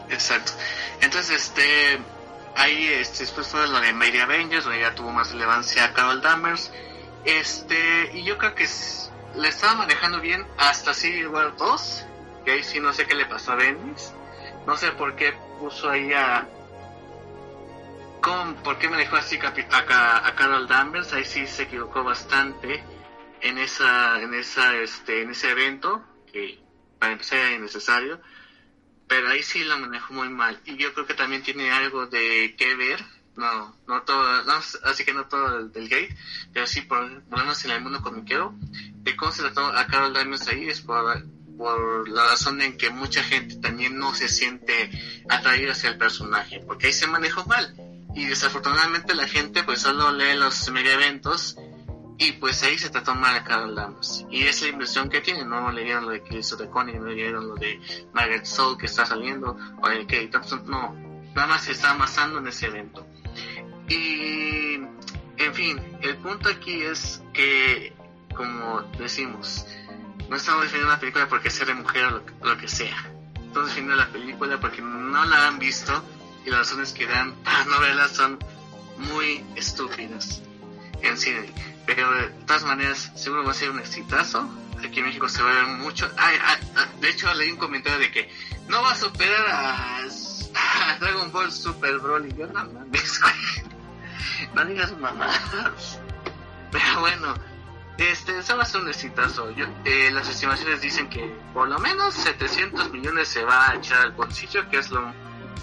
Exacto. 0.09 0.51
Entonces, 1.01 1.47
este, 1.47 1.99
ahí 2.55 2.87
este, 2.87 3.19
después 3.19 3.47
fue 3.47 3.67
lo 3.67 3.79
de 3.79 3.93
Mary 3.93 4.19
Avengers, 4.19 4.65
donde 4.65 4.81
ya 4.81 4.95
tuvo 4.95 5.11
más 5.11 5.31
relevancia 5.31 5.85
a 5.85 5.93
Carol 5.93 6.21
Danvers. 6.21 6.71
Este, 7.25 8.11
y 8.13 8.23
yo 8.23 8.37
creo 8.37 8.55
que 8.55 8.67
le 9.35 9.47
estaba 9.47 9.75
manejando 9.75 10.19
bien 10.19 10.45
hasta 10.57 10.93
Civil 10.93 11.27
War 11.27 11.55
2, 11.57 12.05
que 12.45 12.51
ahí 12.51 12.63
sí 12.63 12.79
no 12.79 12.93
sé 12.93 13.05
qué 13.05 13.15
le 13.15 13.25
pasó 13.25 13.53
a 13.53 13.55
Bendis. 13.55 14.13
No 14.65 14.77
sé 14.77 14.91
por 14.91 15.15
qué 15.15 15.33
puso 15.59 15.89
ahí 15.89 16.13
a... 16.13 16.47
¿Cómo, 18.21 18.55
¿Por 18.63 18.77
qué 18.77 18.87
manejó 18.87 19.17
así 19.17 19.37
a, 19.37 20.27
a, 20.27 20.35
Carol 20.35 20.67
Danvers? 20.67 21.11
Ahí 21.11 21.25
sí 21.25 21.45
se 21.45 21.63
equivocó 21.63 22.03
bastante 22.03 22.81
en 23.41 23.57
esa 23.57 24.21
en 24.21 24.33
esa 24.33 24.77
este 24.77 25.23
en 25.23 25.31
ese 25.31 25.51
evento 25.51 26.01
que 26.31 26.63
para 26.97 27.11
empezar 27.11 27.39
era 27.39 27.51
innecesario 27.51 28.21
pero 29.07 29.29
ahí 29.29 29.43
sí 29.43 29.63
lo 29.63 29.77
manejó 29.77 30.13
muy 30.13 30.29
mal. 30.29 30.59
Y 30.65 30.77
yo 30.77 30.93
creo 30.93 31.05
que 31.05 31.13
también 31.13 31.43
tiene 31.43 31.71
algo 31.71 32.07
de 32.07 32.55
que 32.57 32.75
ver. 32.75 33.03
No 33.35 33.75
no 33.87 34.03
todo 34.03 34.43
no, 34.43 34.53
así 34.53 35.03
que 35.03 35.13
no 35.13 35.25
todo 35.25 35.57
el, 35.57 35.71
del 35.71 35.89
gate 35.89 36.15
pero 36.53 36.67
sí 36.67 36.81
por, 36.81 37.23
menos 37.35 37.65
en 37.65 37.71
el 37.71 37.81
mundo 37.81 37.99
comiquero 37.99 38.53
de 38.93 39.15
cómo 39.15 39.31
se 39.31 39.41
trató 39.41 39.65
a 39.65 39.87
Carol 39.87 40.13
Danvers 40.13 40.47
ahí 40.49 40.69
es 40.69 40.81
por 40.81 41.25
por 41.57 42.07
la 42.09 42.27
razón 42.27 42.61
en 42.61 42.77
que 42.77 42.91
mucha 42.91 43.23
gente 43.23 43.55
también 43.55 43.97
no 43.97 44.13
se 44.13 44.29
siente 44.29 44.91
atraída 45.29 45.71
hacia 45.71 45.89
el 45.89 45.97
personaje 45.97 46.59
porque 46.59 46.87
ahí 46.87 46.93
se 46.93 47.07
manejó 47.07 47.45
mal. 47.45 47.75
Y 48.15 48.25
desafortunadamente 48.25 49.15
la 49.15 49.27
gente 49.27 49.63
pues 49.63 49.81
solo 49.81 50.11
lee 50.11 50.35
los 50.35 50.69
mega 50.69 50.91
eventos 50.91 51.57
y 52.17 52.33
pues 52.33 52.61
ahí 52.63 52.77
se 52.77 52.89
trató 52.89 53.15
mal 53.15 53.35
a 53.35 53.43
Carol 53.43 53.75
Danvers. 53.75 54.25
Y 54.29 54.43
es 54.43 54.61
la 54.61 54.69
impresión 54.69 55.09
que 55.09 55.21
tiene, 55.21 55.45
no 55.45 55.71
leyeron 55.71 56.05
lo 56.05 56.11
de 56.11 56.19
de 56.19 56.69
Connie, 56.69 56.99
no 56.99 57.05
leyeron 57.05 57.47
lo 57.47 57.55
de 57.55 57.79
Margaret 58.13 58.45
Soul 58.45 58.77
que 58.77 58.85
está 58.85 59.05
saliendo, 59.05 59.57
o 59.81 59.89
de 59.89 60.05
Kate 60.05 60.27
Thompson, 60.27 60.63
no, 60.67 60.93
nada 61.35 61.47
más 61.47 61.63
se 61.63 61.71
está 61.71 61.91
amasando 61.91 62.39
en 62.39 62.47
ese 62.47 62.67
evento. 62.67 63.05
Y, 63.87 64.75
en 65.37 65.53
fin, 65.53 65.81
el 66.01 66.17
punto 66.17 66.49
aquí 66.49 66.81
es 66.83 67.21
que, 67.33 67.93
como 68.35 68.81
decimos, 68.97 69.65
no 70.29 70.35
estamos 70.35 70.63
defendiendo 70.63 70.93
la 70.93 70.99
película 70.99 71.27
porque 71.27 71.49
sea 71.49 71.65
de 71.65 71.73
mujer 71.73 72.05
o 72.05 72.11
lo, 72.11 72.23
lo 72.43 72.57
que 72.57 72.67
sea. 72.67 72.97
Estamos 73.35 73.69
defendiendo 73.69 73.95
la 73.95 74.09
película 74.09 74.59
porque 74.59 74.81
no 74.81 75.25
la 75.25 75.47
han 75.47 75.59
visto 75.59 76.03
y 76.45 76.49
las 76.49 76.59
razones 76.59 76.93
que 76.93 77.07
dan 77.07 77.33
para 77.43 77.65
no 77.65 77.79
verla 77.79 78.07
son 78.07 78.39
muy 78.97 79.43
estúpidas 79.55 80.41
en 81.03 81.17
cine 81.17 81.53
pero 81.85 82.11
de 82.13 82.27
todas 82.45 82.63
maneras 82.63 83.11
seguro 83.15 83.43
va 83.43 83.51
a 83.51 83.55
ser 83.55 83.69
un 83.69 83.79
exitazo. 83.79 84.49
Aquí 84.79 84.99
en 84.99 85.05
México 85.05 85.29
se 85.29 85.41
va 85.41 85.51
a 85.51 85.53
ver 85.53 85.67
mucho. 85.77 86.09
Ay, 86.17 86.37
ay, 86.43 86.57
de 86.99 87.09
hecho 87.09 87.33
leí 87.33 87.51
un 87.51 87.57
comentario 87.57 87.99
de 87.99 88.11
que 88.11 88.29
no 88.67 88.81
va 88.81 88.91
a 88.91 88.95
superar 88.95 89.45
a, 89.49 89.99
Dragon 90.99 91.31
Ball 91.31 91.51
Super 91.51 91.99
Broly. 91.99 92.33
Yo 92.37 92.47
no 92.47 92.65
mames 92.65 93.21
no 94.53 94.65
digas 94.65 94.97
mamadas. 94.97 95.99
Pero 96.71 96.99
bueno 97.01 97.33
este 97.97 98.39
eso 98.39 98.57
va 98.57 98.63
a 98.63 98.65
ser 98.65 98.81
un 98.81 98.89
exitazo. 98.89 99.51
Yo, 99.51 99.65
eh, 99.85 100.09
las 100.11 100.27
estimaciones 100.27 100.81
dicen 100.81 101.09
que 101.09 101.23
por 101.53 101.67
lo 101.67 101.79
menos 101.79 102.13
700 102.15 102.91
millones 102.91 103.27
se 103.27 103.43
va 103.43 103.69
a 103.69 103.75
echar 103.75 104.01
al 104.01 104.11
bolsillo 104.13 104.67
que 104.69 104.79
es 104.79 104.89
lo 104.89 105.13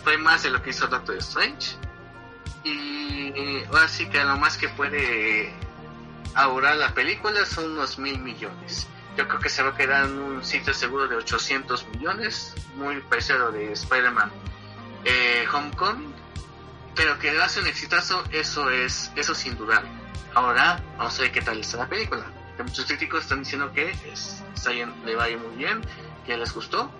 fue 0.04 0.16
más 0.16 0.44
de 0.44 0.50
lo 0.50 0.62
que 0.62 0.70
hizo 0.70 0.86
Doctor 0.86 1.16
Strange 1.16 1.76
y 2.64 3.64
ahora 3.66 3.88
sí 3.88 4.08
que 4.08 4.22
lo 4.22 4.36
más 4.36 4.56
que 4.56 4.68
puede 4.68 5.52
ahora 6.34 6.74
la 6.74 6.94
película 6.94 7.44
son 7.46 7.72
unos 7.72 7.98
mil 7.98 8.18
millones. 8.18 8.88
Yo 9.16 9.26
creo 9.26 9.40
que 9.40 9.48
se 9.48 9.62
va 9.62 9.70
a 9.70 9.76
quedar 9.76 10.06
en 10.06 10.18
un 10.18 10.44
sitio 10.44 10.72
seguro 10.72 11.08
de 11.08 11.16
800 11.16 11.86
millones, 11.88 12.54
muy 12.76 13.00
parecido 13.02 13.50
de 13.50 13.72
Spider-Man 13.72 14.30
eh, 15.04 15.46
Homecoming, 15.52 16.14
pero 16.94 17.18
que 17.18 17.30
hace 17.40 17.60
un 17.60 17.66
exitazo, 17.66 18.22
eso 18.30 18.70
es, 18.70 19.10
eso 19.16 19.34
sin 19.34 19.56
dudar. 19.56 19.84
Ahora 20.34 20.82
vamos 20.96 21.18
a 21.18 21.22
ver 21.22 21.32
qué 21.32 21.40
tal 21.40 21.58
está 21.58 21.78
la 21.78 21.88
película. 21.88 22.24
Que 22.56 22.62
muchos 22.62 22.84
críticos 22.84 23.22
están 23.22 23.40
diciendo 23.40 23.72
que 23.72 23.90
es, 24.12 24.42
está 24.54 24.70
bien, 24.70 24.92
le 25.04 25.16
va 25.16 25.24
a 25.24 25.30
ir 25.30 25.38
muy 25.38 25.56
bien, 25.56 25.80
que 26.24 26.36
les 26.36 26.52
gustó, 26.52 26.90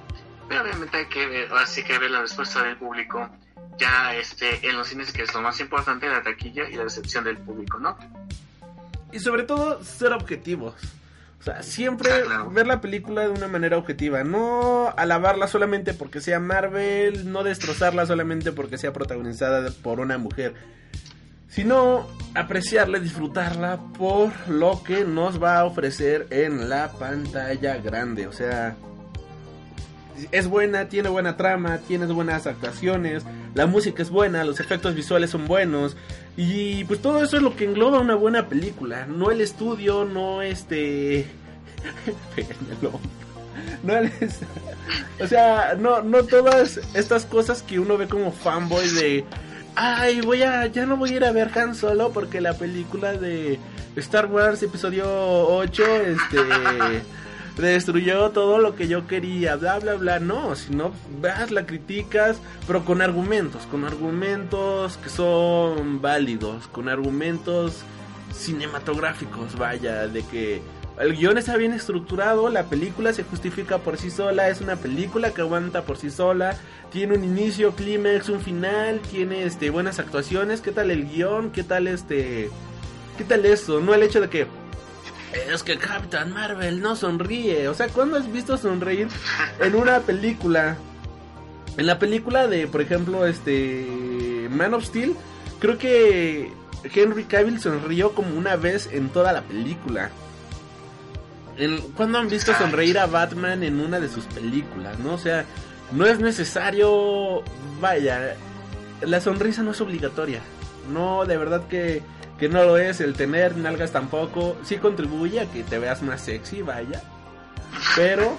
pero 0.49 0.63
obviamente 0.63 0.97
hay 0.97 1.07
que 1.07 1.27
ver, 1.27 1.51
ahora 1.51 1.67
sí 1.67 1.85
que 1.85 1.99
ver 1.99 2.11
la 2.11 2.23
respuesta 2.23 2.63
del 2.63 2.77
público 2.77 3.29
ya 3.79 4.15
este 4.17 4.69
en 4.69 4.77
los 4.77 4.89
cines 4.89 5.13
que 5.13 5.23
es 5.23 5.33
lo 5.35 5.41
más 5.41 5.59
importante 5.61 6.09
la 6.09 6.23
taquilla 6.23 6.69
y 6.69 6.75
la 6.75 6.85
recepción 6.85 7.25
del 7.25 7.39
público, 7.39 7.79
¿no? 7.79 7.97
y 9.13 9.19
sobre 9.19 9.43
todo 9.43 9.83
ser 9.83 10.13
objetivos. 10.13 10.75
O 11.41 11.43
sea, 11.43 11.63
siempre 11.63 12.13
Ah, 12.13 12.21
claro. 12.25 12.51
ver 12.51 12.67
la 12.67 12.81
película 12.81 13.23
de 13.23 13.31
una 13.31 13.49
manera 13.49 13.77
objetiva, 13.79 14.23
no 14.23 14.93
alabarla 14.97 15.49
solamente 15.49 15.95
porque 15.95 16.21
sea 16.21 16.39
Marvel, 16.39 17.33
no 17.33 17.43
destrozarla 17.43 18.05
solamente 18.07 18.53
porque 18.53 18.77
sea 18.79 18.93
protagonizada 18.93 19.71
por 19.83 19.99
una 20.01 20.19
mujer, 20.19 20.55
sino 21.49 22.07
apreciarla, 22.35 22.99
disfrutarla 23.01 23.79
por 23.99 24.31
lo 24.49 24.83
que 24.85 25.05
nos 25.05 25.43
va 25.43 25.59
a 25.59 25.65
ofrecer 25.65 26.27
en 26.31 26.69
la 26.69 26.93
pantalla 26.93 27.79
grande. 27.79 28.27
O 28.29 28.33
sea, 28.33 28.77
es 30.31 30.47
buena, 30.47 30.89
tiene 30.89 31.09
buena 31.09 31.37
trama, 31.37 31.79
tiene 31.79 32.05
buenas 32.07 32.47
actuaciones, 32.47 33.25
la 33.55 33.67
música 33.67 34.03
es 34.03 34.11
buena, 34.11 34.45
los 34.45 34.61
efectos 34.61 34.95
visuales 34.95 35.31
son 35.31 35.47
buenos 35.47 35.97
y 36.37 36.85
pues 36.85 37.01
todo 37.03 37.23
eso 37.23 37.37
es 37.37 37.43
lo 37.43 37.57
que 37.57 37.65
engloba 37.65 37.99
una 37.99 38.15
buena 38.15 38.49
película, 38.49 39.07
no 39.07 39.31
el 39.31 39.41
estudio, 39.41 40.05
no 40.05 40.43
este 40.43 41.27
no 43.83 43.97
el 43.97 44.07
es- 44.21 44.41
o 45.23 45.27
sea, 45.27 45.75
no 45.79 46.03
no 46.03 46.25
todas 46.25 46.81
estas 46.95 47.27
cosas 47.27 47.63
que 47.63 47.79
uno 47.79 47.97
ve 47.97 48.07
como 48.09 48.33
fanboy 48.33 48.89
de 48.91 49.25
ay, 49.75 50.21
voy 50.21 50.43
a 50.43 50.67
ya 50.67 50.87
no 50.87 50.97
voy 50.97 51.11
a 51.11 51.17
ir 51.17 51.25
a 51.25 51.33
ver 51.33 51.51
Han 51.59 51.75
Solo 51.75 52.11
porque 52.13 52.41
la 52.41 52.55
película 52.55 53.13
de 53.13 53.59
Star 53.97 54.27
Wars 54.27 54.63
episodio 54.63 55.05
8 55.09 55.83
este 56.07 56.39
destruyó 57.69 58.31
todo 58.31 58.59
lo 58.59 58.75
que 58.75 58.89
yo 58.89 59.07
quería, 59.07 59.57
bla, 59.57 59.79
bla, 59.79 59.95
bla. 59.95 60.19
No, 60.21 60.55
si 60.57 60.75
no 60.75 60.93
vas, 61.21 61.51
la 61.51 61.67
criticas, 61.67 62.41
pero 62.67 62.85
con 62.85 63.03
argumentos, 63.03 63.67
con 63.67 63.85
argumentos 63.85 64.97
que 64.99 65.09
son 65.09 66.01
válidos, 66.01 66.69
con 66.69 66.89
argumentos 66.89 67.83
cinematográficos, 68.35 69.57
vaya, 69.57 70.07
de 70.07 70.23
que 70.23 70.63
el 71.01 71.17
guion 71.17 71.39
está 71.39 71.57
bien 71.57 71.73
estructurado, 71.73 72.51
la 72.51 72.65
película 72.65 73.13
se 73.13 73.25
justifica 73.25 73.79
por 73.79 73.97
sí 73.97 74.11
sola, 74.11 74.49
es 74.49 74.61
una 74.61 74.77
película 74.77 75.31
que 75.31 75.41
aguanta 75.41 75.83
por 75.83 75.97
sí 75.97 76.11
sola, 76.11 76.57
tiene 76.93 77.15
un 77.17 77.25
inicio, 77.25 77.75
clímax, 77.75 78.29
un 78.29 78.41
final, 78.41 79.01
tiene 79.01 79.45
este 79.45 79.71
buenas 79.71 79.99
actuaciones, 79.99 80.61
¿qué 80.61 80.73
tal 80.73 80.91
el 80.91 81.09
guion? 81.09 81.51
¿Qué 81.53 81.63
tal 81.63 81.87
este 81.89 82.51
qué 83.17 83.25
tal 83.25 83.47
eso? 83.47 83.81
No 83.81 83.95
el 83.95 84.03
hecho 84.03 84.21
de 84.21 84.29
que 84.29 84.47
es 85.33 85.63
que 85.63 85.79
Captain 85.79 86.33
Marvel 86.33 86.81
no 86.81 86.97
sonríe. 86.97 87.69
O 87.69 87.75
sea, 87.75 87.89
¿cuándo 87.89 88.17
has 88.17 88.31
visto 88.31 88.57
sonreír 88.57 89.09
en 89.61 89.75
una 89.75 90.01
película? 90.01 90.77
En 91.77 91.87
la 91.87 91.99
película 91.99 92.47
de, 92.47 92.67
por 92.67 92.81
ejemplo, 92.81 93.27
este 93.27 94.49
Man 94.51 94.75
of 94.75 94.85
Steel, 94.85 95.15
creo 95.61 95.79
que 95.79 96.53
Henry 96.83 97.25
Cavill 97.25 97.61
sonrió 97.61 98.13
como 98.13 98.37
una 98.37 98.57
vez 98.57 98.89
en 98.93 99.09
toda 99.09 99.33
la 99.33 99.43
película. 99.43 100.11
¿Cuándo 101.97 102.19
han 102.19 102.29
visto 102.29 102.55
sonreír 102.55 102.99
a 102.99 103.07
Batman 103.07 103.63
en 103.63 103.81
una 103.81 104.01
de 104.01 104.09
sus 104.09 104.25
películas? 104.25 104.99
¿No? 104.99 105.15
O 105.15 105.19
sea, 105.19 105.45
no 105.93 106.07
es 106.07 106.19
necesario. 106.19 107.43
Vaya, 107.81 108.35
la 109.03 109.21
sonrisa 109.21 109.63
no 109.63 109.73
es 109.73 109.81
obligatoria. 109.81 110.41
No, 110.93 111.27
de 111.27 111.37
verdad 111.37 111.69
que, 111.69 112.03
que 112.41 112.49
no 112.49 112.65
lo 112.65 112.79
es, 112.79 113.03
el 113.03 113.13
tener 113.13 113.57
nalgas 113.59 113.93
tampoco, 113.93 114.57
sí 114.65 114.79
contribuye 114.79 115.41
a 115.41 115.47
que 115.47 115.63
te 115.63 115.79
veas 115.79 116.03
más 116.03 116.23
sexy, 116.23 116.63
vaya, 116.63 117.03
pero 117.95 118.35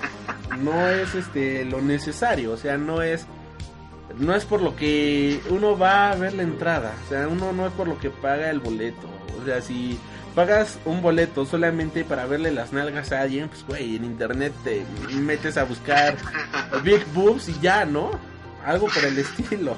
no 0.60 0.90
es 0.90 1.14
este 1.14 1.64
lo 1.66 1.82
necesario, 1.82 2.52
o 2.52 2.58
sea, 2.58 2.78
no 2.78 3.04
es 3.04 3.28
no 4.18 4.36
es 4.36 4.44
por 4.44 4.62
lo 4.62 4.76
que 4.76 5.40
uno 5.50 5.78
va 5.78 6.12
a 6.12 6.16
ver 6.16 6.34
la 6.34 6.42
entrada, 6.42 6.94
o 7.06 7.10
sea, 7.10 7.28
uno 7.28 7.54
no 7.54 7.68
es 7.68 7.74
por 7.74 7.88
lo 7.88 8.00
que 8.00 8.10
paga 8.10 8.50
el 8.50 8.60
boleto, 8.60 9.08
o 9.40 9.46
sea, 9.46 9.62
si 9.62 10.00
pagas 10.34 10.80
un 10.86 11.04
boleto 11.04 11.46
solamente 11.46 12.04
para 12.04 12.26
verle 12.26 12.52
las 12.52 12.74
nalgas 12.74 13.12
a 13.12 13.22
alguien, 13.22 13.50
pues 13.50 13.64
güey, 13.68 13.98
en 13.98 14.06
internet 14.06 14.52
te 14.64 14.84
metes 15.14 15.58
a 15.58 15.64
buscar 15.64 16.18
big 16.84 17.06
boobs 17.14 17.50
y 17.50 17.60
ya, 17.62 17.86
¿no? 17.86 18.10
Algo 18.66 18.88
por 18.88 19.06
el 19.06 19.18
estilo. 19.20 19.76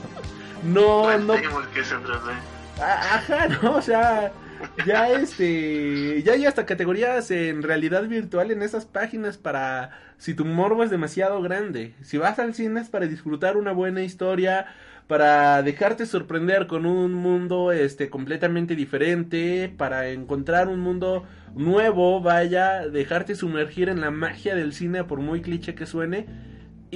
No, 0.64 1.18
no. 1.18 1.34
Ajá, 2.78 3.48
no, 3.62 3.78
o 3.78 3.82
sea, 3.82 4.34
ya 4.86 5.10
este, 5.12 6.22
ya 6.24 6.34
hay 6.34 6.46
hasta 6.46 6.66
categorías 6.66 7.30
en 7.32 7.62
realidad 7.64 8.04
virtual 8.08 8.52
en 8.52 8.62
esas 8.64 8.86
páginas 8.86 9.38
para 9.38 9.92
si 10.18 10.34
tu 10.34 10.46
morbo 10.46 10.84
es 10.84 10.90
demasiado 10.90 11.42
grande. 11.42 11.96
Si 12.02 12.18
vas 12.18 12.40
al 12.40 12.54
cine 12.54 12.82
es 12.82 12.90
para 12.90 13.08
disfrutar 13.08 13.58
una 13.58 13.72
buena 13.72 14.04
historia, 14.04 14.68
para 15.08 15.62
dejarte 15.64 16.06
sorprender 16.06 16.68
con 16.68 16.86
un 16.86 17.14
mundo 17.14 17.72
este 17.72 18.10
completamente 18.10 18.76
diferente, 18.76 19.74
para 19.78 20.10
encontrar 20.10 20.68
un 20.70 20.80
mundo 20.80 21.26
nuevo, 21.56 22.22
vaya, 22.22 22.88
dejarte 22.88 23.36
sumergir 23.36 23.90
en 23.90 24.02
la 24.02 24.12
magia 24.12 24.56
del 24.56 24.74
cine 24.74 25.04
por 25.04 25.20
muy 25.20 25.42
cliché 25.42 25.76
que 25.76 25.86
suene. 25.86 26.28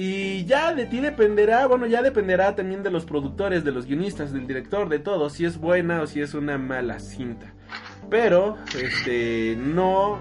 Y 0.00 0.44
ya 0.44 0.74
de 0.74 0.86
ti 0.86 1.00
dependerá, 1.00 1.66
bueno, 1.66 1.84
ya 1.86 2.02
dependerá 2.02 2.54
también 2.54 2.84
de 2.84 2.90
los 2.92 3.04
productores, 3.04 3.64
de 3.64 3.72
los 3.72 3.84
guionistas, 3.84 4.32
del 4.32 4.46
director, 4.46 4.88
de 4.88 5.00
todo, 5.00 5.28
si 5.28 5.44
es 5.44 5.58
buena 5.58 6.02
o 6.02 6.06
si 6.06 6.20
es 6.20 6.34
una 6.34 6.56
mala 6.56 7.00
cinta. 7.00 7.52
Pero, 8.08 8.58
este, 8.80 9.56
no, 9.58 10.20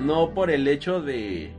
no 0.00 0.32
por 0.32 0.52
el 0.52 0.68
hecho 0.68 1.02
de, 1.02 1.56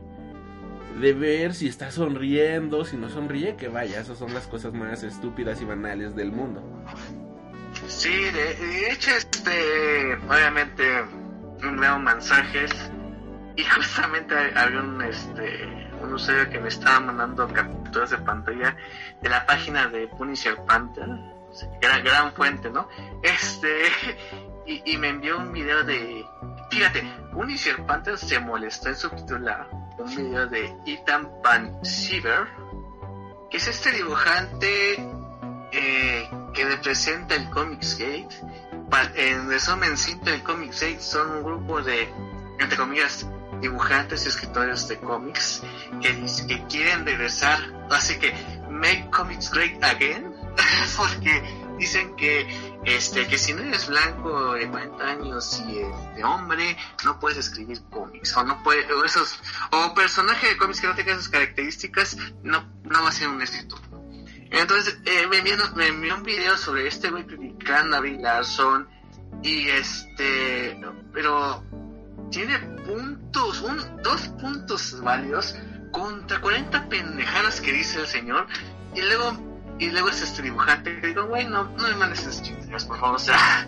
de 0.98 1.12
ver 1.12 1.52
si 1.52 1.68
está 1.68 1.90
sonriendo, 1.90 2.86
si 2.86 2.96
no 2.96 3.10
sonríe, 3.10 3.54
que 3.56 3.68
vaya, 3.68 4.00
esas 4.00 4.16
son 4.16 4.32
las 4.32 4.46
cosas 4.46 4.72
más 4.72 5.02
estúpidas 5.02 5.60
y 5.60 5.66
banales 5.66 6.16
del 6.16 6.32
mundo. 6.32 6.62
Sí, 7.86 8.08
de, 8.08 8.90
hecho, 8.90 9.10
este, 9.10 10.14
obviamente, 10.26 10.84
veo 11.60 11.98
mensajes 11.98 12.70
y 13.56 13.62
justamente 13.62 14.34
había 14.54 14.80
un, 14.80 15.02
este, 15.02 15.77
un 16.02 16.14
usuario 16.14 16.50
que 16.50 16.60
me 16.60 16.68
estaba 16.68 17.00
mandando 17.00 17.48
capturas 17.52 18.10
de 18.10 18.18
pantalla 18.18 18.76
de 19.20 19.28
la 19.28 19.44
página 19.46 19.88
de 19.88 20.08
Punisher 20.08 20.56
Panther, 20.66 21.08
gran, 21.80 22.04
gran 22.04 22.32
fuente, 22.32 22.70
¿no? 22.70 22.88
Este, 23.22 23.84
y, 24.66 24.92
y 24.92 24.96
me 24.98 25.08
envió 25.08 25.38
un 25.38 25.52
video 25.52 25.84
de, 25.84 26.24
fíjate, 26.70 27.02
Punisher 27.32 27.84
Panther 27.86 28.18
se 28.18 28.40
molestó 28.40 28.88
en 28.88 28.96
subtitular 28.96 29.68
un 29.98 30.14
video 30.14 30.46
de 30.46 30.74
Ethan 30.86 31.28
Van 31.42 31.84
Siever, 31.84 32.46
que 33.50 33.56
es 33.56 33.66
este 33.66 33.92
dibujante 33.92 34.94
eh, 35.72 36.30
que 36.54 36.64
representa 36.64 37.34
el 37.34 37.48
Comics 37.50 37.98
Gate. 37.98 38.28
En 39.16 39.48
resumen 39.48 39.96
simple, 39.96 40.34
el 40.34 40.42
Comics 40.42 40.80
Gate 40.80 41.00
son 41.00 41.30
un 41.30 41.42
grupo 41.42 41.82
de, 41.82 42.08
entre 42.58 42.76
comillas, 42.76 43.26
dibujantes 43.60 44.24
y 44.24 44.28
escritores 44.28 44.88
de 44.88 44.98
cómics 44.98 45.62
que, 46.00 46.26
que 46.46 46.66
quieren 46.66 47.04
regresar, 47.04 47.58
así 47.90 48.18
que 48.18 48.32
make 48.70 49.08
comics 49.10 49.50
great 49.50 49.82
again, 49.82 50.34
porque 50.96 51.42
dicen 51.78 52.14
que 52.16 52.46
este 52.84 53.26
que 53.26 53.38
si 53.38 53.52
no 53.52 53.62
eres 53.62 53.88
blanco 53.88 54.54
de 54.54 54.68
40 54.68 55.04
años 55.04 55.62
y 55.68 55.74
de 56.16 56.24
hombre 56.24 56.76
no 57.04 57.18
puedes 57.20 57.38
escribir 57.38 57.80
cómics 57.90 58.36
o 58.36 58.44
no 58.44 58.62
puede 58.62 58.92
o 58.92 59.04
esos 59.04 59.38
o 59.70 59.94
personaje 59.94 60.48
de 60.48 60.56
cómics 60.56 60.80
que 60.80 60.86
no 60.88 60.94
tenga 60.94 61.12
esas 61.12 61.28
características 61.28 62.16
no 62.42 62.68
no 62.82 63.02
va 63.02 63.08
a 63.08 63.12
ser 63.12 63.28
un 63.28 63.40
éxito. 63.40 63.80
Entonces 64.50 64.98
eh, 65.04 65.26
me, 65.28 65.38
envió, 65.38 65.56
me 65.76 65.88
envió 65.88 66.14
un 66.14 66.22
video 66.22 66.56
sobre 66.56 66.88
este 66.88 67.10
güey 67.10 67.26
criticando 67.26 67.96
a 67.96 68.00
Bill 68.00 68.22
Larson 68.22 68.88
y 69.42 69.68
este 69.68 70.80
pero 71.12 71.62
tiene 72.30 72.58
puntos 72.58 73.60
un 73.62 74.02
dos 74.02 74.28
puntos 74.40 75.00
válidos 75.00 75.56
contra 75.92 76.40
40 76.40 76.88
pendejadas 76.88 77.60
que 77.60 77.72
dice 77.72 78.00
el 78.00 78.06
señor 78.06 78.46
y 78.94 79.00
luego 79.02 79.48
y 79.78 79.90
luego 79.90 80.08
es 80.08 80.22
este 80.22 80.42
dibujante 80.42 81.00
que 81.00 81.06
digo, 81.06 81.26
güey, 81.26 81.46
no, 81.46 81.64
no 81.64 81.88
me 81.88 81.94
mandes 81.94 82.20
esas 82.22 82.42
chingaderas, 82.42 82.84
por 82.84 82.98
favor. 82.98 83.16
O 83.16 83.18
sea, 83.18 83.66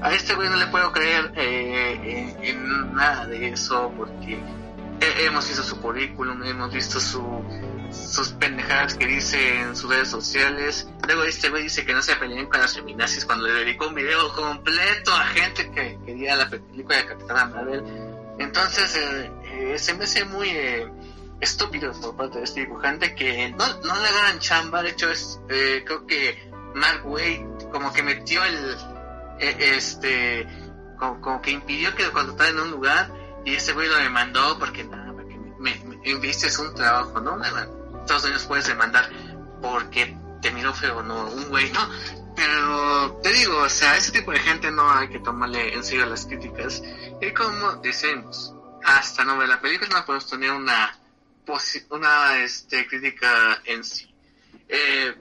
a 0.00 0.12
este 0.12 0.34
güey 0.34 0.48
no 0.48 0.56
le 0.56 0.66
puedo 0.68 0.92
creer 0.92 1.32
eh, 1.34 2.36
en, 2.42 2.94
nada 2.94 3.26
de 3.26 3.48
eso 3.48 3.92
porque 3.96 4.40
hemos 5.00 5.48
visto 5.48 5.64
su 5.64 5.80
currículum, 5.80 6.44
hemos 6.44 6.72
visto 6.72 7.00
su, 7.00 7.20
sus 7.92 8.30
pendejadas 8.30 8.94
que 8.94 9.06
dice 9.06 9.60
en 9.60 9.76
sus 9.76 9.90
redes 9.90 10.08
sociales. 10.08 10.88
Luego 11.06 11.24
este 11.24 11.50
güey 11.50 11.64
dice 11.64 11.84
que 11.84 11.94
no 11.94 12.02
se 12.02 12.16
pelean 12.16 12.46
con 12.46 12.60
las 12.60 12.74
feminazis 12.74 13.24
cuando 13.24 13.46
le 13.46 13.54
dedicó 13.64 13.88
un 13.88 13.94
video 13.94 14.32
completo 14.34 15.12
a 15.12 15.24
gente 15.26 15.70
que 15.70 15.98
quería 16.04 16.36
la 16.36 16.48
película 16.48 16.98
de 16.98 17.06
Capitana 17.06 17.46
Marvel. 17.46 17.82
Entonces, 18.38 18.96
eh, 18.96 19.30
eh, 19.44 19.78
se 19.78 19.94
me 19.94 20.04
hace 20.04 20.24
muy... 20.24 20.48
Eh, 20.48 20.86
estúpido 21.40 21.92
por 22.00 22.16
parte 22.16 22.38
de 22.38 22.44
este 22.44 22.60
dibujante 22.60 23.14
que 23.14 23.50
no, 23.50 23.66
no 23.82 24.00
le 24.00 24.08
agarran 24.08 24.38
chamba, 24.40 24.82
de 24.82 24.90
hecho 24.90 25.10
es 25.10 25.40
eh, 25.48 25.82
creo 25.84 26.06
que 26.06 26.50
Mark 26.74 27.02
Wade 27.04 27.46
como 27.70 27.92
que 27.92 28.02
metió 28.02 28.44
el 28.44 28.76
eh, 29.38 29.56
este 29.76 30.46
como, 30.98 31.40
que 31.40 31.52
impidió 31.52 31.94
que 31.94 32.08
cuando 32.10 32.32
estaba 32.32 32.50
en 32.50 32.58
un 32.58 32.70
lugar 32.72 33.12
y 33.44 33.54
ese 33.54 33.72
güey 33.72 33.88
lo 33.88 33.96
demandó 33.96 34.58
porque 34.58 34.82
nada, 34.82 35.12
porque 35.12 35.36
me, 35.58 35.74
me, 35.84 35.96
un 35.96 36.74
trabajo, 36.74 37.20
¿no? 37.20 37.38
Estados 38.08 38.24
Unidos 38.24 38.46
puedes 38.46 38.66
demandar 38.66 39.10
porque 39.60 40.16
te 40.40 40.50
miró 40.50 40.72
feo, 40.72 41.02
no, 41.02 41.26
un 41.26 41.50
güey, 41.50 41.70
¿no? 41.72 41.90
Pero 42.34 43.20
te 43.22 43.30
digo, 43.34 43.58
o 43.58 43.68
sea, 43.68 43.98
ese 43.98 44.12
tipo 44.12 44.30
de 44.30 44.38
gente 44.38 44.70
no 44.70 44.90
hay 44.90 45.10
que 45.10 45.18
tomarle 45.18 45.74
en 45.74 45.84
serio 45.84 46.06
las 46.06 46.24
críticas. 46.24 46.82
Y 47.20 47.32
como 47.32 47.72
decimos, 47.82 48.54
hasta 48.82 49.24
no 49.24 49.36
ver 49.36 49.50
la 49.50 49.60
película 49.60 49.90
no 49.90 50.06
podemos 50.06 50.26
tener 50.26 50.52
una 50.52 50.98
una 51.90 52.38
este, 52.38 52.86
crítica 52.86 53.60
en 53.64 53.84
sí. 53.84 54.14
Eh, 54.68 55.14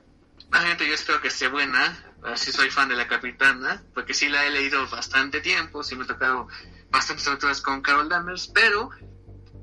gente, 0.53 0.87
yo 0.87 0.93
espero 0.93 1.21
que 1.21 1.27
esté 1.27 1.47
buena. 1.49 2.03
Si 2.35 2.51
soy 2.51 2.69
fan 2.69 2.89
de 2.89 2.95
la 2.95 3.07
Capitana, 3.07 3.83
porque 3.93 4.13
sí 4.13 4.27
la 4.27 4.45
he 4.45 4.49
leído 4.49 4.87
bastante 4.89 5.39
tiempo, 5.39 5.83
sí 5.83 5.95
me 5.95 6.03
he 6.03 6.07
tocado 6.07 6.47
bastantes 6.89 7.27
aventuras 7.27 7.61
con 7.61 7.81
Carol 7.81 8.09
Danvers, 8.09 8.47
pero 8.47 8.89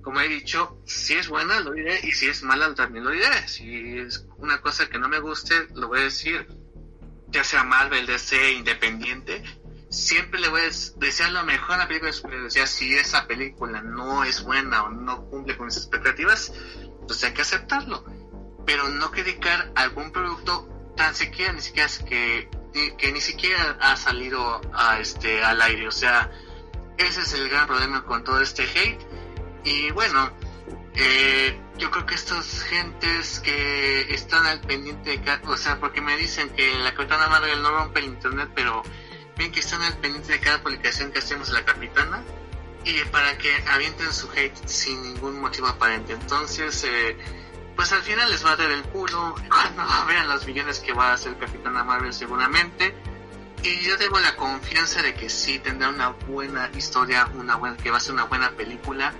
como 0.04 0.20
he 0.20 0.28
dicho, 0.28 0.78
si 0.84 1.14
es 1.14 1.28
buena 1.28 1.60
lo 1.60 1.72
diré 1.72 1.98
y 2.02 2.12
si 2.12 2.28
es 2.28 2.42
mala 2.42 2.74
también 2.74 3.04
lo 3.04 3.10
diré. 3.10 3.48
Si 3.48 3.98
es 3.98 4.26
una 4.36 4.60
cosa 4.60 4.88
que 4.88 4.98
no 4.98 5.08
me 5.08 5.18
guste, 5.18 5.54
lo 5.74 5.88
voy 5.88 6.00
a 6.00 6.04
decir. 6.04 6.46
Ya 7.28 7.42
sea 7.42 7.64
Marvel, 7.64 8.06
DC, 8.06 8.52
Independiente, 8.52 9.42
siempre 9.88 10.40
le 10.40 10.48
voy 10.48 10.60
a 10.60 10.98
desear 10.98 11.32
lo 11.32 11.44
mejor 11.44 11.72
a 11.72 11.78
la 11.78 11.88
película 11.88 12.10
de 12.10 12.16
superhéroes. 12.16 12.54
Ya 12.54 12.66
si 12.66 12.94
esa 12.94 13.26
película 13.26 13.80
no 13.80 14.22
es 14.24 14.44
buena 14.44 14.84
o 14.84 14.90
no 14.90 15.24
cumple 15.24 15.56
con 15.56 15.66
mis 15.66 15.78
expectativas, 15.78 16.52
pues 17.08 17.24
hay 17.24 17.32
que 17.32 17.42
aceptarlo. 17.42 18.04
Pero 18.66 18.88
no 18.90 19.10
criticar 19.10 19.72
algún 19.74 20.12
producto 20.12 20.68
tan 20.96 21.14
siquiera, 21.14 21.52
ni 21.54 21.60
siquiera 21.60 21.88
que, 22.06 22.48
que 22.98 23.12
ni 23.12 23.20
siquiera 23.20 23.78
ha 23.80 23.96
salido 23.96 24.60
a 24.74 25.00
este 25.00 25.42
al 25.42 25.60
aire. 25.62 25.88
O 25.88 25.92
sea, 25.92 26.30
ese 26.98 27.22
es 27.22 27.32
el 27.32 27.48
gran 27.48 27.66
problema 27.66 28.04
con 28.04 28.22
todo 28.22 28.40
este 28.40 28.64
hate. 28.64 29.00
Y 29.64 29.90
bueno, 29.92 30.30
eh, 30.94 31.58
yo 31.78 31.90
creo 31.90 32.06
que 32.06 32.14
estas 32.14 32.62
gentes 32.64 33.40
que 33.40 34.14
están 34.14 34.46
al 34.46 34.60
pendiente 34.60 35.18
de 35.18 35.38
o 35.46 35.56
sea, 35.56 35.80
porque 35.80 36.00
me 36.00 36.16
dicen 36.16 36.50
que 36.50 36.78
la 36.78 36.94
Capitana 36.94 37.28
Marvel 37.28 37.62
no 37.62 37.70
rompe 37.70 38.00
el 38.00 38.06
internet, 38.06 38.50
pero 38.54 38.82
ven 39.36 39.50
que 39.50 39.60
están 39.60 39.82
al 39.82 39.96
pendiente 39.98 40.32
de 40.32 40.40
cada 40.40 40.62
publicación 40.62 41.12
que 41.12 41.18
hacemos 41.18 41.50
la 41.50 41.64
capitana 41.64 42.22
y 42.84 43.02
para 43.10 43.36
que 43.38 43.50
avienten 43.68 44.12
su 44.12 44.30
hate 44.30 44.56
sin 44.66 45.02
ningún 45.02 45.40
motivo 45.40 45.66
aparente. 45.68 46.12
Entonces, 46.12 46.84
eh, 46.84 47.16
pues 47.74 47.92
al 47.92 48.02
final 48.02 48.30
les 48.30 48.44
va 48.44 48.52
a 48.52 48.56
dar 48.56 48.70
el 48.70 48.82
culo 48.84 49.34
cuando 49.48 49.82
vean 50.06 50.28
los 50.28 50.46
millones 50.46 50.80
que 50.80 50.92
va 50.92 51.10
a 51.10 51.12
hacer 51.14 51.36
Capitana 51.38 51.82
Marvel 51.82 52.12
seguramente. 52.12 52.94
Y 53.62 53.80
yo 53.80 53.96
tengo 53.96 54.20
la 54.20 54.36
confianza 54.36 55.00
de 55.00 55.14
que 55.14 55.30
sí 55.30 55.58
tendrá 55.58 55.88
una 55.88 56.10
buena 56.10 56.70
historia, 56.76 57.26
una 57.34 57.56
buena, 57.56 57.78
que 57.78 57.90
va 57.90 57.96
a 57.96 58.00
ser 58.00 58.12
una 58.12 58.24
buena 58.24 58.50
película. 58.50 59.14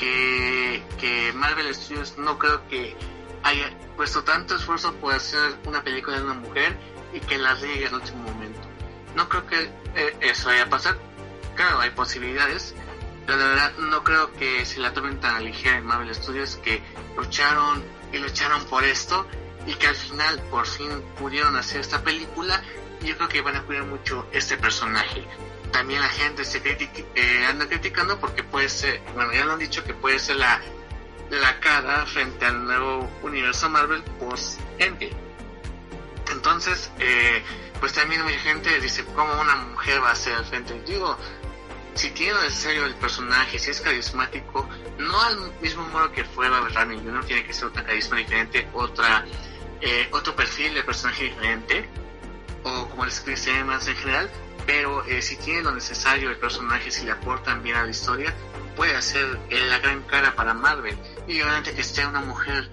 Que, 0.00 1.32
Marvel 1.34 1.74
Studios 1.74 2.18
no 2.18 2.38
creo 2.38 2.66
que 2.68 2.96
haya 3.42 3.70
puesto 3.96 4.24
tanto 4.24 4.56
esfuerzo 4.56 4.92
por 4.94 5.14
hacer 5.14 5.56
una 5.64 5.82
película 5.82 6.18
de 6.18 6.24
una 6.24 6.34
mujer 6.34 6.76
y 7.12 7.20
que 7.20 7.38
la 7.38 7.54
riegue 7.54 7.82
en 7.82 7.88
el 7.88 7.94
último 7.94 8.22
momento. 8.24 8.60
No 9.14 9.28
creo 9.28 9.46
que 9.46 9.70
eh, 9.94 10.16
eso 10.20 10.48
vaya 10.48 10.64
a 10.64 10.68
pasar. 10.68 10.98
Claro, 11.54 11.80
hay 11.80 11.90
posibilidades, 11.90 12.74
pero 13.26 13.38
la 13.38 13.46
verdad 13.46 13.72
no 13.78 14.02
creo 14.04 14.32
que 14.34 14.64
se 14.66 14.80
la 14.80 14.92
tomen 14.92 15.20
tan 15.20 15.44
ligera 15.44 15.78
en 15.78 15.86
Marvel 15.86 16.14
Studios 16.14 16.56
que 16.56 16.82
lucharon 17.16 17.82
y 18.12 18.18
lucharon 18.18 18.64
por 18.64 18.84
esto 18.84 19.26
y 19.66 19.74
que 19.74 19.86
al 19.86 19.96
final 19.96 20.40
por 20.50 20.66
fin 20.66 21.02
pudieron 21.18 21.56
hacer 21.56 21.80
esta 21.80 22.02
película 22.02 22.62
yo 23.02 23.16
creo 23.16 23.28
que 23.28 23.40
van 23.40 23.56
a 23.56 23.62
cuidar 23.62 23.84
mucho 23.84 24.26
este 24.32 24.56
personaje. 24.56 25.24
También 25.72 26.00
la 26.00 26.08
gente 26.08 26.44
se 26.44 26.60
eh, 27.14 27.46
anda 27.48 27.66
criticando 27.68 28.18
porque 28.18 28.42
puede 28.42 28.68
ser, 28.68 29.00
bueno, 29.14 29.32
ya 29.32 29.44
lo 29.44 29.52
han 29.52 29.58
dicho 29.58 29.84
que 29.84 29.94
puede 29.94 30.18
ser 30.18 30.36
la, 30.36 30.60
la 31.30 31.60
cara 31.60 32.04
frente 32.06 32.44
al 32.44 32.64
nuevo 32.64 33.08
universo 33.22 33.68
Marvel 33.68 34.02
post 34.18 34.60
Endgame. 34.78 35.16
Entonces, 36.32 36.90
eh, 36.98 37.42
pues 37.78 37.92
también 37.92 38.22
mucha 38.22 38.38
gente 38.38 38.80
dice, 38.80 39.04
¿cómo 39.16 39.40
una 39.40 39.56
mujer 39.56 40.02
va 40.02 40.10
a 40.10 40.14
ser 40.14 40.34
al 40.34 40.44
frente? 40.44 40.80
Digo, 40.82 41.16
si 41.94 42.10
tiene 42.10 42.34
lo 42.34 42.42
necesario 42.42 42.84
el 42.86 42.94
personaje, 42.94 43.58
si 43.58 43.70
es 43.70 43.80
carismático, 43.80 44.68
no 44.98 45.20
al 45.22 45.52
mismo 45.60 45.82
modo 45.88 46.12
que 46.12 46.24
fue 46.24 46.48
Robert 46.48 46.74
Downey 46.74 47.00
no 47.00 47.22
tiene 47.24 47.44
que 47.44 47.52
ser 47.52 47.66
otra 47.66 47.84
carisma 47.84 48.18
diferente, 48.18 48.68
otra, 48.72 49.24
eh, 49.80 50.08
otro 50.12 50.34
perfil 50.36 50.74
de 50.74 50.82
personaje 50.82 51.24
diferente, 51.24 51.88
o 52.62 52.88
como 52.88 53.04
les 53.04 53.18
escribe 53.18 53.64
más 53.64 53.86
en 53.88 53.96
general, 53.96 54.30
pero 54.66 55.04
eh, 55.04 55.22
si 55.22 55.36
tiene 55.36 55.62
lo 55.62 55.72
necesario 55.72 56.30
el 56.30 56.38
personaje, 56.38 56.90
si 56.90 57.04
le 57.04 57.12
aportan 57.12 57.62
bien 57.62 57.76
a 57.76 57.84
la 57.84 57.90
historia, 57.90 58.34
puede 58.76 58.96
hacer 58.96 59.38
la 59.50 59.78
gran 59.78 60.02
cara 60.02 60.34
para 60.34 60.54
Marvel. 60.54 60.96
Y 61.26 61.40
obviamente 61.42 61.74
que 61.74 61.80
esté 61.80 62.06
una 62.06 62.20
mujer 62.20 62.70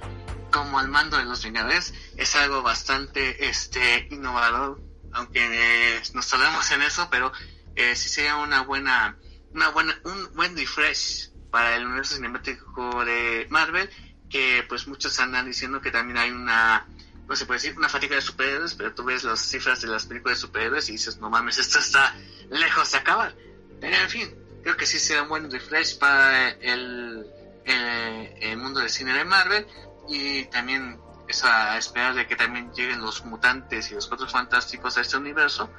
como 0.52 0.80
al 0.80 0.88
mando 0.88 1.18
de 1.18 1.26
los 1.26 1.44
Vengadores 1.44 1.94
es 2.16 2.36
algo 2.36 2.62
bastante 2.62 3.48
este 3.48 4.08
innovador, 4.12 4.82
aunque 5.12 5.40
eh, 5.42 6.02
nos 6.14 6.28
tardamos 6.28 6.70
en 6.72 6.82
eso, 6.82 7.08
pero 7.12 7.32
eh, 7.76 7.96
sí 7.96 8.10
sería 8.10 8.38
una 8.38 8.62
buena, 8.62 9.18
una 9.54 9.70
buena, 9.70 10.00
un 10.04 10.34
buen 10.36 10.58
refresh 10.58 11.32
para 11.52 11.76
el 11.76 11.86
universo 11.86 12.16
cinemático 12.16 13.06
de 13.06 13.48
Marvel, 13.50 13.90
que 14.30 14.66
pues 14.68 14.88
muchos 14.88 15.20
andan 15.20 15.46
diciendo 15.46 15.82
que 15.82 15.92
también 15.92 16.18
hay 16.18 16.32
una, 16.32 16.88
no 17.28 17.36
se 17.36 17.46
puede 17.46 17.60
decir, 17.60 17.78
una 17.78 17.90
fatiga 17.90 18.16
de 18.16 18.22
superhéroes, 18.22 18.76
pero 18.76 18.94
tú 18.94 19.04
ves 19.04 19.24
las 19.24 19.40
cifras 19.40 19.82
de 19.82 19.88
las 19.88 20.06
películas 20.06 20.38
de 20.38 20.42
superhéroes 20.42 20.90
y 20.90 20.94
dices, 20.94 21.18
no 21.18 21.30
mames, 21.30 21.58
esto 21.58 21.80
está 21.80 22.16
lejos 22.50 22.92
de 22.92 22.98
acabar. 22.98 23.36
Pero 23.82 23.96
en 23.96 24.10
fin, 24.10 24.36
creo 24.64 24.78
que 24.78 24.86
sí 24.86 25.00
será 25.00 25.24
un 25.24 25.30
buen 25.30 25.52
refresh 25.52 25.98
para 26.00 26.50
el, 26.50 27.26
el, 27.66 28.58
mundo 28.58 28.80
del 28.80 28.90
cine 28.90 29.14
de 29.14 29.26
Marvel 29.26 29.68
y 30.10 30.46
también 30.46 31.00
es 31.28 31.44
a 31.44 31.78
esperar 31.78 32.16
de 32.16 32.26
que 32.26 32.36
también 32.36 32.72
lleguen 32.74 33.02
los 33.02 33.26
mutantes 33.26 33.92
y 33.92 33.96
los 33.96 34.08
cuatro 34.08 34.28
fantásticos 34.28 34.98
a 34.98 35.02
este 35.02 35.18
universo 35.18 35.70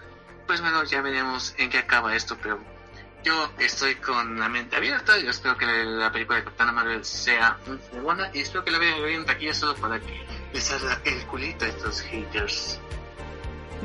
pues 0.49 0.63
bueno, 0.63 0.83
ya 0.83 1.03
veremos 1.03 1.55
en 1.59 1.69
qué 1.69 1.79
acaba 1.79 2.17
esto, 2.17 2.39
pero 2.43 2.59
yo 3.23 3.53
estoy 3.59 3.97
con 3.97 4.41
la 4.41 4.49
mente 4.49 4.77
abierta, 4.77 5.19
yo 5.19 5.29
espero 5.29 5.59
que 5.59 5.67
la 5.67 6.11
película 6.11 6.39
de 6.39 6.45
Capitana 6.45 6.73
Marvel 6.73 7.05
sea 7.05 7.59
muy 7.67 8.01
buena 8.01 8.31
y 8.33 8.41
espero 8.41 8.65
que 8.65 8.71
la 8.71 8.79
vean 8.79 9.05
bien 9.05 9.29
aquí 9.29 9.53
solo 9.53 9.75
para 9.75 10.01
que 10.01 10.27
haga 10.55 11.01
el 11.05 11.25
culito 11.27 11.65
a 11.65 11.69
estos 11.69 12.01
haters. 12.03 12.81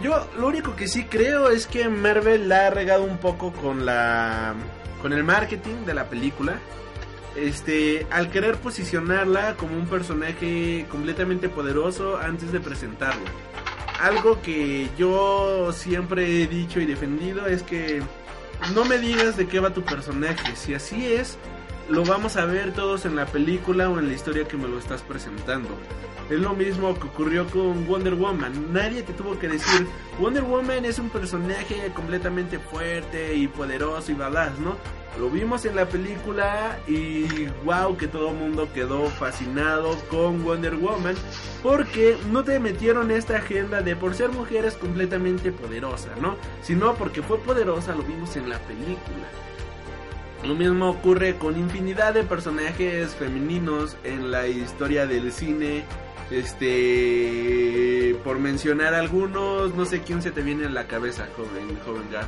Yo 0.02 0.28
lo 0.38 0.48
único 0.48 0.76
que 0.76 0.88
sí 0.88 1.06
creo 1.06 1.50
es 1.50 1.68
que 1.68 1.88
Marvel 1.88 2.50
la 2.50 2.68
ha 2.68 2.70
regado 2.70 3.04
un 3.04 3.18
poco 3.18 3.52
con 3.54 3.86
la 3.86 4.56
con 5.02 5.14
el 5.14 5.24
marketing 5.24 5.86
de 5.86 5.94
la 5.94 6.10
película. 6.10 6.60
Este, 7.36 8.06
al 8.12 8.30
querer 8.30 8.58
posicionarla 8.58 9.56
como 9.56 9.76
un 9.76 9.88
personaje 9.88 10.86
completamente 10.90 11.50
poderoso 11.50 12.18
antes 12.18 12.52
de 12.52 12.60
presentarlo 12.60 13.26
algo 14.04 14.42
que 14.42 14.90
yo 14.98 15.72
siempre 15.72 16.44
he 16.44 16.48
dicho 16.48 16.82
y 16.82 16.86
defendido 16.86 17.48
es 17.48 17.64
que 17.64 18.02
no 18.76 18.84
me 18.84 18.98
digas 18.98 19.38
de 19.38 19.48
qué 19.48 19.62
va 19.62 19.74
tu 19.74 19.82
personaje. 19.84 20.56
Si 20.56 20.74
así 20.74 21.06
es, 21.06 21.38
lo 21.90 22.06
vamos 22.06 22.38
a 22.38 22.46
ver 22.46 22.74
todos 22.74 23.06
en 23.06 23.16
la 23.16 23.26
película 23.26 23.90
o 23.90 24.00
en 24.00 24.08
la 24.08 24.14
historia 24.14 24.48
que 24.48 24.58
me 24.58 24.68
lo 24.68 24.80
estás 24.80 25.02
presentando. 25.02 25.70
Es 26.30 26.40
lo 26.40 26.54
mismo 26.54 26.98
que 26.98 27.08
ocurrió 27.08 27.46
con 27.48 27.86
Wonder 27.86 28.16
Woman. 28.16 28.72
Nadie 28.72 29.04
te 29.04 29.14
tuvo 29.14 29.38
que 29.38 29.50
decir, 29.50 29.88
Wonder 30.20 30.44
Woman 30.44 30.86
es 30.86 30.98
un 30.98 31.10
personaje 31.10 31.92
completamente 31.94 32.60
fuerte 32.60 33.36
y 33.36 33.48
poderoso 33.48 34.12
y 34.12 34.16
badass, 34.16 34.58
¿no? 34.60 34.78
Lo 35.20 35.30
vimos 35.30 35.66
en 35.66 35.76
la 35.76 35.88
película 35.88 36.80
y 36.88 37.46
wow 37.66 37.96
que 37.98 38.08
todo 38.08 38.32
mundo 38.32 38.68
quedó 38.74 39.10
fascinado 39.10 39.96
con 40.10 40.44
Wonder 40.44 40.76
Woman 40.76 41.16
porque 41.62 42.18
no 42.32 42.44
te 42.44 42.60
metieron 42.60 43.12
esta 43.12 43.38
agenda 43.38 43.82
de 43.82 43.96
por 43.96 44.16
ser 44.16 44.30
mujeres 44.30 44.76
completamente 44.76 45.52
poderosa, 45.52 46.10
¿no? 46.20 46.36
Sino 46.64 46.96
porque 46.96 47.22
fue 47.22 47.38
poderosa, 47.38 47.94
lo 47.94 48.02
vimos 48.02 48.36
en 48.38 48.50
la 48.50 48.58
película. 48.60 49.28
Lo 50.44 50.56
mismo 50.56 50.90
ocurre 50.90 51.36
con 51.36 51.58
infinidad 51.58 52.14
de 52.14 52.24
personajes 52.24 53.16
femeninos 53.16 53.98
en 54.04 54.32
la 54.32 54.48
historia 54.48 55.08
del 55.08 55.32
cine. 55.32 55.84
Este, 56.32 58.16
por 58.24 58.40
mencionar 58.40 58.94
algunos, 58.94 59.76
no 59.76 59.86
sé 59.86 60.02
quién 60.02 60.22
se 60.22 60.32
te 60.32 60.42
viene 60.42 60.66
en 60.66 60.74
la 60.74 60.88
cabeza, 60.88 61.28
joven, 61.36 61.78
joven 61.86 62.04
Gaff 62.12 62.28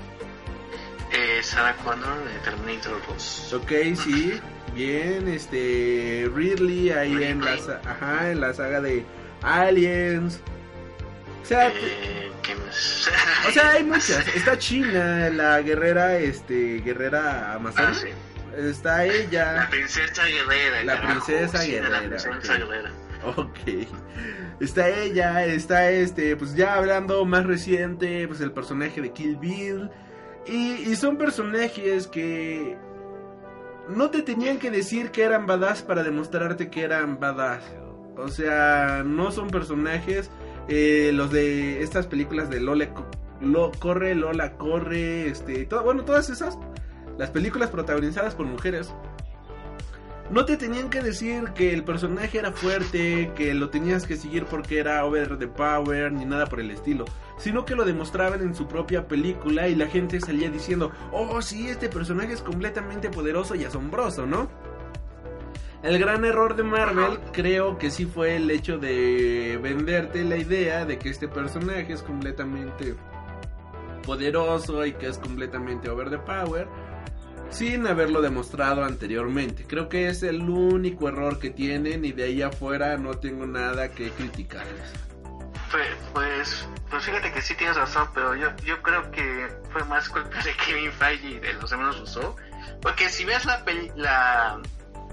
eh, 1.15 1.41
Sarah 1.41 1.75
Connor 1.77 2.23
de 2.25 2.39
Terminator 2.43 3.01
2. 3.07 3.53
Ok, 3.53 3.71
sí, 3.95 4.39
bien, 4.73 5.27
este 5.27 6.29
Ridley 6.33 6.91
ahí 6.91 7.23
en 7.23 7.43
la, 7.43 7.53
ajá, 7.85 8.31
en 8.31 8.41
la 8.41 8.53
saga 8.53 8.81
de 8.81 9.05
Aliens. 9.41 10.41
O 11.45 11.47
sea, 11.47 11.67
eh, 11.69 12.31
o 13.47 13.51
sea, 13.51 13.71
hay 13.73 13.83
muchas. 13.85 14.27
Está 14.35 14.57
China, 14.57 15.29
la 15.29 15.61
guerrera, 15.61 16.17
este, 16.17 16.81
guerrera 16.81 17.53
Amazon. 17.53 17.85
Ah, 17.85 18.57
Está 18.57 19.05
ella. 19.05 19.53
La 19.53 19.69
princesa 19.69 20.25
guerrera. 20.25 20.83
La 20.85 21.01
princesa 21.01 21.63
guerrera. 21.63 22.01
La 22.01 22.17
princesa 22.17 22.57
guerrera. 22.57 22.91
Ok. 23.37 23.59
Está 24.59 24.89
ella, 24.89 25.45
está 25.45 25.91
este, 25.91 26.35
pues 26.35 26.55
ya 26.55 26.75
hablando 26.75 27.23
más 27.25 27.45
reciente, 27.45 28.27
pues 28.27 28.41
el 28.41 28.51
personaje 28.51 29.01
de 29.01 29.11
Kill 29.11 29.35
Bill. 29.37 29.91
Y, 30.47 30.95
son 30.95 31.17
personajes 31.17 32.07
que 32.07 32.75
no 33.87 34.09
te 34.09 34.23
tenían 34.23 34.57
que 34.57 34.71
decir 34.71 35.11
que 35.11 35.21
eran 35.21 35.45
badass 35.45 35.83
para 35.83 36.01
demostrarte 36.01 36.71
que 36.71 36.83
eran 36.83 37.19
badass. 37.19 37.63
O 38.17 38.29
sea, 38.29 39.03
no 39.05 39.31
son 39.31 39.51
personajes. 39.51 40.31
Eh, 40.67 41.11
los 41.13 41.31
de 41.31 41.83
estas 41.83 42.07
películas 42.07 42.49
de 42.49 42.59
Lola 42.59 42.89
lo, 43.41 43.71
corre, 43.79 44.15
Lola 44.15 44.53
corre, 44.53 45.27
este, 45.27 45.67
bueno, 45.83 46.03
todas 46.03 46.29
esas. 46.29 46.57
Las 47.17 47.29
películas 47.29 47.69
protagonizadas 47.69 48.35
por 48.35 48.45
mujeres 48.45 48.93
no 50.29 50.43
te 50.43 50.57
tenían 50.57 50.89
que 50.89 51.01
decir 51.01 51.51
que 51.53 51.71
el 51.71 51.83
personaje 51.83 52.39
era 52.39 52.51
fuerte, 52.51 53.31
que 53.35 53.53
lo 53.53 53.69
tenías 53.69 54.07
que 54.07 54.17
seguir 54.17 54.45
porque 54.45 54.79
era 54.79 55.05
over 55.05 55.37
the 55.37 55.47
power, 55.47 56.11
ni 56.11 56.25
nada 56.25 56.47
por 56.47 56.59
el 56.59 56.71
estilo, 56.71 57.05
sino 57.37 57.63
que 57.63 57.75
lo 57.75 57.85
demostraban 57.85 58.41
en 58.41 58.55
su 58.55 58.67
propia 58.67 59.07
película 59.07 59.67
y 59.67 59.75
la 59.75 59.87
gente 59.87 60.19
salía 60.19 60.49
diciendo, 60.49 60.91
oh 61.11 61.41
sí, 61.41 61.67
este 61.67 61.89
personaje 61.89 62.33
es 62.33 62.41
completamente 62.41 63.09
poderoso 63.09 63.53
y 63.53 63.65
asombroso, 63.65 64.25
¿no? 64.25 64.49
El 65.85 65.99
gran 65.99 66.25
error 66.25 66.55
de 66.55 66.63
Marvel 66.63 67.19
creo 67.31 67.77
que 67.77 67.91
sí 67.91 68.07
fue 68.07 68.37
el 68.37 68.49
hecho 68.49 68.79
de 68.79 69.59
venderte 69.61 70.23
la 70.23 70.35
idea 70.35 70.83
de 70.83 70.97
que 70.97 71.09
este 71.09 71.27
personaje 71.27 71.93
es 71.93 72.01
completamente 72.01 72.95
poderoso 74.03 74.83
y 74.83 74.93
que 74.93 75.05
es 75.05 75.19
completamente 75.19 75.87
over 75.87 76.09
the 76.09 76.17
power 76.17 76.67
sin 77.51 77.85
haberlo 77.85 78.23
demostrado 78.23 78.83
anteriormente. 78.83 79.65
Creo 79.67 79.87
que 79.87 80.07
es 80.07 80.23
el 80.23 80.49
único 80.49 81.07
error 81.07 81.37
que 81.37 81.51
tienen 81.51 82.03
y 82.03 82.13
de 82.13 82.23
ahí 82.23 82.41
afuera 82.41 82.97
no 82.97 83.19
tengo 83.19 83.45
nada 83.45 83.91
que 83.91 84.09
criticarles. 84.09 84.91
Pues, 85.69 85.87
pues, 86.15 86.67
pues 86.89 87.05
fíjate 87.05 87.31
que 87.31 87.43
sí 87.43 87.53
tienes 87.53 87.77
razón, 87.77 88.09
pero 88.15 88.33
yo, 88.33 88.47
yo 88.63 88.81
creo 88.81 89.11
que 89.11 89.55
fue 89.69 89.83
más 89.83 90.09
culpa 90.09 90.41
de 90.41 90.51
Kevin 90.65 90.91
Feige 90.93 91.27
y 91.27 91.39
de 91.39 91.53
los 91.53 91.71
hermanos 91.71 91.99
Russo. 91.99 92.35
Porque 92.81 93.07
si 93.09 93.23
ves 93.23 93.45
la, 93.45 93.63
la 93.95 94.59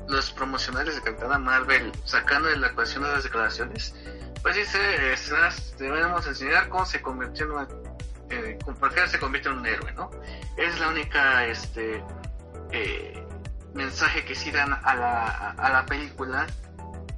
los 0.08 0.30
promocionales 0.30 0.94
de 0.96 1.02
Capitana 1.02 1.38
Marvel 1.38 1.92
sacando 2.04 2.48
de 2.48 2.56
la 2.56 2.68
ecuación 2.68 3.02
de 3.04 3.10
las 3.10 3.24
declaraciones, 3.24 3.94
pues 4.42 4.56
dice, 4.56 4.78
debemos 5.78 6.26
enseñar 6.26 6.68
cómo 6.68 6.84
se 6.84 7.00
convirtió 7.00 7.46
en 7.46 7.52
una, 7.52 7.68
eh, 8.30 8.58
se 9.06 9.18
convierte 9.18 9.48
en 9.48 9.58
un 9.58 9.66
héroe, 9.66 9.92
¿no? 9.92 10.10
Es 10.56 10.78
la 10.80 10.88
única, 10.88 11.46
este, 11.46 12.02
eh, 12.72 13.26
mensaje 13.74 14.24
que 14.24 14.34
sí 14.34 14.50
dan 14.50 14.72
a 14.72 14.94
la, 14.94 15.50
a 15.50 15.70
la 15.70 15.86
película, 15.86 16.46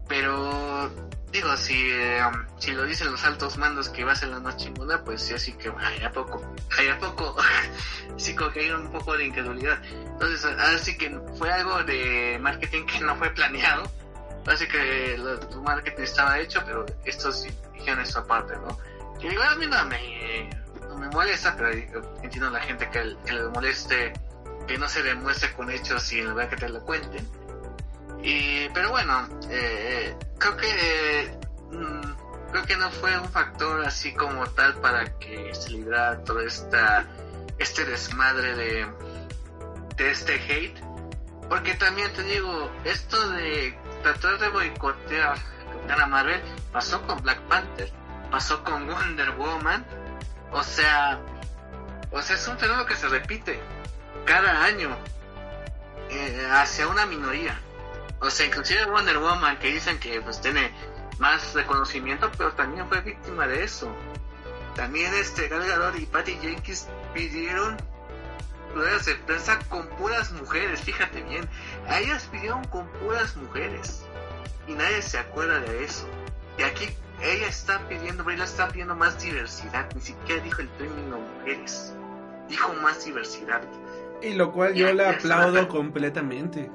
pero 0.08 0.90
digo, 1.34 1.56
si, 1.56 1.90
eh, 1.90 2.22
si 2.58 2.70
lo 2.70 2.84
dicen 2.84 3.10
los 3.10 3.24
altos 3.24 3.58
mandos 3.58 3.88
que 3.88 4.04
va 4.04 4.12
a 4.12 4.14
ser 4.14 4.28
la 4.28 4.38
más 4.38 4.56
chingona, 4.56 5.02
pues 5.02 5.20
sí, 5.20 5.34
así 5.34 5.52
que 5.54 5.68
hay 5.76 6.04
a 6.04 6.12
poco, 6.12 6.40
hay 6.78 6.88
a 6.88 6.98
poco, 7.00 7.36
sí 8.16 8.36
hay 8.54 8.70
un 8.70 8.90
poco 8.92 9.16
de 9.16 9.26
incredulidad. 9.26 9.82
Entonces, 9.84 10.44
así 10.44 10.96
que 10.96 11.10
fue 11.36 11.52
algo 11.52 11.82
de 11.82 12.38
marketing 12.40 12.86
que 12.86 13.00
no 13.00 13.16
fue 13.16 13.30
planeado, 13.30 13.90
así 14.46 14.68
que 14.68 15.14
el 15.14 15.40
marketing 15.60 16.04
estaba 16.04 16.38
hecho, 16.38 16.62
pero 16.64 16.86
estos 17.04 17.44
dijeron 17.72 18.00
eso 18.00 18.20
aparte, 18.20 18.54
¿no? 18.56 18.78
Que 19.18 19.28
digo, 19.28 19.42
a 19.42 19.56
mí 19.56 19.66
no 19.66 19.84
me, 19.86 21.08
molesta, 21.12 21.56
pero 21.56 21.70
entiendo 22.22 22.46
a 22.46 22.50
la 22.52 22.60
gente 22.60 22.88
que, 22.90 23.16
que 23.26 23.32
le 23.32 23.48
moleste 23.48 24.12
que 24.68 24.78
no 24.78 24.88
se 24.88 25.02
demuestre 25.02 25.52
con 25.52 25.68
hechos 25.68 26.12
y 26.12 26.20
en 26.20 26.30
lugar 26.30 26.48
que 26.48 26.56
te 26.56 26.68
lo 26.68 26.80
cuenten. 26.84 27.28
Y, 28.24 28.70
pero 28.70 28.90
bueno, 28.90 29.28
eh, 29.50 30.16
creo 30.38 30.56
que 30.56 31.38
mm, 31.72 32.50
creo 32.50 32.64
que 32.64 32.76
no 32.78 32.90
fue 32.90 33.18
un 33.18 33.28
factor 33.28 33.84
así 33.84 34.14
como 34.14 34.46
tal 34.46 34.74
para 34.80 35.18
que 35.18 35.54
se 35.54 35.70
librara 35.70 36.24
todo 36.24 36.40
esta, 36.40 37.06
este 37.58 37.84
desmadre 37.84 38.56
de, 38.56 38.86
de 39.96 40.10
este 40.10 40.36
hate. 40.36 40.80
Porque 41.50 41.74
también 41.74 42.10
te 42.14 42.22
digo, 42.22 42.70
esto 42.84 43.28
de 43.28 43.78
tratar 44.02 44.38
de 44.38 44.48
boicotear 44.48 45.36
a 45.90 46.06
Marvel 46.06 46.40
pasó 46.72 47.06
con 47.06 47.20
Black 47.20 47.40
Panther, 47.42 47.92
pasó 48.30 48.64
con 48.64 48.86
Wonder 48.86 49.32
Woman, 49.32 49.84
o 50.50 50.62
sea, 50.62 51.20
o 52.10 52.22
sea, 52.22 52.36
es 52.36 52.48
un 52.48 52.58
fenómeno 52.58 52.86
que 52.86 52.96
se 52.96 53.06
repite 53.06 53.60
cada 54.24 54.64
año 54.64 54.96
eh, 56.08 56.48
hacia 56.50 56.88
una 56.88 57.04
minoría. 57.04 57.60
O 58.20 58.30
sea, 58.30 58.46
inclusive 58.46 58.86
Wonder 58.86 59.18
Woman 59.18 59.58
que 59.58 59.72
dicen 59.72 59.98
que 59.98 60.20
pues 60.20 60.40
tiene 60.40 60.70
más 61.18 61.54
reconocimiento, 61.54 62.30
pero 62.36 62.52
también 62.52 62.88
fue 62.88 63.00
víctima 63.00 63.46
de 63.46 63.64
eso. 63.64 63.94
También 64.74 65.12
este 65.14 65.48
Gal 65.48 65.66
Gadot 65.66 65.98
y 65.98 66.06
Patty 66.06 66.36
Jenkins 66.40 66.88
pidieron 67.12 67.76
ruedas 68.74 69.06
de 69.06 69.14
prensa 69.14 69.58
con 69.68 69.86
puras 69.90 70.32
mujeres, 70.32 70.80
fíjate 70.80 71.22
bien. 71.22 71.48
A 71.88 72.00
ellas 72.00 72.28
pidieron 72.30 72.64
con 72.64 72.88
puras 72.88 73.36
mujeres. 73.36 74.04
Y 74.66 74.72
nadie 74.72 75.02
se 75.02 75.18
acuerda 75.18 75.60
de 75.60 75.84
eso. 75.84 76.08
Y 76.58 76.62
aquí 76.62 76.88
ella 77.22 77.46
está 77.46 77.86
pidiendo, 77.88 78.24
Brie 78.24 78.42
está 78.42 78.68
pidiendo 78.68 78.96
más 78.96 79.22
diversidad. 79.22 79.88
Ni 79.94 80.00
siquiera 80.00 80.42
dijo 80.42 80.62
el 80.62 80.68
término 80.70 81.18
mujeres. 81.18 81.94
Dijo 82.48 82.72
más 82.74 83.04
diversidad. 83.04 83.62
Y 84.22 84.34
lo 84.34 84.52
cual 84.52 84.74
yo 84.74 84.92
le 84.92 85.06
aplaudo 85.06 85.68
completamente. 85.68 86.70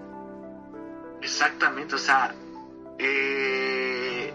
Exactamente, 1.22 1.96
o 1.96 1.98
sea, 1.98 2.34
eh, 2.98 4.34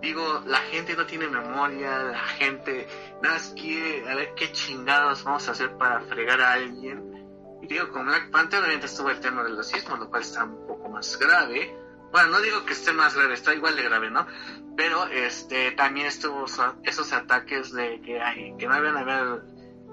digo, 0.00 0.42
la 0.46 0.58
gente 0.58 0.96
no 0.96 1.06
tiene 1.06 1.28
memoria, 1.28 2.02
la 2.04 2.18
gente 2.18 2.86
nada 3.22 3.34
más 3.34 3.54
quiere 3.56 4.08
a 4.08 4.14
ver 4.14 4.34
qué 4.34 4.52
chingados 4.52 5.24
vamos 5.24 5.48
a 5.48 5.52
hacer 5.52 5.76
para 5.76 6.00
fregar 6.02 6.40
a 6.40 6.52
alguien. 6.52 7.58
Y 7.62 7.66
digo, 7.66 7.90
con 7.90 8.06
Black 8.06 8.30
Panther 8.30 8.60
obviamente 8.60 8.86
estuvo 8.86 9.10
el 9.10 9.20
tema 9.20 9.42
del 9.42 9.56
racismo, 9.56 9.96
lo 9.96 10.08
cual 10.08 10.22
está 10.22 10.44
un 10.44 10.66
poco 10.66 10.88
más 10.88 11.18
grave. 11.18 11.76
Bueno, 12.12 12.28
no 12.28 12.40
digo 12.40 12.64
que 12.64 12.72
esté 12.72 12.92
más 12.92 13.14
grave, 13.14 13.34
está 13.34 13.54
igual 13.54 13.76
de 13.76 13.82
grave, 13.82 14.10
¿no? 14.10 14.26
Pero 14.76 15.06
este 15.08 15.72
también 15.72 16.06
estuvo 16.06 16.46
esos 16.84 17.12
ataques 17.12 17.72
de 17.72 18.00
que 18.00 18.20
hay, 18.20 18.56
que 18.56 18.66
no 18.66 18.74
a 18.74 18.76
haber 18.76 19.42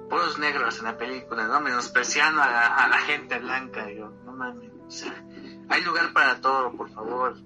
puros 0.09 0.37
negros 0.37 0.79
en 0.79 0.85
la 0.85 0.97
película, 0.97 1.47
¿no? 1.47 1.59
Menospreciando 1.59 2.41
a 2.41 2.67
a 2.67 2.87
la 2.87 2.99
gente 2.99 3.39
blanca, 3.39 3.85
digo, 3.85 4.09
no 4.23 4.31
mames, 4.33 4.71
o 4.87 4.91
sea, 4.91 5.24
hay 5.69 5.83
lugar 5.83 6.13
para 6.13 6.41
todo, 6.41 6.75
por 6.75 6.89
favor. 6.91 7.37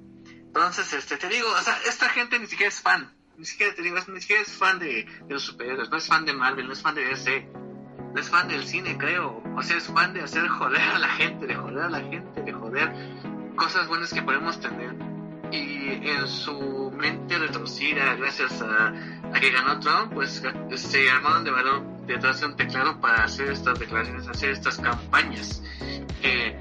Entonces, 0.47 0.91
este, 0.93 1.17
te 1.17 1.29
digo, 1.29 1.47
o 1.49 1.61
sea, 1.61 1.77
esta 1.87 2.09
gente 2.09 2.39
ni 2.39 2.47
siquiera 2.47 2.69
es 2.69 2.81
fan, 2.81 3.11
ni 3.37 3.45
siquiera 3.45 3.73
te 3.75 3.81
digo, 3.81 3.97
ni 4.07 4.19
siquiera 4.19 4.41
es 4.41 4.51
fan 4.51 4.79
de, 4.79 5.05
los 5.29 5.43
superhéroes, 5.43 5.89
no 5.89 5.97
es 5.97 6.07
fan 6.07 6.25
de 6.25 6.33
Marvel, 6.33 6.67
no 6.67 6.73
es 6.73 6.81
fan 6.81 6.95
de 6.95 7.05
DC, 7.05 7.49
no 8.13 8.19
es 8.19 8.29
fan 8.29 8.47
del 8.47 8.65
cine, 8.65 8.97
creo, 8.97 9.43
o 9.55 9.61
sea, 9.61 9.77
es 9.77 9.87
fan 9.87 10.13
de 10.13 10.21
hacer 10.21 10.47
joder 10.47 10.81
a 10.81 10.99
la 10.99 11.09
gente, 11.09 11.45
de 11.45 11.55
joder 11.55 11.83
a 11.83 11.89
la 11.89 12.01
gente, 12.01 12.41
de 12.41 12.51
joder 12.51 12.93
cosas 13.55 13.87
buenas 13.87 14.13
que 14.13 14.21
podemos 14.21 14.59
tener. 14.59 14.95
Y 15.51 16.07
en 16.07 16.27
su 16.27 16.91
mente 16.95 17.37
retorcida, 17.37 18.15
gracias 18.15 18.61
a, 18.61 18.93
a 19.33 19.39
que 19.39 19.49
ganó 19.51 19.79
Trump, 19.79 20.13
pues 20.13 20.43
se 20.75 21.09
armaron 21.09 21.43
de 21.43 21.51
valor 21.51 21.83
detrás 22.05 22.39
de 22.39 22.47
un 22.47 22.55
teclado 22.55 22.99
para 22.99 23.23
hacer 23.23 23.49
estas 23.49 23.79
declaraciones, 23.79 24.27
hacer 24.27 24.51
estas 24.51 24.77
campañas. 24.77 25.63
Eh, 26.21 26.57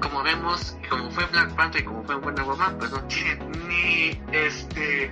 como 0.00 0.22
vemos, 0.22 0.76
como 0.88 1.10
fue 1.10 1.24
Black 1.26 1.54
Panther 1.54 1.82
y 1.82 1.84
como 1.84 2.02
fue 2.04 2.16
Wonder 2.16 2.44
Woman, 2.44 2.78
pues 2.78 2.90
no 2.90 3.02
tiene 3.04 3.36
ni 3.68 4.20
este 4.32 5.10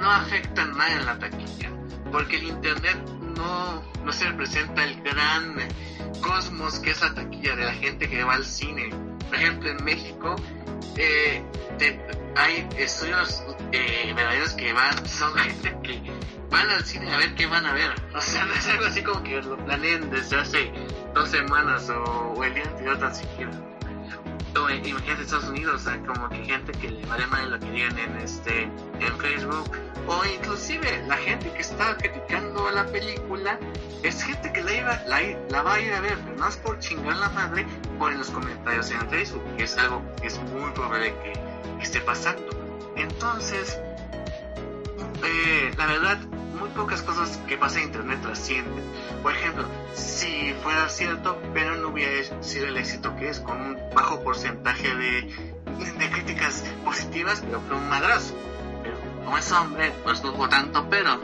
no 0.00 0.10
afecta 0.10 0.64
nada 0.66 0.92
en 0.92 1.06
la 1.06 1.18
taquilla, 1.18 1.70
porque 2.10 2.36
el 2.36 2.44
internet 2.44 2.98
no, 3.36 3.82
no 4.04 4.12
se 4.12 4.28
representa 4.28 4.84
el 4.84 5.00
gran 5.02 5.56
cosmos 6.20 6.78
que 6.80 6.90
es 6.90 7.00
la 7.00 7.14
taquilla 7.14 7.56
de 7.56 7.64
la 7.64 7.74
gente 7.74 8.08
que 8.08 8.24
va 8.24 8.34
al 8.34 8.44
cine. 8.44 8.90
Por 9.28 9.34
ejemplo, 9.36 9.70
en 9.70 9.84
México 9.84 10.36
eh, 10.96 11.42
hay 12.36 12.68
estudios 12.76 13.42
eh, 13.72 14.12
verdaderos 14.14 14.52
que 14.54 14.72
van, 14.72 15.06
son 15.06 15.34
gente 15.34 15.76
que 15.82 16.02
van 16.50 16.70
al 16.70 16.84
cine 16.84 17.12
a 17.12 17.18
ver 17.18 17.34
qué 17.34 17.46
van 17.46 17.66
a 17.66 17.72
ver. 17.72 17.94
O 18.14 18.20
sea, 18.20 18.44
no 18.44 18.54
es 18.54 18.66
algo 18.68 18.86
así 18.86 19.02
como 19.02 19.22
que 19.22 19.40
lo 19.42 19.56
planeen 19.64 20.10
desde 20.10 20.36
hace 20.36 20.72
dos 21.14 21.28
semanas 21.30 21.90
o, 21.90 22.42
el 22.44 22.54
día 22.54 22.64
anterior 22.64 22.98
tan 22.98 23.14
siquiera. 23.14 23.52
Imagínate 24.84 25.22
Estados 25.22 25.48
Unidos, 25.48 25.82
o 25.82 25.90
sea, 25.90 25.98
como 26.06 26.28
que 26.28 26.44
gente 26.44 26.72
que 26.72 26.90
le 26.90 27.04
vale 27.06 27.26
mal 27.26 27.50
lo 27.50 27.58
que 27.58 27.70
digan 27.70 27.98
en 27.98 28.16
este 28.18 28.62
en 28.62 29.18
Facebook 29.18 29.70
o 30.06 30.24
inclusive 30.24 31.04
la 31.06 31.16
gente 31.16 31.50
que 31.52 31.60
está 31.60 31.96
criticando 31.96 32.70
la 32.70 32.86
película 32.86 33.58
es 34.02 34.22
gente 34.22 34.52
que 34.52 34.62
la, 34.62 34.72
iba, 34.72 35.02
la, 35.06 35.20
la 35.48 35.62
va 35.62 35.74
a 35.74 35.80
ir 35.80 35.92
a 35.92 36.00
ver, 36.00 36.18
pero 36.24 36.48
es 36.48 36.56
por 36.58 36.78
chingar 36.78 37.16
la 37.16 37.30
madre 37.30 37.66
por 37.98 38.12
en 38.12 38.18
los 38.18 38.30
comentarios 38.30 38.90
en 38.90 39.08
Facebook, 39.08 39.42
que 39.56 39.64
es 39.64 39.76
algo 39.78 40.02
que 40.20 40.26
es 40.26 40.38
muy 40.38 40.70
probable 40.72 41.14
que, 41.22 41.32
esté 41.82 42.00
pasando. 42.00 42.48
Entonces, 42.96 43.78
eh, 45.22 45.70
la 45.76 45.86
verdad, 45.86 46.18
pocas 46.74 47.02
cosas 47.02 47.38
que 47.48 47.56
pasan 47.56 47.82
en 47.82 47.88
internet 47.88 48.20
trascienden. 48.22 48.84
Por 49.22 49.32
ejemplo, 49.32 49.64
si 49.94 50.52
fuera 50.62 50.88
cierto, 50.88 51.40
pero 51.52 51.76
no 51.76 51.88
hubiera 51.88 52.42
sido 52.42 52.66
el 52.66 52.76
éxito 52.76 53.14
que 53.16 53.28
es, 53.28 53.40
con 53.40 53.60
un 53.60 53.78
bajo 53.94 54.22
porcentaje 54.22 54.94
de, 54.94 55.22
de 55.98 56.10
críticas 56.10 56.64
positivas, 56.84 57.42
pero 57.44 57.60
fue 57.62 57.76
un 57.76 57.88
madrazo. 57.88 58.34
Pero 58.82 58.96
como 59.24 59.38
es 59.38 59.50
hombre, 59.52 59.92
pues 60.02 60.22
no 60.22 60.32
hubo 60.32 60.48
tanto, 60.48 60.86
pero 60.90 61.20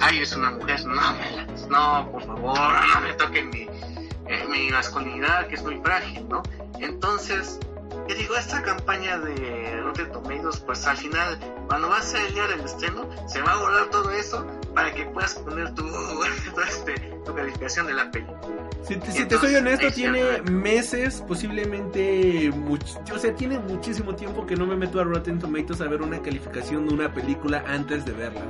ay, 0.00 0.22
es 0.22 0.34
una 0.34 0.50
mujer, 0.50 0.84
no 0.84 0.94
me 1.14 1.46
no, 1.68 2.08
por 2.10 2.24
favor, 2.24 2.58
no 2.94 3.00
me 3.00 3.12
toquen 3.14 3.50
mi, 3.50 3.68
eh, 4.26 4.46
mi 4.48 4.70
masculinidad, 4.70 5.46
que 5.48 5.56
es 5.56 5.62
muy 5.62 5.78
frágil, 5.80 6.28
¿no? 6.28 6.42
Entonces, 6.80 7.58
yo 8.08 8.14
digo, 8.14 8.36
esta 8.36 8.62
campaña 8.62 9.18
de 9.18 9.80
Rotten 9.82 10.12
Tomatoes, 10.12 10.60
pues 10.60 10.86
al 10.86 10.96
final, 10.96 11.38
cuando 11.66 11.88
va 11.88 11.98
a 11.98 12.02
ser 12.02 12.24
el 12.26 12.34
día 12.34 12.46
del 12.46 12.60
estreno, 12.60 13.08
se 13.28 13.42
va 13.42 13.52
a 13.52 13.58
borrar 13.58 13.90
todo 13.90 14.10
eso 14.10 14.46
para 14.74 14.92
que 14.92 15.06
puedas 15.06 15.34
poner 15.34 15.74
tu, 15.74 15.84
este, 16.68 16.94
tu 17.24 17.34
calificación 17.34 17.86
de 17.86 17.94
la 17.94 18.10
película. 18.10 18.38
Si 18.86 18.96
te, 18.96 19.10
si 19.10 19.24
te 19.24 19.36
soy 19.38 19.56
honesto, 19.56 19.90
tiene 19.90 20.42
meses, 20.42 21.22
posiblemente, 21.26 22.52
mucho, 22.54 22.86
o 23.12 23.18
sea, 23.18 23.34
tiene 23.34 23.58
muchísimo 23.58 24.14
tiempo 24.14 24.46
que 24.46 24.54
no 24.54 24.66
me 24.66 24.76
meto 24.76 25.00
a 25.00 25.04
Rotten 25.04 25.40
Tomatoes 25.40 25.80
a 25.80 25.88
ver 25.88 26.02
una 26.02 26.22
calificación 26.22 26.86
de 26.86 26.94
una 26.94 27.12
película 27.12 27.64
antes 27.66 28.04
de 28.04 28.12
verla. 28.12 28.42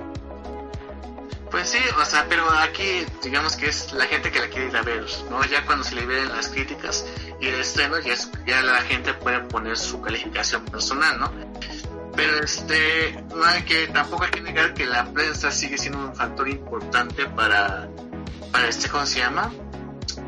Pues 1.57 1.71
sí, 1.71 1.79
o 1.99 2.05
sea, 2.05 2.27
pero 2.29 2.51
aquí 2.51 3.07
digamos 3.23 3.57
que 3.57 3.69
es 3.69 3.91
la 3.95 4.05
gente 4.05 4.31
que 4.31 4.41
la 4.41 4.49
quiere 4.49 4.69
ir 4.69 4.77
a 4.77 4.83
ver, 4.83 5.07
¿no? 5.31 5.43
Ya 5.47 5.65
cuando 5.65 5.85
se 5.85 5.95
liberen 5.95 6.29
las 6.29 6.49
críticas 6.49 7.07
y 7.41 7.47
el 7.47 7.55
estreno, 7.55 7.97
ya, 8.45 8.61
la 8.61 8.83
gente 8.83 9.15
puede 9.15 9.41
poner 9.41 9.79
su 9.79 10.03
calificación 10.03 10.67
personal, 10.67 11.19
¿no? 11.19 11.33
Pero 12.15 12.45
este, 12.45 13.25
no 13.35 13.43
hay 13.43 13.63
que, 13.63 13.87
tampoco 13.87 14.25
hay 14.25 14.33
que 14.33 14.43
negar 14.43 14.75
que 14.75 14.85
la 14.85 15.11
prensa 15.15 15.51
sigue 15.51 15.79
siendo 15.79 15.99
un 16.01 16.15
factor 16.15 16.47
importante 16.47 17.25
para, 17.25 17.89
para 18.53 18.69
este, 18.69 18.91
¿cómo 18.91 19.07
se 19.07 19.21
llama? 19.21 19.51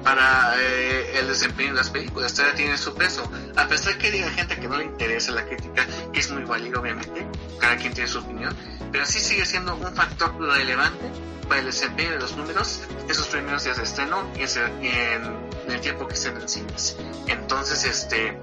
Para 0.03 0.55
eh, 0.57 1.19
el 1.19 1.29
desempeño 1.29 1.73
de 1.73 1.77
las 1.77 1.91
películas, 1.91 2.33
todavía 2.33 2.57
tiene 2.57 2.79
su 2.79 2.95
peso. 2.95 3.31
A 3.55 3.69
pesar 3.69 3.99
que 3.99 4.11
diga 4.11 4.31
gente 4.31 4.59
que 4.59 4.67
no 4.67 4.79
le 4.79 4.85
interesa 4.85 5.33
la 5.33 5.45
crítica, 5.45 5.87
que 6.11 6.21
es 6.21 6.31
muy 6.31 6.45
válido 6.45 6.81
obviamente, 6.81 7.27
cada 7.61 7.77
quien 7.77 7.93
tiene 7.93 8.09
su 8.09 8.21
opinión, 8.21 8.57
pero 8.93 9.07
sí 9.07 9.21
sigue 9.21 9.45
siendo 9.45 9.75
un 9.75 9.95
factor 9.95 10.39
relevante 10.41 11.11
para 11.49 11.61
el 11.61 11.67
desempeño 11.67 12.11
de 12.11 12.19
los 12.19 12.37
números 12.37 12.83
esos 13.09 13.27
primeros 13.29 13.65
días 13.65 13.77
de 13.77 13.85
estreno 13.85 14.29
y 14.35 14.43
en, 14.87 15.49
el 15.69 15.81
tiempo 15.81 16.07
que 16.07 16.15
estén 16.15 16.37
en 16.37 16.49
cines. 16.49 16.97
Entonces, 17.27 17.85
este, 17.85 18.39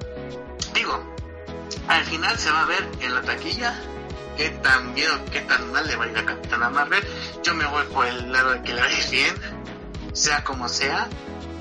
digo, 0.74 1.04
al 1.88 2.04
final 2.06 2.38
se 2.38 2.52
va 2.52 2.62
a 2.62 2.66
ver 2.66 2.88
en 3.02 3.14
la 3.14 3.22
taquilla 3.22 3.80
qué 4.38 4.50
tan 4.50 4.94
bien 4.94 5.10
o 5.12 5.26
qué 5.32 5.42
tan 5.42 5.72
mal 5.72 5.88
le 5.88 5.96
va 5.96 6.06
a 6.06 6.08
ir 6.08 6.18
a 6.18 6.26
Capitana 6.26 6.70
Marvel. 6.70 7.04
Yo 7.44 7.54
me 7.56 7.66
voy 7.66 7.86
por 7.88 8.06
el 8.06 8.32
lado 8.32 8.52
de 8.52 8.62
que 8.62 8.74
le 8.74 8.82
va 8.82 8.88
bien, 9.10 9.36
sea 10.14 10.44
como 10.44 10.68
sea, 10.70 11.08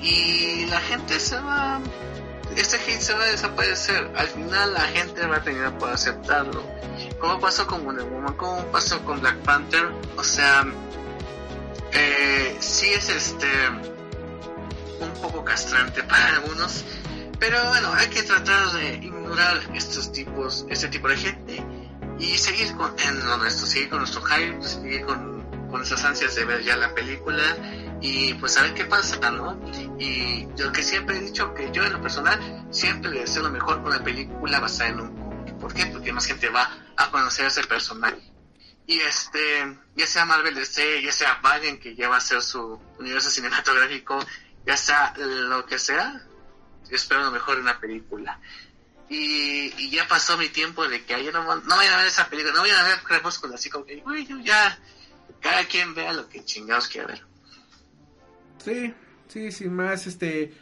y 0.01 0.65
la 0.65 0.79
gente 0.81 1.19
se 1.19 1.39
va 1.39 1.79
este 2.55 2.77
hit 2.79 2.99
se 2.99 3.13
va 3.13 3.23
a 3.23 3.27
desaparecer. 3.27 4.11
Al 4.15 4.27
final 4.27 4.73
la 4.73 4.81
gente 4.81 5.25
va 5.25 5.37
a 5.37 5.43
tener 5.43 5.71
que 5.73 5.85
aceptarlo. 5.85 6.63
Como 7.25 7.39
pasó 7.39 7.65
con 7.65 7.83
Wonder 7.83 8.05
Woman, 8.05 8.35
como 8.35 8.63
pasó 8.67 9.03
con 9.03 9.19
Black 9.19 9.37
Panther. 9.37 9.91
O 10.15 10.23
sea, 10.23 10.63
eh, 11.91 12.55
sí 12.59 12.85
es 12.89 13.09
este 13.09 13.47
un 14.99 15.11
poco 15.23 15.43
castrante 15.43 16.03
para 16.07 16.35
algunos. 16.35 16.85
Pero 17.39 17.57
bueno, 17.69 17.91
hay 17.95 18.09
que 18.09 18.21
tratar 18.21 18.73
de 18.73 18.97
ignorar 18.97 19.57
estos 19.73 20.11
tipos, 20.11 20.67
este 20.69 20.87
tipo 20.89 21.07
de 21.07 21.17
gente 21.17 21.65
y 22.19 22.37
seguir 22.37 22.75
con, 22.75 22.95
nuestro, 23.39 23.65
seguir 23.65 23.89
con 23.89 23.99
nuestro 23.99 24.21
hype, 24.21 24.61
seguir 24.61 25.03
con, 25.07 25.41
con 25.71 25.81
esas 25.81 26.05
ansias 26.05 26.35
de 26.35 26.45
ver 26.45 26.63
ya 26.63 26.77
la 26.77 26.93
película 26.93 27.43
y 28.01 28.35
pues 28.35 28.55
a 28.59 28.61
ver 28.61 28.75
qué 28.75 28.85
pasa, 28.85 29.31
¿no? 29.31 29.59
Y 29.97 30.47
yo 30.55 30.71
que 30.71 30.83
siempre 30.83 31.17
he 31.17 31.21
dicho 31.21 31.55
que 31.55 31.71
yo 31.71 31.83
en 31.85 31.93
lo 31.93 32.01
personal 32.01 32.67
siempre 32.69 33.09
le 33.09 33.21
deseo 33.21 33.41
lo 33.41 33.49
mejor 33.49 33.81
con 33.81 33.87
una 33.87 34.03
película 34.03 34.59
basada 34.59 34.91
en 34.91 34.99
un. 34.99 35.24
¿Por 35.65 35.73
qué? 35.73 35.87
Porque 35.87 36.13
más 36.13 36.27
gente 36.27 36.47
va 36.49 36.69
a 36.95 37.09
conocer 37.09 37.47
ese 37.47 37.63
personaje. 37.63 38.21
Y 38.85 38.99
este, 38.99 39.75
ya 39.95 40.05
sea 40.05 40.23
Marvel 40.23 40.53
DC, 40.53 41.01
ya 41.01 41.11
sea 41.11 41.39
Valiant 41.41 41.81
que 41.81 41.95
ya 41.95 42.07
va 42.07 42.17
a 42.17 42.21
ser 42.21 42.43
su 42.43 42.79
universo 42.99 43.31
cinematográfico, 43.31 44.23
ya 44.63 44.77
sea 44.77 45.15
lo 45.17 45.65
que 45.65 45.79
sea, 45.79 46.23
espero 46.91 47.23
lo 47.23 47.31
mejor 47.31 47.55
en 47.55 47.63
una 47.63 47.79
película. 47.79 48.39
Y, 49.09 49.89
ya 49.89 50.07
pasó 50.07 50.37
mi 50.37 50.49
tiempo 50.49 50.87
de 50.87 51.03
que 51.03 51.15
ayer 51.15 51.33
no, 51.33 51.43
no 51.43 51.75
vayan 51.77 51.93
a 51.95 51.97
ver 51.97 52.07
esa 52.09 52.29
película, 52.29 52.53
no 52.53 52.61
vayan 52.61 52.85
a 52.85 52.87
ver 52.89 52.99
Crepúsculo, 53.01 53.55
así 53.55 53.71
como 53.71 53.85
que, 53.85 54.03
uy, 54.05 54.27
ya, 54.43 54.77
cada 55.41 55.65
quien 55.65 55.95
vea 55.95 56.13
lo 56.13 56.29
que 56.29 56.45
chingados 56.45 56.87
quiera 56.89 57.07
ver. 57.07 57.25
Sí, 58.63 58.93
sí, 59.29 59.51
sin 59.51 59.75
más, 59.75 60.05
este, 60.05 60.53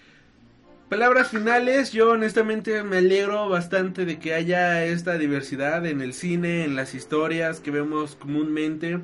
palabras 0.94 1.30
finales, 1.30 1.92
yo 1.92 2.12
honestamente 2.12 2.84
me 2.84 2.98
alegro 2.98 3.50
bastante 3.50 4.06
de 4.06 4.20
que 4.20 4.36
haya 4.36 4.86
esta 4.86 5.18
diversidad 5.18 5.88
en 5.88 6.02
el 6.02 6.14
cine, 6.14 6.66
en 6.66 6.76
las 6.76 6.94
historias 6.94 7.60
que 7.60 7.72
vemos 7.72 8.16
comúnmente. 8.16 9.00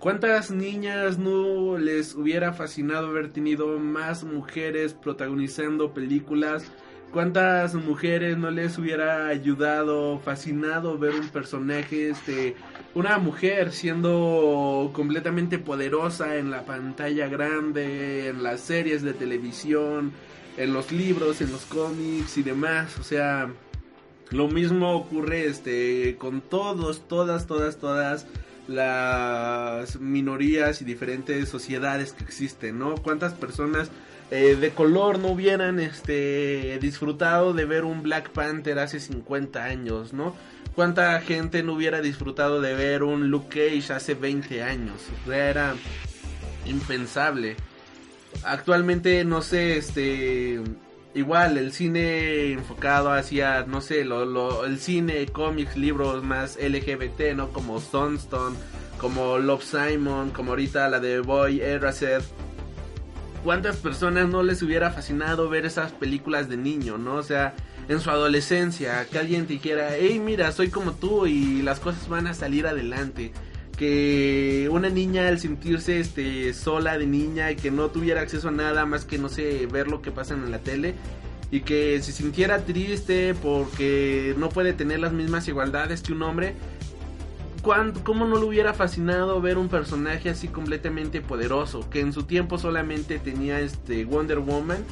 ¿Cuántas 0.00 0.50
niñas 0.50 1.16
no 1.16 1.78
les 1.78 2.16
hubiera 2.16 2.54
fascinado 2.54 3.06
haber 3.06 3.32
tenido 3.32 3.78
más 3.78 4.24
mujeres 4.24 4.94
protagonizando 4.94 5.94
películas? 5.94 6.64
¿Cuántas 7.12 7.72
mujeres 7.76 8.36
no 8.36 8.50
les 8.50 8.76
hubiera 8.76 9.28
ayudado, 9.28 10.18
fascinado 10.18 10.98
ver 10.98 11.14
un 11.14 11.28
personaje, 11.28 12.10
este, 12.10 12.56
una 12.96 13.18
mujer 13.18 13.70
siendo 13.70 14.90
completamente 14.92 15.60
poderosa 15.60 16.34
en 16.34 16.50
la 16.50 16.64
pantalla 16.64 17.28
grande, 17.28 18.26
en 18.26 18.42
las 18.42 18.60
series 18.60 19.02
de 19.02 19.12
televisión, 19.12 20.12
en 20.58 20.74
los 20.74 20.92
libros, 20.92 21.40
en 21.40 21.50
los 21.50 21.64
cómics 21.64 22.36
y 22.36 22.42
demás? 22.42 22.98
O 22.98 23.02
sea, 23.02 23.50
lo 24.30 24.48
mismo 24.48 24.94
ocurre, 24.94 25.46
este, 25.46 26.16
con 26.18 26.42
todos, 26.42 27.08
todas, 27.08 27.46
todas, 27.46 27.78
todas 27.78 28.26
las 28.66 29.98
minorías 29.98 30.82
y 30.82 30.84
diferentes 30.84 31.48
sociedades 31.48 32.12
que 32.12 32.24
existen, 32.24 32.78
¿no? 32.78 32.96
¿Cuántas 32.96 33.32
personas 33.32 33.90
eh, 34.30 34.56
de 34.60 34.70
color 34.70 35.18
no 35.18 35.28
hubieran 35.28 35.80
este, 35.80 36.78
disfrutado 36.80 37.54
de 37.54 37.64
ver 37.64 37.84
un 37.84 38.02
Black 38.02 38.28
Panther 38.30 38.78
hace 38.78 39.00
50 39.00 39.64
años, 39.64 40.12
¿no? 40.12 40.36
¿Cuánta 40.74 41.18
gente 41.22 41.62
no 41.62 41.72
hubiera 41.72 42.02
disfrutado 42.02 42.60
de 42.60 42.74
ver 42.74 43.02
un 43.02 43.30
Luke 43.30 43.48
Cage 43.48 43.92
hace 43.94 44.14
20 44.14 44.62
años? 44.62 45.00
O 45.24 45.30
sea, 45.30 45.48
era 45.48 45.74
impensable. 46.66 47.56
Actualmente, 48.44 49.24
no 49.24 49.42
sé, 49.42 49.78
este... 49.78 50.60
Igual, 51.14 51.56
el 51.56 51.72
cine 51.72 52.52
enfocado 52.52 53.10
hacia, 53.10 53.64
no 53.64 53.80
sé, 53.80 54.04
lo, 54.04 54.24
lo, 54.24 54.64
el 54.66 54.78
cine, 54.78 55.26
cómics, 55.26 55.76
libros 55.76 56.22
más 56.22 56.56
LGBT, 56.56 57.34
¿no? 57.34 57.50
Como 57.50 57.80
Sunstone, 57.80 58.54
como 58.98 59.38
Love 59.38 59.64
Simon, 59.64 60.30
como 60.30 60.50
ahorita 60.50 60.88
la 60.88 61.00
de 61.00 61.20
Boy 61.20 61.60
Eraser 61.60 62.22
¿cuántas 63.44 63.76
personas 63.76 64.28
no 64.28 64.42
les 64.42 64.62
hubiera 64.62 64.90
fascinado 64.90 65.48
ver 65.48 65.66
esas 65.66 65.92
películas 65.92 66.48
de 66.48 66.56
niño, 66.56 66.98
no? 66.98 67.14
O 67.14 67.22
sea, 67.22 67.54
en 67.88 68.00
su 68.00 68.10
adolescencia, 68.10 69.06
que 69.10 69.18
alguien 69.18 69.46
te 69.46 69.54
dijera, 69.54 69.90
hey, 69.98 70.20
mira, 70.22 70.52
soy 70.52 70.68
como 70.68 70.92
tú 70.92 71.26
y 71.26 71.62
las 71.62 71.80
cosas 71.80 72.08
van 72.08 72.26
a 72.26 72.34
salir 72.34 72.66
adelante. 72.66 73.32
Que 73.78 74.68
una 74.72 74.88
niña 74.88 75.28
al 75.28 75.38
sentirse 75.38 76.00
este, 76.00 76.52
sola 76.52 76.98
de 76.98 77.06
niña 77.06 77.52
y 77.52 77.56
que 77.56 77.70
no 77.70 77.90
tuviera 77.90 78.20
acceso 78.20 78.48
a 78.48 78.50
nada 78.50 78.84
más 78.86 79.04
que, 79.04 79.18
no 79.18 79.28
sé, 79.28 79.66
ver 79.66 79.88
lo 79.88 80.02
que 80.02 80.10
pasa 80.10 80.34
en 80.34 80.50
la 80.50 80.58
tele. 80.58 80.94
Y 81.50 81.60
que 81.60 82.02
se 82.02 82.12
sintiera 82.12 82.64
triste 82.64 83.34
porque 83.34 84.34
no 84.36 84.48
puede 84.50 84.74
tener 84.74 85.00
las 85.00 85.12
mismas 85.12 85.48
igualdades 85.48 86.02
que 86.02 86.12
un 86.12 86.22
hombre 86.22 86.54
¿Cómo 88.02 88.26
no 88.26 88.38
le 88.38 88.44
hubiera 88.44 88.72
fascinado 88.72 89.42
ver 89.42 89.58
un 89.58 89.68
personaje 89.68 90.30
así 90.30 90.48
completamente 90.48 91.20
poderoso? 91.20 91.88
Que 91.90 92.00
en 92.00 92.14
su 92.14 92.22
tiempo 92.22 92.56
solamente 92.56 93.18
tenía 93.18 93.60
este 93.60 94.06
Wonder 94.06 94.38
Woman 94.38 94.84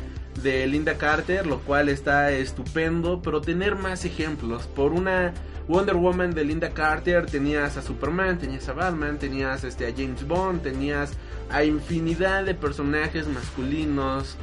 de 0.46 0.64
Linda 0.68 0.96
Carter, 0.96 1.44
lo 1.44 1.58
cual 1.58 1.88
está 1.88 2.30
estupendo, 2.30 3.20
pero 3.20 3.40
tener 3.40 3.74
más 3.74 4.04
ejemplos. 4.04 4.68
Por 4.68 4.92
una 4.92 5.34
Wonder 5.66 5.96
Woman 5.96 6.30
de 6.30 6.44
Linda 6.44 6.70
Carter 6.70 7.26
tenías 7.26 7.76
a 7.76 7.82
Superman, 7.82 8.38
tenías 8.38 8.68
a 8.68 8.72
Batman, 8.72 9.18
tenías 9.18 9.64
este, 9.64 9.88
a 9.88 9.90
James 9.90 10.24
Bond, 10.24 10.62
tenías 10.62 11.14
a 11.50 11.64
infinidad 11.64 12.44
de 12.44 12.54
personajes 12.54 13.26
masculinos 13.26 14.36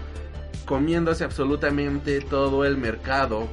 comiéndose 0.65 1.23
absolutamente 1.23 2.19
todo 2.19 2.65
el 2.65 2.75
mercado. 2.77 3.47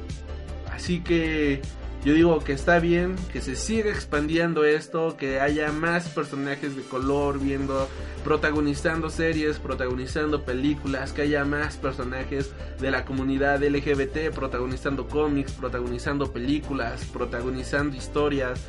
Así 0.73 0.99
que 0.99 1.61
yo 2.03 2.15
digo 2.15 2.39
que 2.39 2.53
está 2.53 2.79
bien, 2.79 3.15
que 3.31 3.41
se 3.41 3.55
siga 3.55 3.91
expandiendo 3.91 4.65
esto, 4.65 5.17
que 5.17 5.39
haya 5.39 5.71
más 5.71 6.09
personajes 6.09 6.75
de 6.75 6.81
color 6.81 7.39
viendo, 7.39 7.87
protagonizando 8.23 9.11
series, 9.11 9.59
protagonizando 9.59 10.41
películas, 10.43 11.13
que 11.13 11.21
haya 11.21 11.45
más 11.45 11.77
personajes 11.77 12.51
de 12.79 12.89
la 12.89 13.05
comunidad 13.05 13.63
LGBT 13.63 14.33
protagonizando 14.33 15.07
cómics, 15.07 15.51
protagonizando 15.51 16.33
películas, 16.33 17.05
protagonizando 17.05 17.95
historias. 17.95 18.59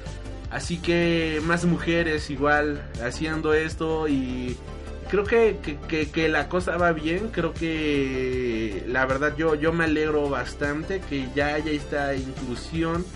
Así 0.51 0.77
que 0.77 1.41
más 1.45 1.65
mujeres 1.65 2.29
igual 2.29 2.83
haciendo 3.03 3.55
esto 3.55 4.09
y 4.09 4.59
creo 5.11 5.25
que, 5.25 5.57
que, 6.13 6.29
la 6.29 6.51
cosa 6.51 6.77
va 6.77 6.93
bien, 6.93 7.29
creo 7.29 7.55
que 7.55 8.85
la 8.89 9.07
verdad 9.07 9.35
yo, 9.39 9.55
yo 9.55 9.73
me 9.73 9.85
alegro 9.85 10.29
bastante 10.29 11.01
que 11.01 11.29
ya 11.35 11.55
haya 11.55 11.73
esta 11.73 12.15
inclusión 12.15 13.07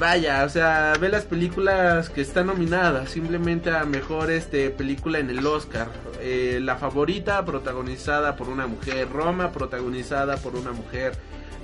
vaya, 0.00 0.44
o 0.44 0.48
sea, 0.48 0.94
ve 0.98 1.10
las 1.10 1.26
películas 1.26 2.08
que 2.08 2.22
están 2.22 2.46
nominadas, 2.46 3.10
simplemente 3.10 3.70
a 3.70 3.84
mejor 3.84 4.30
este 4.30 4.70
película 4.70 5.18
en 5.18 5.28
el 5.28 5.46
Oscar. 5.46 5.88
Eh, 6.20 6.58
la 6.60 6.76
favorita 6.76 7.44
protagonizada 7.44 8.34
por 8.34 8.48
una 8.48 8.66
mujer, 8.66 9.08
Roma 9.10 9.52
protagonizada 9.52 10.38
por 10.38 10.56
una 10.56 10.72
mujer, 10.72 11.12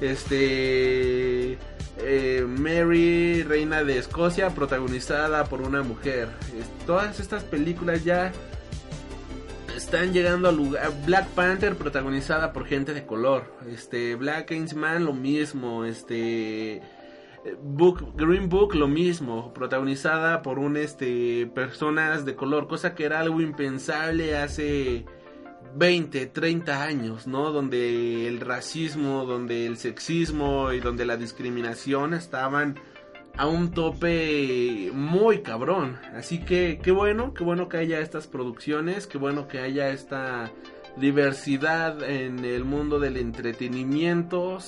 este 0.03 1.59
eh, 1.99 2.47
Mary, 2.47 3.43
reina 3.43 3.83
de 3.83 3.99
Escocia, 3.99 4.51
protagonizada 4.51 5.45
por 5.45 5.63
una 5.63 5.83
mujer. 5.83 6.29
todas 6.87 7.19
estas 7.19 7.43
películas 7.43 8.05
ya 8.05 8.33
están 9.75 10.13
llegando 10.13 10.51
al 10.51 10.57
lugar. 10.57 10.93
Black 11.07 11.29
Panther 11.29 11.75
protagonizada 11.75 12.53
por 12.53 12.67
gente 12.67 12.93
de 12.93 13.07
color. 13.07 13.45
Este 13.71 14.15
Black 14.15 14.53
Man 14.75 15.05
lo 15.05 15.15
mismo. 15.15 15.85
Este 15.85 16.83
Book, 17.63 18.13
Green 18.17 18.49
Book 18.49 18.75
lo 18.75 18.89
mismo, 18.89 19.53
protagonizada 19.53 20.43
por 20.43 20.59
un 20.59 20.77
este 20.77 21.47
personas 21.47 22.25
de 22.25 22.35
color, 22.35 22.69
cosa 22.69 22.95
que 22.95 23.05
era 23.05 23.21
algo 23.21 23.41
impensable 23.41 24.37
hace 24.37 25.05
20, 25.77 26.27
30 26.27 26.83
años, 26.83 27.27
¿no? 27.27 27.53
Donde 27.53 28.27
el 28.27 28.41
racismo, 28.41 29.25
donde 29.25 29.67
el 29.67 29.77
sexismo 29.77 30.73
y 30.73 30.81
donde 30.81 31.05
la 31.05 31.17
discriminación 31.17 32.15
estaban 32.15 32.79
a 33.37 33.47
un 33.47 33.71
tope 33.73 34.91
muy 34.95 35.43
cabrón. 35.43 35.99
Así 36.15 36.39
que 36.39 36.81
qué 36.83 36.91
bueno, 36.91 37.35
qué 37.35 37.45
bueno 37.45 37.69
que 37.69 37.77
haya 37.77 38.01
estas 38.01 38.27
producciones, 38.27 39.07
qué 39.07 39.19
bueno 39.19 39.49
que 39.49 39.59
haya 39.59 39.91
esta 39.91 40.51
diversidad 40.97 42.03
en 42.03 42.45
el 42.45 42.65
mundo 42.65 42.99
del 42.99 43.17
entretenimiento. 43.17 44.59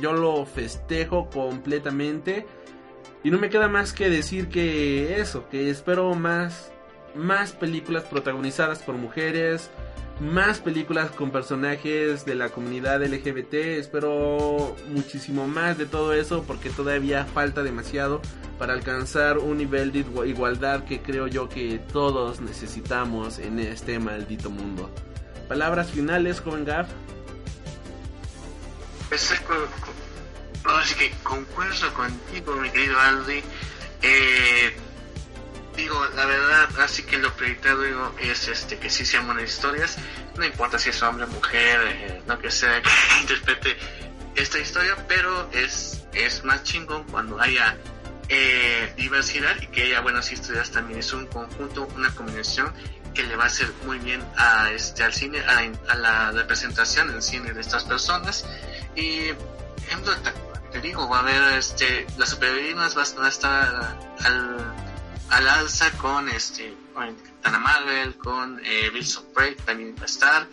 Yo 0.00 0.12
lo 0.12 0.44
festejo 0.46 1.28
completamente. 1.30 2.46
Y 3.22 3.30
no 3.30 3.38
me 3.38 3.50
queda 3.50 3.68
más 3.68 3.92
que 3.92 4.08
decir 4.08 4.48
que 4.48 5.20
eso, 5.20 5.48
que 5.48 5.70
espero 5.70 6.14
más, 6.14 6.72
más 7.14 7.52
películas 7.52 8.04
protagonizadas 8.04 8.82
por 8.82 8.94
mujeres, 8.96 9.70
más 10.20 10.60
películas 10.60 11.10
con 11.10 11.30
personajes 11.30 12.24
de 12.24 12.34
la 12.34 12.50
comunidad 12.50 13.02
LGBT. 13.04 13.54
Espero 13.54 14.76
muchísimo 14.90 15.48
más 15.48 15.76
de 15.76 15.86
todo 15.86 16.12
eso 16.12 16.44
porque 16.46 16.70
todavía 16.70 17.24
falta 17.24 17.62
demasiado 17.62 18.22
para 18.58 18.74
alcanzar 18.74 19.38
un 19.38 19.58
nivel 19.58 19.92
de 19.92 20.04
igualdad 20.26 20.84
que 20.84 21.00
creo 21.02 21.26
yo 21.26 21.48
que 21.48 21.80
todos 21.92 22.40
necesitamos 22.40 23.38
en 23.38 23.58
este 23.58 23.98
maldito 23.98 24.50
mundo. 24.50 24.90
Palabras 25.48 25.90
finales, 25.90 26.40
joven 26.40 26.64
Gaff. 26.64 26.88
Así 30.64 30.94
que 30.96 31.10
concuerdo 31.22 31.94
contigo, 31.94 32.56
mi 32.56 32.70
querido 32.70 32.98
Aldi. 32.98 33.42
Eh, 34.02 34.76
digo, 35.76 36.04
la 36.16 36.26
verdad, 36.26 36.68
así 36.80 37.04
que 37.04 37.18
lo 37.18 37.32
prioritario 37.34 38.12
es 38.18 38.48
este 38.48 38.78
que 38.78 38.90
sí 38.90 39.06
sean 39.06 39.26
buenas 39.26 39.44
historias. 39.44 39.96
No 40.36 40.44
importa 40.44 40.78
si 40.78 40.90
es 40.90 41.02
hombre 41.02 41.24
o 41.24 41.28
mujer, 41.28 41.80
eh, 41.84 42.22
no 42.26 42.38
que 42.38 42.50
sea 42.50 42.82
que 42.82 42.90
interprete 43.20 43.76
esta 44.34 44.58
historia, 44.58 44.96
pero 45.06 45.48
es, 45.52 46.04
es 46.12 46.44
más 46.44 46.64
chingón 46.64 47.04
cuando 47.04 47.40
haya 47.40 47.76
eh, 48.28 48.92
diversidad 48.96 49.54
y 49.62 49.68
que 49.68 49.84
haya 49.84 50.00
buenas 50.00 50.32
historias 50.32 50.70
también. 50.72 50.98
Es 50.98 51.12
un 51.12 51.26
conjunto, 51.26 51.88
una 51.94 52.12
combinación 52.14 52.72
que 53.16 53.22
le 53.22 53.34
va 53.34 53.44
a 53.44 53.46
hacer 53.46 53.72
muy 53.86 53.98
bien 53.98 54.22
a 54.36 54.70
este 54.70 55.02
al 55.02 55.14
cine 55.14 55.40
a, 55.40 55.94
la 55.94 56.30
representación 56.32 57.10
en 57.10 57.22
cine 57.22 57.52
de 57.54 57.62
estas 57.62 57.84
personas. 57.84 58.44
Y 58.94 59.30
ejemplo 59.86 60.12
te 60.70 60.80
digo 60.82 61.08
va 61.08 61.18
a 61.18 61.20
haber 61.20 61.58
este 61.58 62.06
las 62.18 62.28
superheroínas 62.28 62.94
van 62.94 63.24
a 63.24 63.28
estar 63.28 63.98
al 64.24 64.74
al 65.30 65.48
alza 65.48 65.90
con 65.92 66.28
este 66.28 66.76
con 66.92 67.14
Capitana 67.14 67.58
Marvel, 67.58 68.16
con 68.16 68.60
eh, 68.64 68.90
Prey 69.34 69.54
también 69.56 69.96
va 69.98 70.02
a 70.02 70.06
estar, 70.06 70.46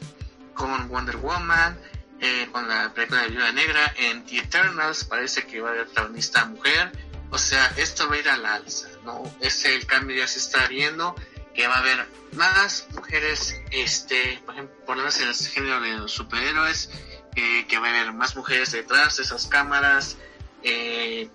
con 0.54 0.88
Wonder 0.90 1.18
Woman, 1.18 1.78
eh, 2.20 2.48
con 2.52 2.68
la 2.68 2.94
película 2.94 3.22
de 3.22 3.30
Viuda 3.30 3.52
Negra, 3.52 3.94
en 3.98 4.26
The 4.26 4.40
Eternals 4.40 5.06
parece 5.06 5.46
que 5.46 5.62
va 5.62 5.70
a 5.70 5.72
haber 5.72 5.86
protagonista 5.86 6.46
mujer, 6.46 6.92
o 7.30 7.38
sea, 7.38 7.74
esto 7.78 8.10
va 8.10 8.16
a 8.16 8.20
ir 8.20 8.30
al 8.30 8.46
alza, 8.46 8.90
¿no? 9.06 9.24
Ese 9.40 9.74
el 9.74 9.86
cambio 9.86 10.18
ya 10.18 10.28
se 10.28 10.40
está 10.40 10.68
viendo, 10.68 11.16
que 11.54 11.68
va 11.68 11.76
a 11.76 11.80
haber 11.80 12.08
más 12.34 12.88
mujeres, 12.92 13.62
este, 13.72 14.42
por 14.46 14.56
ejemplo, 14.56 14.76
por 14.86 14.98
en 14.98 15.06
el 15.06 15.36
género 15.36 15.80
de 15.82 15.92
los 15.98 16.12
superhéroes, 16.12 16.90
eh, 17.36 17.66
que 17.68 17.78
va 17.78 17.88
a 17.88 17.90
haber 17.90 18.14
más 18.14 18.36
mujeres 18.36 18.72
detrás 18.72 19.18
de 19.18 19.24
esas 19.24 19.48
cámaras, 19.48 20.18
eh, 20.64 21.30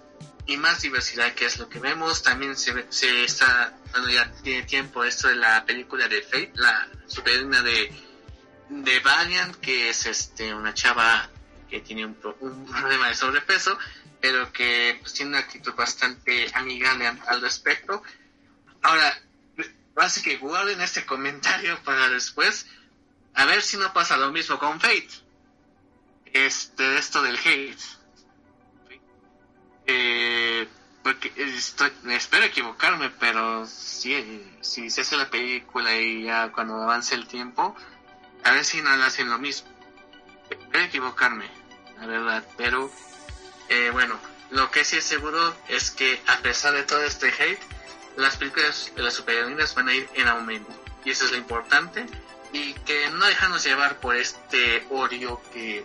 y 0.47 0.57
más 0.57 0.81
diversidad 0.81 1.35
que 1.35 1.45
es 1.45 1.59
lo 1.59 1.69
que 1.69 1.79
vemos. 1.79 2.23
También 2.23 2.57
se, 2.57 2.87
se 2.91 3.25
está 3.25 3.77
dando 3.93 4.09
ya 4.09 4.33
tiene 4.43 4.63
tiempo 4.63 5.05
esto 5.05 5.29
de 5.29 5.37
la 5.37 5.65
película 5.65 6.09
de 6.09 6.23
Fate, 6.23 6.53
la 6.55 6.89
superheroína 7.07 7.63
de, 7.63 7.93
de 8.71 9.01
Valiant, 9.01 9.55
que 9.57 9.91
es 9.91 10.07
este 10.07 10.55
una 10.55 10.73
chava 10.73 11.29
que 11.69 11.81
tiene 11.81 12.07
un, 12.07 12.15
pro- 12.15 12.37
un 12.41 12.65
problema 12.65 13.09
de 13.09 13.15
sobrepeso, 13.15 13.79
pero 14.21 14.51
que 14.51 14.97
pues, 15.01 15.13
tiene 15.13 15.31
una 15.33 15.41
actitud 15.41 15.75
bastante 15.75 16.51
amigable 16.55 17.07
al 17.07 17.41
respecto. 17.43 18.03
Ahora, 18.83 19.21
así 20.01 20.23
que 20.23 20.37
guarden 20.37 20.81
este 20.81 21.05
comentario 21.05 21.79
para 21.85 22.09
después, 22.09 22.67
a 23.35 23.45
ver 23.45 23.63
si 23.63 23.77
no 23.77 23.93
pasa 23.93 24.17
lo 24.17 24.33
mismo 24.33 24.59
con 24.59 24.81
Fate. 24.81 25.09
Este, 26.33 26.99
esto 26.99 27.23
del 27.23 27.39
hate. 27.39 27.81
Eh, 29.87 30.69
porque 31.03 31.33
espero 32.11 32.45
equivocarme, 32.45 33.11
pero 33.11 33.67
si, 33.67 34.45
si 34.61 34.91
se 34.91 35.01
hace 35.01 35.17
la 35.17 35.31
película 35.31 35.97
y 35.97 36.25
ya 36.25 36.53
cuando 36.53 36.83
avance 36.83 37.15
el 37.15 37.27
tiempo, 37.27 37.75
a 38.45 38.53
ver 38.53 38.65
si 38.65 38.83
no 38.83 38.95
le 38.97 39.05
hacen 39.05 39.31
lo 39.31 39.39
mismo. 39.39 39.69
Espero 40.51 40.85
equivocarme, 40.85 41.51
la 41.99 42.07
verdad, 42.07 42.45
pero 42.57 42.91
eh, 43.69 43.91
bueno, 43.93 44.19
lo 44.51 44.71
que 44.71 44.85
sí 44.85 44.97
es 44.97 45.05
seguro 45.05 45.57
es 45.69 45.91
que 45.91 46.21
a 46.27 46.39
pesar 46.39 46.75
de 46.75 46.83
todo 46.83 47.03
este 47.03 47.29
hate, 47.29 47.61
las 48.19 48.37
películas 48.37 48.91
de 48.97 49.03
las 49.03 49.15
superheroínas 49.15 49.75
van 49.75 49.89
a 49.89 49.95
ir 49.95 50.09
en 50.15 50.27
aumento. 50.27 50.73
Y 51.05 51.11
eso 51.11 51.25
es 51.25 51.31
lo 51.31 51.37
importante. 51.37 52.05
Y 52.53 52.75
que 52.75 53.09
no 53.11 53.25
dejarnos 53.25 53.65
llevar 53.65 54.01
por 54.01 54.17
este 54.17 54.87
odio 54.91 55.41
que, 55.53 55.85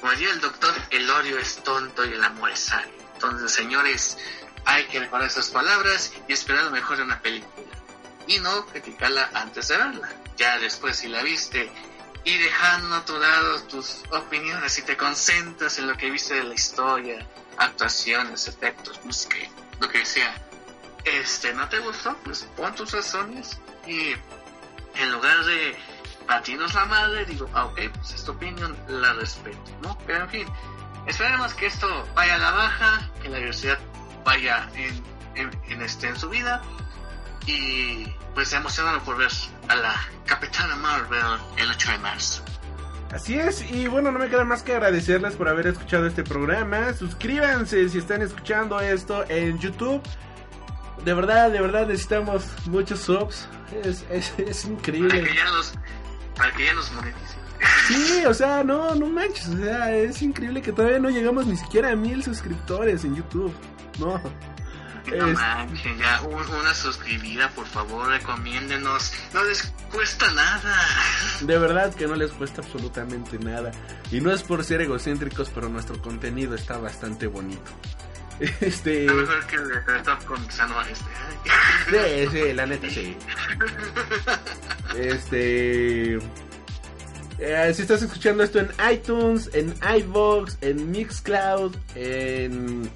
como 0.00 0.12
diría 0.12 0.32
el 0.32 0.40
doctor, 0.40 0.74
el 0.90 1.08
odio 1.08 1.38
es 1.38 1.62
tonto 1.62 2.04
y 2.04 2.14
el 2.14 2.24
amor 2.24 2.50
es 2.50 2.58
sabio. 2.60 2.92
Entonces, 3.14 3.52
señores, 3.52 4.18
hay 4.64 4.86
que 4.86 4.98
recordar 4.98 5.28
esas 5.28 5.50
palabras 5.50 6.12
y 6.26 6.32
esperar 6.32 6.64
lo 6.64 6.70
mejor 6.70 6.96
de 6.96 7.04
una 7.04 7.20
película. 7.20 7.66
Y 8.26 8.40
no 8.40 8.66
criticarla 8.66 9.30
antes 9.34 9.68
de 9.68 9.76
verla. 9.76 10.10
Ya 10.36 10.58
después, 10.58 10.96
si 10.96 11.08
la 11.08 11.22
viste 11.22 11.70
y 12.24 12.38
dejando 12.38 12.96
a 12.96 13.04
tu 13.04 13.16
lado 13.18 13.62
tus 13.64 14.02
opiniones 14.10 14.76
y 14.78 14.82
te 14.82 14.96
concentras 14.96 15.78
en 15.78 15.86
lo 15.86 15.96
que 15.96 16.10
viste 16.10 16.34
de 16.34 16.44
la 16.44 16.54
historia, 16.54 17.24
actuaciones, 17.56 18.48
efectos, 18.48 19.00
música, 19.04 19.36
lo 19.80 19.88
que 19.88 20.04
sea, 20.04 20.47
este, 21.04 21.52
no 21.54 21.68
te 21.68 21.78
gustó, 21.78 22.16
pues 22.24 22.48
pon 22.56 22.74
tus 22.74 22.92
razones 22.92 23.60
y 23.86 24.12
en 25.00 25.12
lugar 25.12 25.44
de 25.44 25.76
batirnos 26.26 26.74
la 26.74 26.84
madre, 26.84 27.24
digo, 27.24 27.48
ah, 27.54 27.66
ok, 27.66 27.80
pues 27.94 28.14
esta 28.14 28.32
opinión 28.32 28.76
la 28.88 29.12
respeto, 29.14 29.58
¿no? 29.82 29.96
Pero 30.06 30.24
en 30.24 30.30
fin, 30.30 30.46
esperemos 31.06 31.54
que 31.54 31.66
esto 31.66 32.06
vaya 32.14 32.34
a 32.34 32.38
la 32.38 32.50
baja, 32.50 33.10
que 33.22 33.28
la 33.28 33.38
diversidad 33.38 33.78
vaya 34.24 34.68
en, 34.74 35.02
en, 35.34 35.60
en 35.68 35.82
este, 35.82 36.08
en 36.08 36.16
su 36.16 36.28
vida 36.28 36.60
y 37.46 38.04
pues 38.34 38.52
emocionado 38.52 39.00
por 39.00 39.16
ver 39.16 39.30
a 39.68 39.76
la 39.76 39.94
Capitana 40.26 40.76
Marvel 40.76 41.40
el 41.56 41.70
8 41.70 41.92
de 41.92 41.98
marzo. 41.98 42.42
Así 43.10 43.38
es, 43.38 43.68
y 43.70 43.86
bueno, 43.86 44.12
no 44.12 44.18
me 44.18 44.28
queda 44.28 44.44
más 44.44 44.62
que 44.62 44.74
agradecerles 44.74 45.34
por 45.34 45.48
haber 45.48 45.68
escuchado 45.68 46.06
este 46.06 46.24
programa. 46.24 46.92
Suscríbanse 46.92 47.88
si 47.88 47.98
están 47.98 48.20
escuchando 48.20 48.78
esto 48.80 49.24
en 49.30 49.58
YouTube. 49.58 50.02
De 51.04 51.14
verdad, 51.14 51.50
de 51.50 51.60
verdad 51.60 51.86
necesitamos 51.86 52.44
muchos 52.66 53.00
subs. 53.00 53.48
Es, 53.84 54.04
es, 54.10 54.32
es 54.38 54.62
Para 54.62 54.74
increíble. 54.74 55.22
que 55.24 55.34
ya 55.34 55.44
los, 55.50 55.74
para 56.36 56.52
que 56.52 56.64
ya 56.66 56.74
los 56.74 56.90
moneticen. 56.92 57.38
Sí, 57.88 58.24
o 58.26 58.34
sea, 58.34 58.62
no, 58.62 58.94
no 58.94 59.06
manches. 59.06 59.48
O 59.48 59.56
sea, 59.56 59.94
es 59.94 60.20
increíble 60.22 60.62
que 60.62 60.72
todavía 60.72 60.98
no 60.98 61.10
llegamos 61.10 61.46
ni 61.46 61.56
siquiera 61.56 61.90
a 61.92 61.96
mil 61.96 62.22
suscriptores 62.22 63.04
en 63.04 63.16
YouTube. 63.16 63.52
No. 63.98 64.20
No 65.16 65.26
Es- 65.26 65.38
manchen, 65.38 65.96
ya 65.98 66.20
un- 66.20 66.34
una 66.34 66.74
suscribida, 66.74 67.48
por 67.50 67.66
favor, 67.66 68.08
recomiéndenos. 68.08 69.10
No 69.32 69.42
les 69.44 69.72
cuesta 69.90 70.30
nada. 70.32 70.76
De 71.40 71.58
verdad 71.58 71.94
que 71.94 72.06
no 72.06 72.14
les 72.14 72.30
cuesta 72.32 72.60
absolutamente 72.60 73.38
nada. 73.38 73.70
Y 74.12 74.20
no 74.20 74.30
es 74.30 74.42
por 74.42 74.62
ser 74.64 74.82
egocéntricos, 74.82 75.50
pero 75.54 75.70
nuestro 75.70 76.00
contenido 76.02 76.54
está 76.54 76.76
bastante 76.76 77.26
bonito. 77.26 77.70
Este. 78.60 79.00
Está 79.06 79.14
mejor 79.14 79.46
que 79.46 79.56
Top 80.04 80.24
Comics 80.24 80.60
anual 80.60 80.86
Sí, 80.86 81.96
este. 81.96 82.30
sí, 82.30 82.52
la 82.52 82.66
neta 82.66 82.88
sí. 82.90 83.16
Este. 84.96 86.14
eh, 87.38 87.72
si 87.74 87.82
estás 87.82 88.02
escuchando 88.02 88.42
esto 88.42 88.58
en 88.60 88.68
iTunes, 88.92 89.50
en 89.54 89.74
iVoox, 89.98 90.56
en 90.60 90.90
Mixcloud, 90.90 91.74
en 91.94 92.90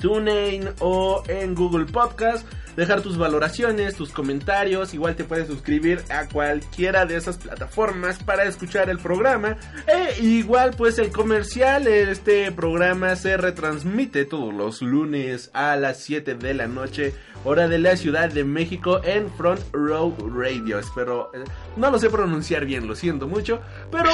TuneIn 0.00 0.68
o 0.80 1.22
en 1.28 1.54
Google 1.54 1.86
Podcast, 1.86 2.46
dejar 2.76 3.00
tus 3.02 3.16
valoraciones, 3.16 3.96
tus 3.96 4.10
comentarios. 4.10 4.94
Igual 4.94 5.16
te 5.16 5.24
puedes 5.24 5.46
suscribir 5.46 6.02
a 6.10 6.28
cualquiera 6.28 7.06
de 7.06 7.16
esas 7.16 7.36
plataformas 7.36 8.22
para 8.22 8.44
escuchar 8.44 8.90
el 8.90 8.98
programa. 8.98 9.56
E 9.86 10.22
igual, 10.22 10.72
pues 10.76 10.98
el 10.98 11.10
comercial, 11.10 11.86
este 11.86 12.50
programa 12.52 13.16
se 13.16 13.36
retransmite 13.36 14.24
todos 14.24 14.52
los 14.52 14.82
lunes 14.82 15.50
a 15.52 15.76
las 15.76 15.98
7 15.98 16.34
de 16.34 16.54
la 16.54 16.66
noche, 16.66 17.14
hora 17.44 17.68
de 17.68 17.78
la 17.78 17.96
Ciudad 17.96 18.30
de 18.30 18.44
México, 18.44 19.00
en 19.04 19.30
Front 19.32 19.60
Row 19.72 20.14
Radio. 20.34 20.78
Espero, 20.78 21.30
eh, 21.34 21.44
no 21.76 21.90
lo 21.90 21.98
sé 21.98 22.10
pronunciar 22.10 22.64
bien, 22.64 22.86
lo 22.86 22.96
siento 22.96 23.26
mucho, 23.26 23.60
pero 23.90 24.10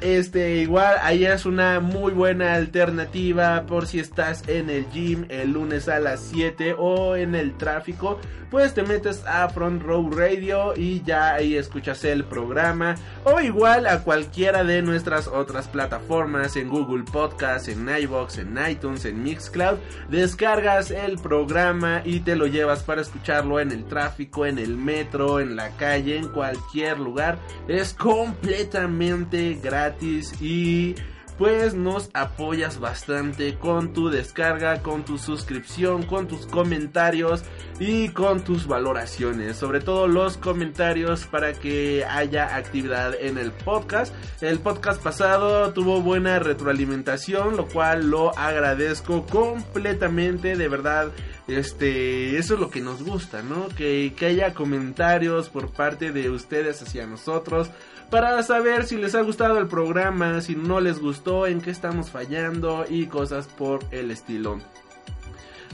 este 0.00 0.56
igual 0.56 0.96
ahí 1.02 1.24
es 1.24 1.46
una 1.46 1.80
muy 1.80 2.12
buena 2.12 2.54
alternativa 2.54 3.64
por 3.66 3.86
si 3.86 4.00
estás 4.00 4.46
en 4.48 4.70
el 4.70 4.88
gym 4.90 5.24
el 5.28 5.52
lunes 5.52 5.88
a 5.88 6.00
las 6.00 6.20
7 6.20 6.74
o 6.78 7.16
en 7.16 7.34
el 7.34 7.56
tráfico, 7.56 8.03
pues 8.50 8.74
te 8.74 8.82
metes 8.82 9.24
a 9.26 9.48
Front 9.48 9.82
Row 9.82 10.10
Radio 10.10 10.74
y 10.76 11.02
ya 11.02 11.34
ahí 11.34 11.56
escuchas 11.56 12.04
el 12.04 12.24
programa 12.24 12.94
o 13.24 13.40
igual 13.40 13.86
a 13.86 14.02
cualquiera 14.04 14.62
de 14.64 14.82
nuestras 14.82 15.26
otras 15.26 15.68
plataformas 15.68 16.56
en 16.56 16.68
Google 16.68 17.04
Podcast, 17.04 17.68
en 17.68 17.88
iBox, 17.88 18.38
en 18.38 18.58
iTunes, 18.68 19.04
en 19.04 19.22
Mixcloud, 19.22 19.78
descargas 20.08 20.90
el 20.90 21.18
programa 21.18 22.02
y 22.04 22.20
te 22.20 22.36
lo 22.36 22.46
llevas 22.46 22.82
para 22.82 23.00
escucharlo 23.00 23.60
en 23.60 23.72
el 23.72 23.84
tráfico, 23.84 24.46
en 24.46 24.58
el 24.58 24.76
metro, 24.76 25.40
en 25.40 25.56
la 25.56 25.70
calle, 25.70 26.16
en 26.16 26.28
cualquier 26.28 26.98
lugar. 26.98 27.38
Es 27.66 27.94
completamente 27.94 29.58
gratis 29.62 30.32
y 30.40 30.94
pues 31.38 31.74
nos 31.74 32.10
apoyas 32.14 32.78
bastante 32.78 33.56
con 33.58 33.92
tu 33.92 34.08
descarga, 34.08 34.82
con 34.82 35.04
tu 35.04 35.18
suscripción, 35.18 36.04
con 36.04 36.28
tus 36.28 36.46
comentarios 36.46 37.42
y 37.80 38.10
con 38.10 38.44
tus 38.44 38.66
valoraciones. 38.66 39.56
Sobre 39.56 39.80
todo 39.80 40.06
los 40.06 40.36
comentarios 40.36 41.24
para 41.26 41.52
que 41.52 42.04
haya 42.04 42.56
actividad 42.56 43.14
en 43.20 43.38
el 43.38 43.50
podcast. 43.50 44.14
El 44.40 44.60
podcast 44.60 45.02
pasado 45.02 45.72
tuvo 45.72 46.00
buena 46.00 46.38
retroalimentación, 46.38 47.56
lo 47.56 47.66
cual 47.66 48.10
lo 48.10 48.36
agradezco 48.38 49.26
completamente, 49.26 50.56
de 50.56 50.68
verdad. 50.68 51.10
Este, 51.46 52.38
eso 52.38 52.54
es 52.54 52.60
lo 52.60 52.70
que 52.70 52.80
nos 52.80 53.02
gusta, 53.02 53.42
¿no? 53.42 53.68
Que, 53.68 54.14
que 54.16 54.26
haya 54.26 54.54
comentarios 54.54 55.50
por 55.50 55.70
parte 55.70 56.10
de 56.10 56.30
ustedes 56.30 56.80
hacia 56.80 57.06
nosotros 57.06 57.70
para 58.10 58.42
saber 58.42 58.86
si 58.86 58.96
les 58.96 59.14
ha 59.14 59.22
gustado 59.22 59.58
el 59.58 59.66
programa, 59.66 60.40
si 60.40 60.56
no 60.56 60.80
les 60.80 60.98
gustó, 60.98 61.46
en 61.46 61.60
qué 61.60 61.70
estamos 61.70 62.10
fallando 62.10 62.86
y 62.88 63.06
cosas 63.06 63.46
por 63.46 63.80
el 63.90 64.10
estilo. 64.10 64.58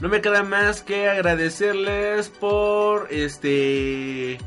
No 0.01 0.09
me 0.09 0.21
queda 0.21 0.43
más 0.43 0.81
que 0.81 1.07
agradecerles 1.07 2.29
por 2.29 3.07
este 3.11 4.39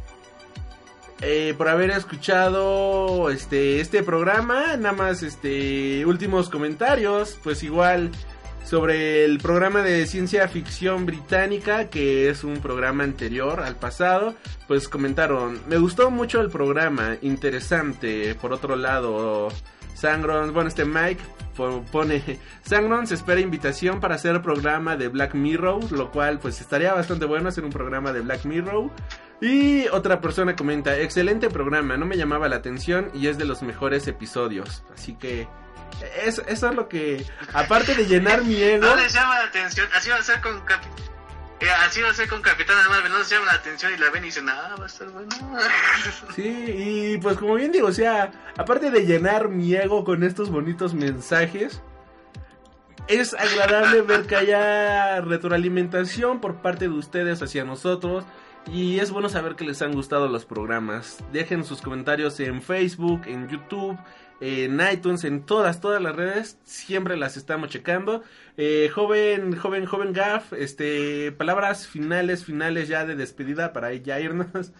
eh, 1.20 1.55
por 1.57 1.68
haber 1.68 1.91
escuchado 1.91 3.30
este 3.30 3.80
este 3.80 4.03
programa, 4.03 4.76
nada 4.76 4.93
más 4.93 5.22
este 5.22 6.05
últimos 6.07 6.51
comentarios, 6.51 7.39
pues 7.45 7.62
igual 7.62 8.11
sobre 8.65 9.25
el 9.25 9.39
programa 9.39 9.83
de 9.83 10.07
ciencia 10.07 10.49
ficción 10.49 11.07
británica, 11.07 11.91
que 11.91 12.29
es 12.29 12.45
un 12.45 12.59
programa 12.59 13.05
anterior 13.05 13.61
al 13.61 13.77
pasado, 13.77 14.35
pues 14.67 14.89
comentaron, 14.89 15.61
me 15.69 15.77
gustó 15.77 16.11
mucho 16.11 16.41
el 16.41 16.51
programa, 16.51 17.17
interesante, 17.23 18.35
por 18.35 18.53
otro 18.53 18.75
lado, 18.75 19.49
Sangrons, 19.95 20.53
bueno, 20.53 20.69
este 20.69 20.85
Mike 20.85 21.23
pone, 21.93 22.23
Sangrons 22.65 23.12
espera 23.12 23.41
invitación 23.41 24.01
para 24.01 24.17
hacer 24.17 24.41
programa 24.43 24.97
de 24.97 25.09
Black 25.09 25.35
Mirror, 25.35 25.93
lo 25.93 26.11
cual 26.11 26.39
pues 26.39 26.61
estaría 26.61 26.93
bastante 26.95 27.27
bueno 27.27 27.49
hacer 27.49 27.65
un 27.65 27.71
programa 27.71 28.12
de 28.12 28.21
Black 28.21 28.45
Mirror. 28.45 28.91
Y 29.41 29.89
otra 29.89 30.21
persona 30.21 30.57
comenta, 30.57 30.99
excelente 30.99 31.51
programa, 31.51 31.97
no 31.97 32.07
me 32.07 32.17
llamaba 32.17 32.49
la 32.49 32.57
atención 32.57 33.11
y 33.12 33.27
es 33.27 33.37
de 33.37 33.45
los 33.45 33.62
mejores 33.62 34.09
episodios, 34.09 34.85
así 34.95 35.15
que 35.15 35.47
eso, 36.22 36.42
eso 36.47 36.68
es 36.68 36.74
lo 36.74 36.88
que, 36.88 37.26
aparte 37.53 37.95
de 37.95 38.07
llenar 38.07 38.45
mi 38.45 38.62
ego... 38.62 38.86
No 38.86 38.97
les 38.97 39.12
llama 39.12 39.38
la 39.38 39.45
atención, 39.45 39.88
así 39.95 40.11
va 40.11 40.16
a 40.16 40.22
ser 40.22 40.40
con 40.40 40.62
eh, 41.61 41.66
así 41.86 42.03
va 42.03 42.11
a 42.11 42.14
ser 42.14 42.28
con 42.28 42.42
Capitana 42.42 42.88
Marvel, 42.88 43.11
no 43.12 43.18
les 43.18 43.30
llama 43.30 43.47
la 43.47 43.53
atención 43.53 43.95
y 43.95 43.97
la 43.97 44.11
ven 44.11 44.24
y 44.24 44.26
dicen, 44.26 44.49
ah, 44.49 44.74
va 44.78 44.84
a 44.84 44.86
estar 44.86 45.09
bueno. 45.09 45.28
Sí, 46.34 46.42
y 46.42 47.18
pues 47.18 47.38
como 47.38 47.55
bien 47.55 47.72
digo, 47.72 47.88
o 47.88 47.92
sea, 47.92 48.32
aparte 48.59 48.90
de 48.90 49.07
llenar 49.07 49.49
mi 49.49 49.74
ego 49.74 50.05
con 50.05 50.24
estos 50.24 50.51
bonitos 50.51 50.95
mensajes, 50.95 51.80
es 53.07 53.34
agradable 53.34 54.03
ver 54.03 54.26
que 54.26 54.36
haya 54.36 55.20
retroalimentación 55.20 56.40
por 56.40 56.57
parte 56.57 56.88
de 56.88 56.95
ustedes 56.95 57.42
hacia 57.42 57.64
nosotros. 57.64 58.24
Y 58.66 58.99
es 58.99 59.11
bueno 59.11 59.28
saber 59.28 59.57
que 59.57 59.64
les 59.64 59.82
han 59.82 59.92
gustado 59.92 60.26
los 60.26 60.47
programas. 60.47 61.18
Dejen 61.32 61.64
sus 61.64 61.82
comentarios 61.82 62.40
en 62.40 62.62
Facebook, 62.62 63.22
en 63.26 63.47
YouTube, 63.49 63.99
en 64.45 64.78
iTunes, 64.92 65.24
en 65.24 65.47
todas, 65.47 65.80
todas 65.80 66.03
las 66.03 66.14
redes, 66.14 66.59
siempre 66.64 67.16
las 67.16 67.38
estamos 67.38 67.70
checando. 67.70 68.22
Eh, 68.59 68.90
joven, 68.95 69.57
joven, 69.57 69.86
joven 69.86 70.12
Gaff, 70.12 70.53
este, 70.53 71.32
palabras 71.32 71.88
finales, 71.88 72.45
finales 72.45 72.88
ya 72.88 73.07
de 73.07 73.16
despedida 73.16 73.72
para 73.72 73.95
ya 73.95 74.20
irnos. 74.20 74.47